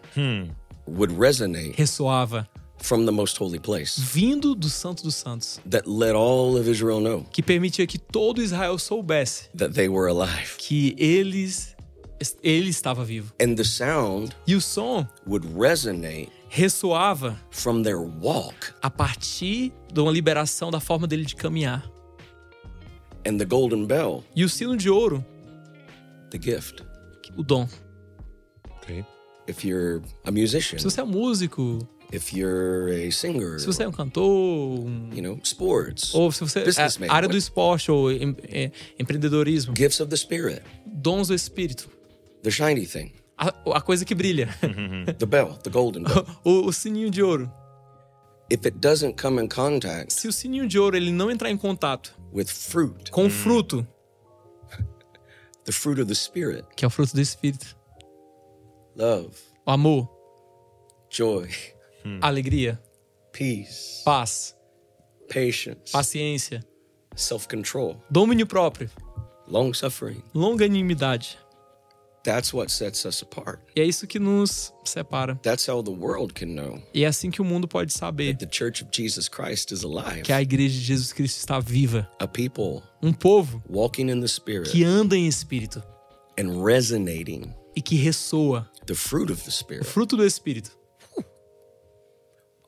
would 0.88 1.13
resonate 1.20 1.74
ressoava 1.78 2.47
from 2.80 3.05
the 3.05 3.11
most 3.11 3.38
holy 3.38 3.59
place 3.59 3.97
vindo 3.99 4.55
do 4.55 4.69
Santo 4.69 5.03
dos 5.03 5.15
Santos, 5.15 5.59
that 5.69 5.86
let 5.88 6.15
all 6.15 6.57
of 6.57 6.69
Israel 6.69 6.99
know 7.01 7.25
que 7.32 7.43
permitia 7.43 7.86
que 7.86 7.97
todo 7.99 8.41
Israel 8.41 8.77
soubesse 8.77 9.49
that 9.55 9.73
they 9.73 9.88
were 9.89 10.07
alive. 10.09 10.55
que 10.57 10.95
eles 10.97 11.75
ele 12.43 12.69
estava 12.69 13.03
vivo. 13.05 13.32
And 13.41 13.55
the 13.55 13.63
sound 13.63 14.36
E 14.45 14.53
o 14.55 14.59
som 14.61 15.07
would 15.25 15.45
resonate 15.57 16.30
ressoava 16.49 17.38
from 17.51 17.82
their 17.84 17.99
walk. 18.01 18.73
a 18.82 18.89
partir 18.89 19.71
de 19.93 19.99
uma 20.01 20.11
liberação 20.11 20.69
da 20.71 20.80
forma 20.80 21.07
dele 21.07 21.23
de 21.25 21.36
caminhar. 21.36 21.89
And 23.27 23.38
the 23.38 23.45
golden 23.45 23.86
bell, 23.86 24.23
E 24.36 24.43
o 24.43 24.49
sino 24.49 24.75
de 24.77 24.89
ouro, 24.89 25.23
the 26.32 26.39
gift. 26.41 26.84
o 27.38 27.43
dom. 27.43 27.67
Ok. 28.82 29.05
If 29.47 29.63
you're 29.63 30.01
a 30.25 30.32
musician, 30.32 30.77
Se 30.80 30.86
você 30.86 31.01
é 31.01 31.03
músico, 31.03 31.88
if 32.12 32.34
you're 32.34 32.89
a 32.91 33.12
singer, 33.12 33.60
se 33.60 33.66
você 33.68 33.84
é 33.84 33.88
um 33.88 33.91
cantor, 33.91 34.26
um- 34.28 35.10
you 35.14 35.22
know, 35.22 35.39
sports, 35.43 36.14
ou 36.14 36.32
se 36.32 36.39
você 36.41 36.60
é 36.62 37.07
área 37.10 37.30
do 37.30 37.38
esporte 37.38 37.91
ou 37.91 38.12
em- 38.12 38.36
é, 38.47 38.72
empreendedorismo, 38.99 39.74
gifts 39.76 39.99
of 39.99 40.10
the 40.10 40.16
Spirit, 40.18 40.62
dons 40.86 41.28
do 41.28 41.34
espírito, 41.36 41.89
the 42.43 42.49
shiny 42.51 42.86
thing, 42.88 43.12
a, 43.38 43.47
a 43.76 43.82
coisa 43.82 44.03
que 44.05 44.16
brilha, 44.16 44.49
the 45.18 45.26
bell, 45.26 45.53
the 45.64 45.70
golden 45.70 46.03
bell. 46.03 46.26
o, 46.43 46.68
o 46.68 46.74
sininho 46.74 47.10
de 47.12 47.22
ouro. 47.22 47.51
if 48.51 48.66
it 48.66 48.80
doesn't 48.80 49.16
come 49.22 49.39
in 49.39 49.47
contact 49.47 50.12
Se 50.12 50.28
o 50.28 50.34
sininho 50.34 50.68
de 50.68 50.80
ouro 50.80 50.97
ele 50.97 51.12
não 51.12 51.30
entrar 51.30 51.51
em 51.51 51.57
contato 51.57 52.18
with 52.34 52.47
fruit, 52.47 53.12
com 53.12 53.28
o 53.28 53.30
fruto, 53.30 53.86
the 55.66 55.72
fruit 55.72 55.99
of 56.01 56.07
the 56.07 56.16
Spirit, 56.16 56.66
que 56.76 56.84
é 56.84 56.88
o 56.88 56.89
fruto 56.89 57.14
do 57.14 57.22
espírito, 57.22 57.78
love, 58.95 59.36
o 59.66 59.72
amor, 59.72 60.10
joy, 61.12 61.47
a 62.22 62.28
alegria, 62.28 62.80
peace, 63.32 64.02
paz, 64.06 64.56
patience, 65.28 65.91
paciência, 65.91 66.64
self 67.16 67.47
control, 67.47 67.97
domínio 68.10 68.45
próprio, 68.47 68.89
long 69.47 69.74
suffering. 69.74 70.22
longanimidade. 70.34 71.38
That's 72.22 72.54
what 72.54 72.70
sets 72.70 73.06
us 73.06 73.22
apart. 73.22 73.62
E 73.76 73.80
é 73.80 73.86
isso 73.86 74.06
que 74.06 74.20
nos 74.20 74.74
separa. 74.84 75.36
That's 75.41 75.68
how 75.70 75.82
the 75.82 75.89
world 75.91 76.34
can 76.34 76.47
know 76.47 76.84
E 76.93 77.06
é 77.06 77.08
assim 77.08 77.32
que 77.32 77.41
o 77.41 77.45
mundo 77.45 77.66
pode 77.66 77.93
saber 77.93 78.36
the 78.36 78.45
Church 78.45 78.84
of 78.84 78.91
Jesus 78.91 79.30
Christ 79.30 79.72
is 79.72 79.84
alive. 79.84 80.24
que 80.24 80.34
a 80.34 80.41
igreja 80.41 80.78
de 80.78 80.84
Jesus 80.86 81.14
Cristo 81.14 81.38
está 81.39 81.60
viva. 81.62 82.10
A 82.20 82.28
people 82.28 82.84
Um 83.02 83.14
povo 83.14 83.64
walking 83.70 84.10
in 84.10 84.20
the 84.20 84.28
Spirit 84.28 84.70
que 84.70 84.84
anda 84.84 85.16
em 85.16 85.28
espírito 85.28 85.82
and 86.38 86.62
resonating 86.62 87.54
e 87.74 87.82
que 87.82 87.95
ressoa 87.95 88.70
the 88.86 88.93
fruit 88.95 89.32
of 89.32 89.41
the 89.43 89.50
o 89.50 89.52
Spirit, 89.54 89.86
fruto 89.86 90.18
do 90.18 90.26
espírito, 90.26 90.78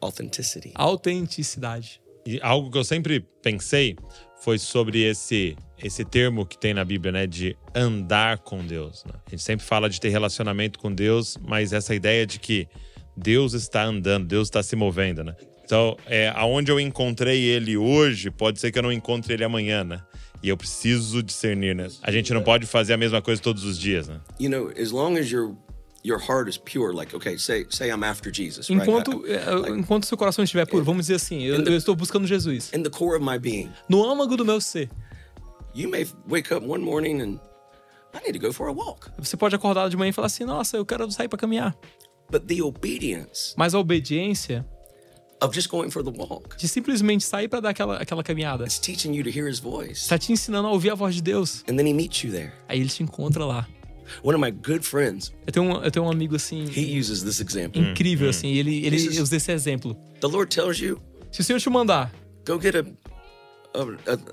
authenticity. 0.02 0.72
autenticidade. 0.76 2.02
E 2.26 2.39
algo 2.41 2.70
que 2.70 2.78
eu 2.78 2.84
sempre 2.84 3.20
pensei 3.41 3.95
foi 4.41 4.58
sobre 4.58 5.02
esse 5.04 5.56
esse 5.84 6.06
termo 6.06 6.45
que 6.45 6.60
tem 6.60 6.76
na 6.76 6.86
Bíblia, 6.86 7.12
né, 7.12 7.26
de 7.26 7.58
andar 7.74 8.38
com 8.38 8.64
Deus. 8.64 9.04
né? 9.06 9.14
A 9.26 9.30
gente 9.32 9.41
sempre 9.41 9.66
fala 9.66 9.89
de 9.89 9.99
ter 9.99 10.10
relacionamento 10.10 10.78
com 10.78 10.93
Deus, 10.93 11.38
mas 11.41 11.74
essa 11.74 11.95
ideia 11.95 12.24
de 12.24 12.39
que 12.39 12.68
Deus 13.18 13.54
está 13.54 13.84
andando, 13.84 14.28
Deus 14.28 14.47
está 14.47 14.62
se 14.62 14.76
movendo, 14.76 15.24
né? 15.24 15.36
Então, 15.64 15.97
é, 16.06 16.32
aonde 16.36 16.72
eu 16.72 16.80
encontrei 16.80 17.41
ele 17.43 17.78
hoje, 17.78 18.30
pode 18.30 18.60
ser 18.60 18.72
que 18.72 18.78
eu 18.78 18.84
não 18.84 18.91
encontre 18.91 19.34
ele 19.34 19.43
amanhã, 19.43 19.84
né? 19.84 20.02
E 20.43 20.49
eu 20.49 20.58
preciso 20.58 21.24
discernir, 21.24 21.76
né? 21.76 21.88
A 22.04 22.12
gente 22.12 22.34
não 22.34 22.43
pode 22.43 22.66
fazer 22.66 22.93
a 22.93 22.97
mesma 22.97 23.22
coisa 23.22 23.41
todos 23.41 23.64
os 23.64 23.80
dias, 23.80 24.08
né? 24.08 24.20
You 24.39 24.49
know, 24.49 24.72
as 24.78 24.91
long 24.91 25.18
as 25.18 25.32
your 25.32 25.56
your 26.04 26.20
heart 26.20 26.49
is 26.49 26.58
pure, 26.58 26.93
like 26.93 27.16
okay, 27.16 27.38
say 27.38 27.66
say 27.70 27.89
I'm 27.91 28.04
after 28.04 28.32
Jesus, 28.34 28.70
right? 28.70 28.82
Enquanto, 28.82 29.24
I- 29.28 29.34
é, 29.34 29.70
enquanto 29.78 30.06
seu 30.06 30.18
coração 30.18 30.43
estiver 30.43 30.66
puro, 30.66 30.84
vamos 30.84 31.04
dizer 31.08 31.16
assim, 31.16 31.43
eu, 31.43 31.64
eu 31.64 31.78
estou 31.78 31.95
buscando 31.95 32.26
Jesus. 32.28 32.72
in 32.74 32.82
the 32.84 32.89
core 32.89 33.16
of 33.18 33.24
my 33.24 33.38
being, 33.38 33.70
No 33.88 34.04
âmago 34.04 34.36
do 34.36 34.43
meu 34.45 34.60
ser, 34.60 34.89
you 35.76 35.89
may 35.89 36.08
wake 36.28 36.52
up 36.54 36.66
one 36.66 36.84
morning 36.84 37.22
and 37.22 37.39
I 38.14 38.20
need 38.26 38.34
to 38.34 38.39
go 38.39 38.52
for 38.52 38.68
a 38.68 38.74
walk. 38.74 39.10
você 39.18 39.38
pode 39.38 39.56
acordar 39.56 39.89
de 39.89 39.95
manhã 39.97 40.10
e 40.10 40.14
falar 40.14 40.28
assim: 40.28 40.43
Nossa, 40.43 40.76
eu 40.78 40.86
quero 40.86 41.10
sair 41.12 41.28
para 41.28 41.38
caminhar. 41.39 41.76
But 42.32 42.43
the 42.47 42.62
obedience 42.64 43.54
Mas 43.58 43.74
a 43.76 43.80
obediência 43.80 44.66
of 45.41 45.54
just 45.56 45.70
going 45.70 45.89
for 45.91 46.04
the 46.04 46.12
walk, 46.12 46.56
de 46.58 46.68
simplesmente 46.68 47.24
sair 47.24 47.47
para 47.47 47.60
dar 47.62 47.70
aquela, 47.72 47.97
aquela 47.97 48.24
caminhada 48.24 48.64
it's 48.64 48.80
teaching 48.80 49.14
you 49.14 49.24
to 49.24 49.30
hear 49.30 49.47
His 49.49 49.60
voice, 49.60 50.04
está 50.04 50.18
te 50.18 50.32
ensinando 50.32 50.68
a 50.68 50.72
ouvir 50.72 50.91
a 50.91 50.95
voz 50.95 51.14
de 51.16 51.22
Deus. 51.22 51.64
and 51.70 51.76
then 51.78 51.86
He 51.88 51.93
meets 51.93 52.24
you 52.24 52.32
there. 52.32 52.54
Aí 52.70 52.80
ele 52.80 52.89
te 52.89 53.02
encontra 53.04 53.43
lá. 53.45 53.68
One 54.24 54.36
of 54.36 54.41
my 54.45 54.51
good 54.51 54.86
friends, 54.86 55.32
Eu 55.47 55.53
tenho 55.53 55.66
um, 55.66 55.84
eu 55.84 55.91
tenho 55.91 56.05
um 56.05 56.12
amigo 56.12 56.36
assim, 56.36 56.64
he 56.76 56.97
uses 56.99 57.24
this 57.24 57.39
example. 57.39 57.82
incrível, 57.82 58.30
assim, 58.30 58.49
ele, 58.53 58.86
ele 58.86 58.95
This 58.97 59.05
is- 59.14 59.20
usa 59.20 59.36
esse 59.36 59.51
exemplo. 59.51 59.95
The 60.20 60.28
Lord 60.28 60.53
tells 60.53 60.80
you, 60.80 60.99
Se 61.32 61.41
o 61.41 61.43
Senhor 61.43 61.59
te 61.59 61.70
mandar, 61.70 62.12
go 62.45 62.59
get 62.62 62.76
a 62.76 62.86
a, 63.74 63.82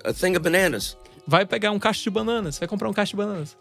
a, 0.07 0.11
a 0.11 0.13
thing 0.13 0.33
of 0.37 0.41
bananas, 0.41 0.97
vai 1.27 1.47
pegar 1.47 1.71
um 1.71 1.79
cacho 1.79 2.03
de 2.03 2.11
bananas, 2.11 2.59
vai 2.59 2.67
comprar 2.67 2.89
um 2.89 2.93
cacho 2.93 3.13
de 3.13 3.17
bananas. 3.17 3.57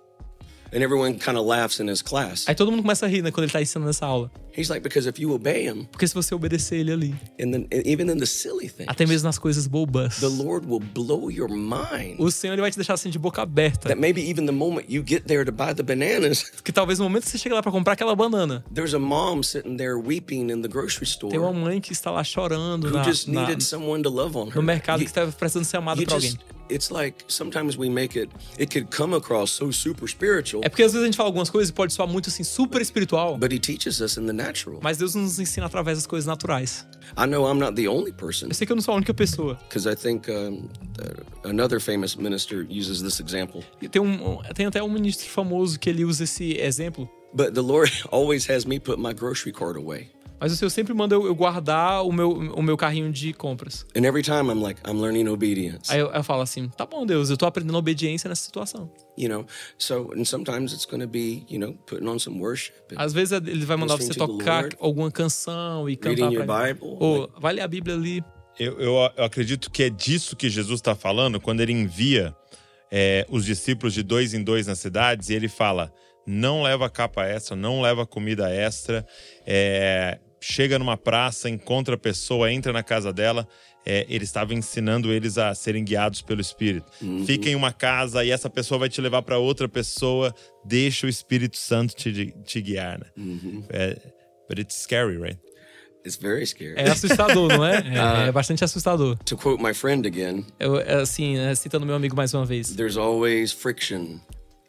And 0.74 0.82
everyone 0.84 1.14
kind 1.18 1.38
of 1.38 1.46
laughs 1.48 1.80
in 1.80 1.88
his 1.90 2.02
class. 2.02 2.46
Aí 2.48 2.56
todo 2.56 2.72
mundo 2.72 2.82
começa 2.82 3.06
a 3.06 3.10
rir, 3.10 3.22
né, 3.22 3.32
quando 3.32 3.44
ele 3.46 3.52
tá 3.54 3.62
ensinando 3.62 3.90
essa 3.90 4.06
aula. 4.06 4.32
He's 4.58 4.70
like, 4.70 4.82
because 4.82 5.08
if 5.08 5.20
you 5.20 5.34
obey 5.34 5.68
Him, 5.70 5.86
Porque 5.92 6.08
se 6.08 6.16
você 6.16 6.34
obedecer 6.34 6.78
ele 6.80 6.92
ali, 6.92 7.16
and 7.40 7.52
then 7.52 7.68
even 7.86 8.10
in 8.12 8.18
the 8.18 8.26
silly 8.26 8.68
things, 8.68 8.88
até 8.88 9.06
mesmo 9.06 9.28
nas 9.28 9.38
coisas 9.38 9.68
bobas, 9.68 10.20
the 10.20 10.26
Lord 10.28 10.66
will 10.68 10.80
blow 10.80 11.30
your 11.30 11.48
mind. 11.48 12.16
o 12.20 12.32
Senhor 12.32 12.54
ele 12.54 12.62
vai 12.64 12.72
te 12.72 12.76
deixar 12.76 12.96
assim 12.96 13.12
de 13.12 13.20
boca 13.20 13.40
aberta. 13.44 13.88
That 13.88 14.00
maybe 14.00 14.28
even 14.28 14.48
the 14.48 14.52
moment 14.52 14.88
you 14.90 15.04
get 15.08 15.26
there 15.28 15.46
to 15.46 15.52
buy 15.52 15.76
the 15.76 15.84
bananas, 15.84 16.44
Que 16.66 16.72
talvez 16.72 16.98
no 16.98 17.06
momento 17.06 17.26
que 17.26 17.30
você 17.30 17.38
chega 17.38 17.54
lá 17.54 17.62
pra 17.62 17.72
comprar 17.72 17.94
aquela 17.94 18.16
banana, 18.16 18.66
there's 18.74 18.96
a 18.96 19.00
mom 19.00 19.44
sitting 19.44 19.78
there 19.78 19.94
weeping 19.96 20.50
in 20.52 20.64
the 20.64 20.68
grocery 20.68 21.06
tem 21.06 21.38
uma 21.38 21.50
store 21.52 21.64
mãe 21.64 21.80
que 21.80 21.94
está 21.94 22.10
lá 22.10 22.24
chorando 22.24 22.86
who 22.88 22.94
na, 22.98 23.04
just 23.04 23.28
na- 23.28 23.42
needed 23.42 23.62
someone 23.64 24.02
to 24.02 24.10
love 24.10 24.36
on 24.36 24.48
her. 24.48 24.56
no 24.56 24.64
mercado 24.64 25.02
You- 25.02 25.06
que 25.06 25.12
está 25.12 25.28
precisando 25.28 25.66
ser 25.66 25.78
amado 25.78 26.02
you 26.02 26.08
por 26.08 26.16
alguém. 26.16 26.32
just, 26.32 26.42
it's 26.70 26.92
like 26.92 27.24
sometimes 27.28 27.78
we 27.78 27.90
make 27.90 28.18
it, 28.18 28.30
it 28.60 28.72
could 28.72 28.90
come 28.96 29.16
across 29.16 29.52
so 29.52 29.72
super 29.72 30.08
spiritual, 30.08 30.64
É 30.64 30.70
porque 30.70 30.84
às 30.84 30.92
vezes 30.94 31.04
a 31.04 31.06
gente 31.06 31.18
fala 31.18 31.30
algumas 31.30 31.50
coisas 31.50 31.70
e 31.70 31.74
pode 31.74 31.94
soar 31.94 32.08
muito 32.08 32.30
assim, 32.30 32.44
super 32.44 32.82
espiritual, 32.82 33.38
but 33.38 33.52
He 33.52 33.60
teaches 33.60 34.00
us 34.02 34.18
in 34.18 34.26
the 34.26 34.34
natural. 34.34 34.80
mas 34.82 34.98
Deus 34.98 35.16
nos 35.16 35.40
ensina 35.40 35.66
através 35.66 35.98
das 35.98 36.08
coisas 36.08 36.26
naturais. 36.26 36.86
I 37.18 37.26
know 37.26 37.46
I'm 37.50 37.60
not 37.60 37.76
the 37.76 37.88
only 37.88 38.12
person 38.12 38.48
Eu 38.50 38.54
sei 38.54 38.66
que 38.68 38.74
eu 38.74 38.76
não 38.76 38.82
sou 38.84 38.94
a 38.94 38.98
única 38.98 39.14
pessoa. 39.14 39.56
because 39.68 39.88
I 39.90 39.96
think 39.96 40.30
um, 40.30 40.68
uh, 41.00 41.48
another 41.50 41.80
famous 41.80 42.16
minister 42.16 42.66
uses 42.70 43.02
this 43.02 43.20
example. 43.20 43.64
Tem, 43.92 44.02
um, 44.02 44.42
tem 44.54 44.66
até 44.66 44.82
um 44.84 44.90
ministro 44.90 45.28
famoso 45.30 45.80
que 45.80 45.90
ele 45.90 46.04
usa 46.04 46.24
esse 46.26 46.58
exemplo. 46.60 47.10
But 47.34 47.54
the 47.54 47.62
Lord 47.62 47.92
always 48.12 48.50
has 48.50 48.66
me 48.66 48.80
put 48.80 48.98
my 49.00 49.14
grocery 49.14 49.52
cart 49.52 49.78
away. 49.78 50.10
Mas 50.40 50.52
o 50.52 50.56
Senhor 50.56 50.70
sempre 50.70 50.94
manda 50.94 51.16
eu, 51.16 51.26
eu 51.26 51.34
guardar 51.34 52.04
o 52.06 52.12
meu, 52.12 52.30
o 52.32 52.62
meu 52.62 52.78
carrinho 52.78 53.12
de 53.12 53.34
compras. 53.34 53.86
And 53.96 54.02
every 54.06 54.22
time 54.22 54.50
I'm 54.52 54.62
like, 54.62 54.80
I'm 54.88 55.00
learning 55.02 55.28
obedience. 55.28 55.92
Aí 55.92 56.00
eu, 56.00 56.12
eu 56.12 56.24
falo 56.24 56.42
assim: 56.42 56.70
tá 56.70 56.86
bom, 56.86 57.06
Deus, 57.06 57.30
eu 57.30 57.38
tô 57.38 57.46
aprendendo 57.46 57.78
obediência 57.78 58.28
nessa 58.30 58.44
situação. 58.44 58.92
you 59.18 59.28
know, 59.28 59.46
so, 59.80 60.12
and 60.16 60.24
sometimes 60.26 60.72
it's 60.74 60.86
going 60.86 61.02
to 61.02 61.08
be, 61.08 61.44
you 61.50 61.60
know, 61.60 61.74
putting 61.88 62.08
on 62.08 62.20
some 62.20 62.40
worship. 62.40 62.74
Às 62.96 63.14
vezes 63.14 63.32
ele 63.32 63.66
vai 63.66 63.76
mandar 63.78 63.96
você 63.96 64.14
tocar 64.14 64.62
Lord. 64.62 64.78
alguma 64.80 65.10
canção 65.12 65.90
e 65.90 65.96
cantar. 65.96 66.30
Bible, 66.30 66.80
Ou 67.00 67.30
vai 67.40 67.54
ler 67.54 67.62
a 67.62 67.68
Bíblia 67.68 67.96
ali. 67.96 68.24
Eu, 68.60 68.80
eu- 68.80 69.12
eu 69.18 69.24
acredito 69.24 69.70
que 69.72 69.84
é 69.84 69.90
disso 69.90 70.36
que 70.36 70.50
Jesus 70.50 70.80
está 70.80 70.96
falando 70.96 71.40
quando 71.42 71.62
ele 71.62 71.72
envia 71.74 72.36
é, 72.92 73.26
os 73.30 73.44
discípulos 73.46 73.94
de 73.94 74.02
dois 74.04 74.34
em 74.34 74.44
dois 74.44 74.68
nas 74.68 74.78
cidades 74.80 75.30
e 75.30 75.34
ele 75.34 75.48
fala: 75.48 75.92
não 76.26 76.62
leva 76.62 76.90
capa 76.90 77.26
extra, 77.26 77.56
não 77.56 77.82
leva 77.82 78.06
comida 78.06 78.50
extra, 78.54 79.06
é, 79.46 80.20
chega 80.40 80.78
numa 80.80 80.98
praça, 80.98 81.50
encontra 81.50 81.96
a 81.96 81.98
pessoa, 81.98 82.52
entra 82.52 82.72
na 82.74 82.84
casa 82.84 83.12
dela. 83.14 83.48
É, 83.86 84.06
ele 84.10 84.26
estava 84.26 84.54
ensinando 84.54 85.14
eles 85.14 85.38
a 85.38 85.56
serem 85.56 85.84
guiados 85.84 86.22
pelo 86.22 86.42
Espírito. 86.42 86.92
Fica 87.26 87.50
em 87.50 87.56
uma 87.56 87.72
casa 87.72 88.24
e 88.26 88.32
essa 88.32 88.50
pessoa 88.50 88.78
vai 88.80 88.90
te 88.90 89.00
levar 89.00 89.22
para 89.22 89.38
outra 89.38 89.70
pessoa. 89.70 90.34
Deixa 90.66 91.08
o 91.08 91.10
Espírito 91.10 91.56
Santo 91.58 91.96
te, 91.96 92.34
te 92.44 92.62
guiar, 92.62 93.00
né? 93.00 93.06
É, 93.70 93.98
but 94.50 94.60
it's 94.60 94.76
scary, 94.76 95.18
right? 95.18 95.40
It's 96.06 96.18
very 96.18 96.46
scary. 96.46 96.74
É 96.78 96.90
assustador, 96.90 97.48
não 97.50 97.66
é? 97.66 97.78
Ah. 97.98 98.24
É, 98.26 98.28
é 98.28 98.32
bastante 98.32 98.64
assustador. 98.64 99.18
To 99.26 99.38
quote 99.38 99.62
my 99.64 99.74
friend 99.74 100.06
again, 100.08 100.46
Eu, 100.60 100.78
é 100.80 100.96
assim, 100.96 101.38
é, 101.38 101.56
citando 101.56 101.86
meu 101.86 101.96
amigo 101.96 102.16
mais 102.16 102.34
uma 102.34 102.46
vez. 102.46 102.76
there's 102.76 102.98
always 102.98 103.52
friction 103.54 104.20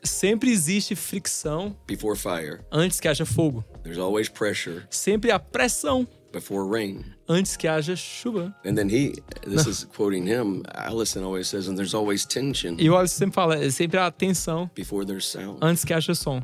Sempre 0.04 0.50
existe 0.50 0.94
fricção 0.94 1.76
before 1.86 2.16
fire. 2.16 2.60
antes 2.72 3.00
que 3.00 3.08
haja 3.08 3.26
fogo. 3.26 3.64
There's 3.82 3.98
always 3.98 4.28
pressure 4.28 4.84
Sempre 4.90 5.30
há 5.32 5.38
pressão 5.38 6.06
before 6.32 6.70
rain. 6.70 7.04
antes 7.28 7.56
que 7.56 7.66
haja 7.66 7.96
chuva. 7.96 8.54
And 8.64 8.74
then 8.74 8.88
he, 8.88 9.14
this 9.44 9.66
is 9.66 9.84
quoting 9.84 10.26
him, 10.28 10.62
Allison 10.72 11.24
always 11.24 11.48
says, 11.48 11.68
and 11.68 11.74
there's 11.76 11.94
always 11.94 12.24
tension 12.24 12.76
E 12.78 12.88
o 12.88 12.96
Alisson 12.96 13.18
sempre 13.18 13.34
fala, 13.34 13.56
é 13.56 13.70
sempre 13.70 13.98
há 13.98 14.10
tensão 14.10 14.70
before 14.74 15.04
there's 15.04 15.26
sound. 15.26 15.58
antes 15.62 15.84
que 15.84 15.92
haja 15.92 16.14
som. 16.14 16.40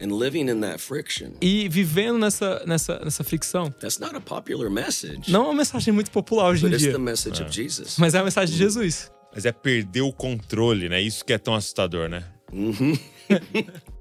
And 0.00 0.16
living 0.16 0.48
in 0.48 0.60
that 0.60 0.78
friction, 0.80 1.32
E 1.42 1.68
vivendo 1.68 2.18
nessa, 2.18 2.62
nessa, 2.64 3.00
nessa 3.00 3.24
fricção, 3.24 3.68
that's 3.80 3.98
not 3.98 4.14
a 4.14 4.20
popular 4.20 4.70
message, 4.70 5.30
não 5.30 5.42
é 5.46 5.48
uma 5.48 5.54
mensagem 5.56 5.92
muito 5.92 6.10
popular 6.12 6.50
hoje 6.50 6.64
em 6.64 6.68
it's 6.70 6.80
dia, 6.82 6.92
the 6.92 6.98
message 6.98 7.42
of 7.42 7.50
Jesus. 7.52 7.96
mas 7.98 8.14
é 8.14 8.18
a 8.20 8.24
mensagem 8.24 8.52
de 8.52 8.58
Jesus. 8.58 9.10
Mas 9.34 9.44
é 9.44 9.50
perder 9.52 10.00
o 10.02 10.12
controle, 10.12 10.88
né? 10.88 11.02
Isso 11.02 11.24
que 11.24 11.32
é 11.32 11.38
tão 11.38 11.54
assustador, 11.54 12.08
né? 12.08 12.24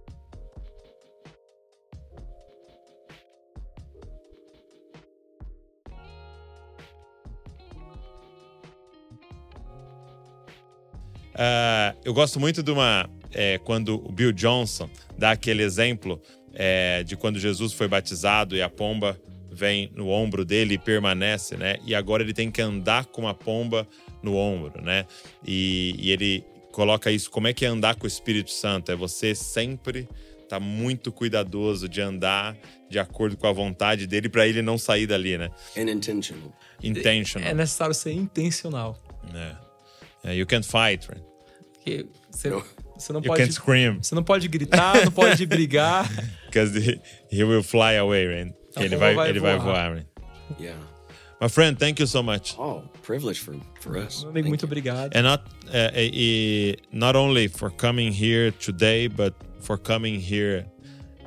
Ah, 11.40 11.94
eu 12.04 12.16
gosto 12.16 12.40
muito 12.40 12.64
de 12.64 12.72
uma. 12.72 13.08
é, 13.32 13.60
quando 13.60 14.04
o 14.04 14.12
Bill 14.12 14.32
Johnson 14.32 14.90
dá 15.16 15.32
aquele 15.32 15.62
exemplo 15.62 16.20
é, 16.54 17.04
de 17.04 17.16
quando 17.16 17.38
Jesus 17.38 17.74
foi 17.74 17.88
batizado 17.88 18.56
e 18.56 18.62
a 18.62 18.68
pomba 18.70 19.20
vem 19.52 19.92
no 19.96 20.10
ombro 20.10 20.44
dele 20.44 20.74
e 20.74 20.78
permanece, 20.80 21.56
né? 21.56 21.78
E 21.86 21.94
agora 21.94 22.24
ele 22.24 22.34
tem 22.34 22.50
que 22.50 22.60
andar 22.60 23.06
com 23.06 23.28
a 23.28 23.36
pomba 23.36 23.88
no 24.24 24.36
ombro, 24.36 24.82
né? 24.82 25.06
E, 25.46 25.96
e 26.00 26.12
ele 26.12 26.44
coloca 26.78 27.10
isso. 27.10 27.32
Como 27.32 27.48
é 27.48 27.54
que 27.54 27.66
é 27.66 27.68
andar 27.68 27.96
com 27.96 28.04
o 28.04 28.08
Espírito 28.08 28.52
Santo? 28.52 28.92
É 28.92 28.96
você 28.96 29.34
sempre 29.34 30.08
estar 30.44 30.60
muito 30.60 31.12
cuidadoso 31.12 31.90
de 31.90 32.00
andar 32.02 32.56
de 32.88 33.00
acordo 33.00 33.36
com 33.36 33.48
a 33.48 33.52
vontade 33.52 34.06
dele 34.06 34.30
para 34.30 34.48
ele 34.48 34.62
não 34.62 34.78
sair 34.78 35.08
dali, 35.08 35.40
né? 35.40 35.50
And 35.76 35.90
intentional. 35.90 36.54
Intentional. 36.84 37.50
É 37.50 37.54
necessário 37.56 37.96
ser 37.96 38.12
intencional. 38.12 38.96
né? 39.34 39.58
É, 40.24 40.36
you 40.36 40.46
can't 40.46 40.68
fight, 40.68 41.10
right? 41.10 41.26
Porque 41.74 42.06
você, 42.30 42.52
Não. 42.52 42.64
você 42.96 43.12
não 43.12 43.22
You 43.22 43.28
pode. 43.28 43.42
can't 43.42 43.54
scream 43.54 43.98
Você 44.04 44.14
não 44.14 44.24
pode 44.24 44.48
gritar, 44.48 45.04
não 45.04 45.12
pode 45.12 45.48
brigar. 45.48 46.08
because 46.46 46.78
he, 47.32 47.44
will 47.44 47.64
fly 47.64 47.98
away, 47.98 48.28
right? 48.28 48.54
Ele 48.76 48.96
vai, 48.96 49.16
vai 49.16 49.30
ele 49.30 49.40
vai 49.40 49.58
voar. 49.58 49.66
voar, 49.66 49.94
right? 49.96 50.08
Yeah. 50.60 50.80
My 51.42 51.50
friend, 51.50 51.76
thank 51.80 52.00
you 52.00 52.08
so 52.08 52.22
much. 52.22 52.56
Oh, 52.60 52.84
privilege 53.08 53.40
for, 53.40 53.56
for 53.80 53.98
us. 53.98 54.26
Amigo, 54.26 54.50
muito 54.50 54.64
you. 54.64 54.68
obrigado. 54.68 55.16
And 55.16 55.24
not 55.24 55.44
uh, 55.68 55.92
uh, 55.96 56.76
not 56.92 57.16
only 57.16 57.48
for 57.48 57.72
coming 57.72 58.12
here 58.12 58.52
today, 58.52 59.08
but 59.08 59.34
for 59.62 59.78
coming 59.78 60.20
here 60.20 60.66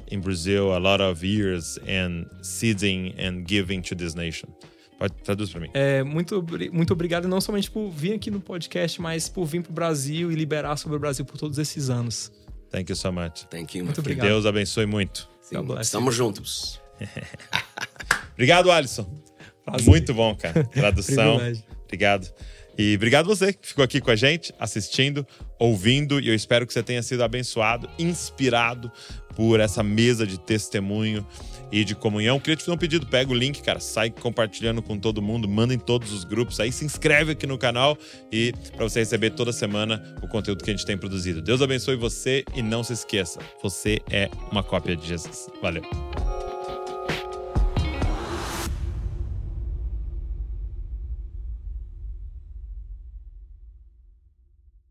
in 0.09 0.21
Brazil 0.21 0.77
a 0.77 0.79
lot 0.79 1.01
of 1.01 1.25
years 1.25 1.79
and 1.89 2.27
seeding 2.43 3.15
and 3.19 3.47
giving 3.47 3.83
to 3.83 3.95
this 3.95 4.15
nation. 4.15 4.53
Pode 4.99 5.15
traduz 5.25 5.51
para 5.51 5.61
mim. 5.63 5.71
É, 5.73 6.03
muito, 6.03 6.45
muito 6.71 6.93
obrigado, 6.93 7.27
não 7.27 7.41
somente 7.41 7.71
por 7.71 7.89
vir 7.89 8.13
aqui 8.13 8.31
no 8.31 8.41
podcast, 8.41 9.01
mas 9.01 9.31
por 9.31 9.47
vir 9.47 9.63
pro 9.63 9.73
Brasil 9.73 10.31
e 10.31 10.35
liberar 10.35 10.77
sobre 10.77 10.99
o 10.99 11.01
Brasil 11.01 11.25
por 11.25 11.39
todos 11.39 11.57
esses 11.57 11.89
anos. 11.89 12.31
Thank 12.71 12.91
you 12.91 12.97
so 12.97 13.11
much. 13.11 13.47
Thank 13.49 13.79
you. 13.79 13.85
Muito 13.85 13.95
Que 13.95 14.01
obrigado. 14.01 14.29
Deus 14.29 14.45
abençoe 14.45 14.85
muito. 14.85 15.27
You. 15.51 15.81
Estamos 15.81 16.15
juntos. 16.15 16.81
Obrigado, 18.35 18.71
Alisson. 18.71 19.30
Prazer. 19.65 19.89
Muito 19.89 20.15
bom, 20.15 20.35
cara. 20.35 20.65
Tradução. 20.73 21.41
Obrigado. 21.85 22.33
E 22.79 22.95
obrigado 22.95 23.27
você 23.27 23.53
que 23.53 23.69
ficou 23.69 23.85
aqui 23.85 24.01
com 24.01 24.11
a 24.11 24.17
gente, 24.17 24.55
assistindo, 24.59 25.27
ouvindo. 25.59 26.19
E 26.21 26.29
eu 26.29 26.35
espero 26.35 26.67
que 26.67 26.73
você 26.73 26.83
tenha 26.83 27.03
sido 27.03 27.23
abençoado, 27.23 27.89
inspirado 27.99 28.91
por 29.37 29.61
essa 29.61 29.83
mesa 29.83 30.27
de 30.27 30.39
testemunho 30.39 31.27
e 31.73 31.85
de 31.85 31.95
comunhão. 31.95 32.41
Queria 32.41 32.57
te 32.57 32.65
fazer 32.65 32.75
um 32.75 32.79
pedido: 32.79 33.07
pega 33.07 33.31
o 33.31 33.35
link, 33.35 33.63
cara, 33.63 33.81
sai 33.81 34.11
compartilhando 34.11 34.83
com 34.83 34.99
todo 34.99 35.21
mundo, 35.21 35.49
manda 35.49 35.75
em 35.75 35.79
todos 35.79 36.13
os 36.13 36.25
grupos. 36.25 36.59
Aí 36.61 36.73
se 36.73 36.85
inscreve 36.85 37.33
aqui 37.33 37.47
no 37.47 37.59
canal 37.59 37.99
e 38.33 38.53
para 38.75 38.85
você 38.85 39.01
receber 39.01 39.31
toda 39.31 39.53
semana 39.53 40.17
o 40.23 40.29
conteúdo 40.29 40.65
que 40.65 40.71
a 40.71 40.75
gente 40.75 40.87
tem 40.87 40.97
produzido. 40.97 41.43
Deus 41.43 41.61
abençoe 41.61 41.97
você 41.97 42.45
e 42.55 42.63
não 42.63 42.83
se 42.83 42.93
esqueça: 42.93 43.41
você 43.63 44.01
é 44.11 44.31
uma 44.51 44.63
cópia 44.63 44.97
de 44.97 45.07
Jesus. 45.07 45.49
Valeu. 45.61 45.83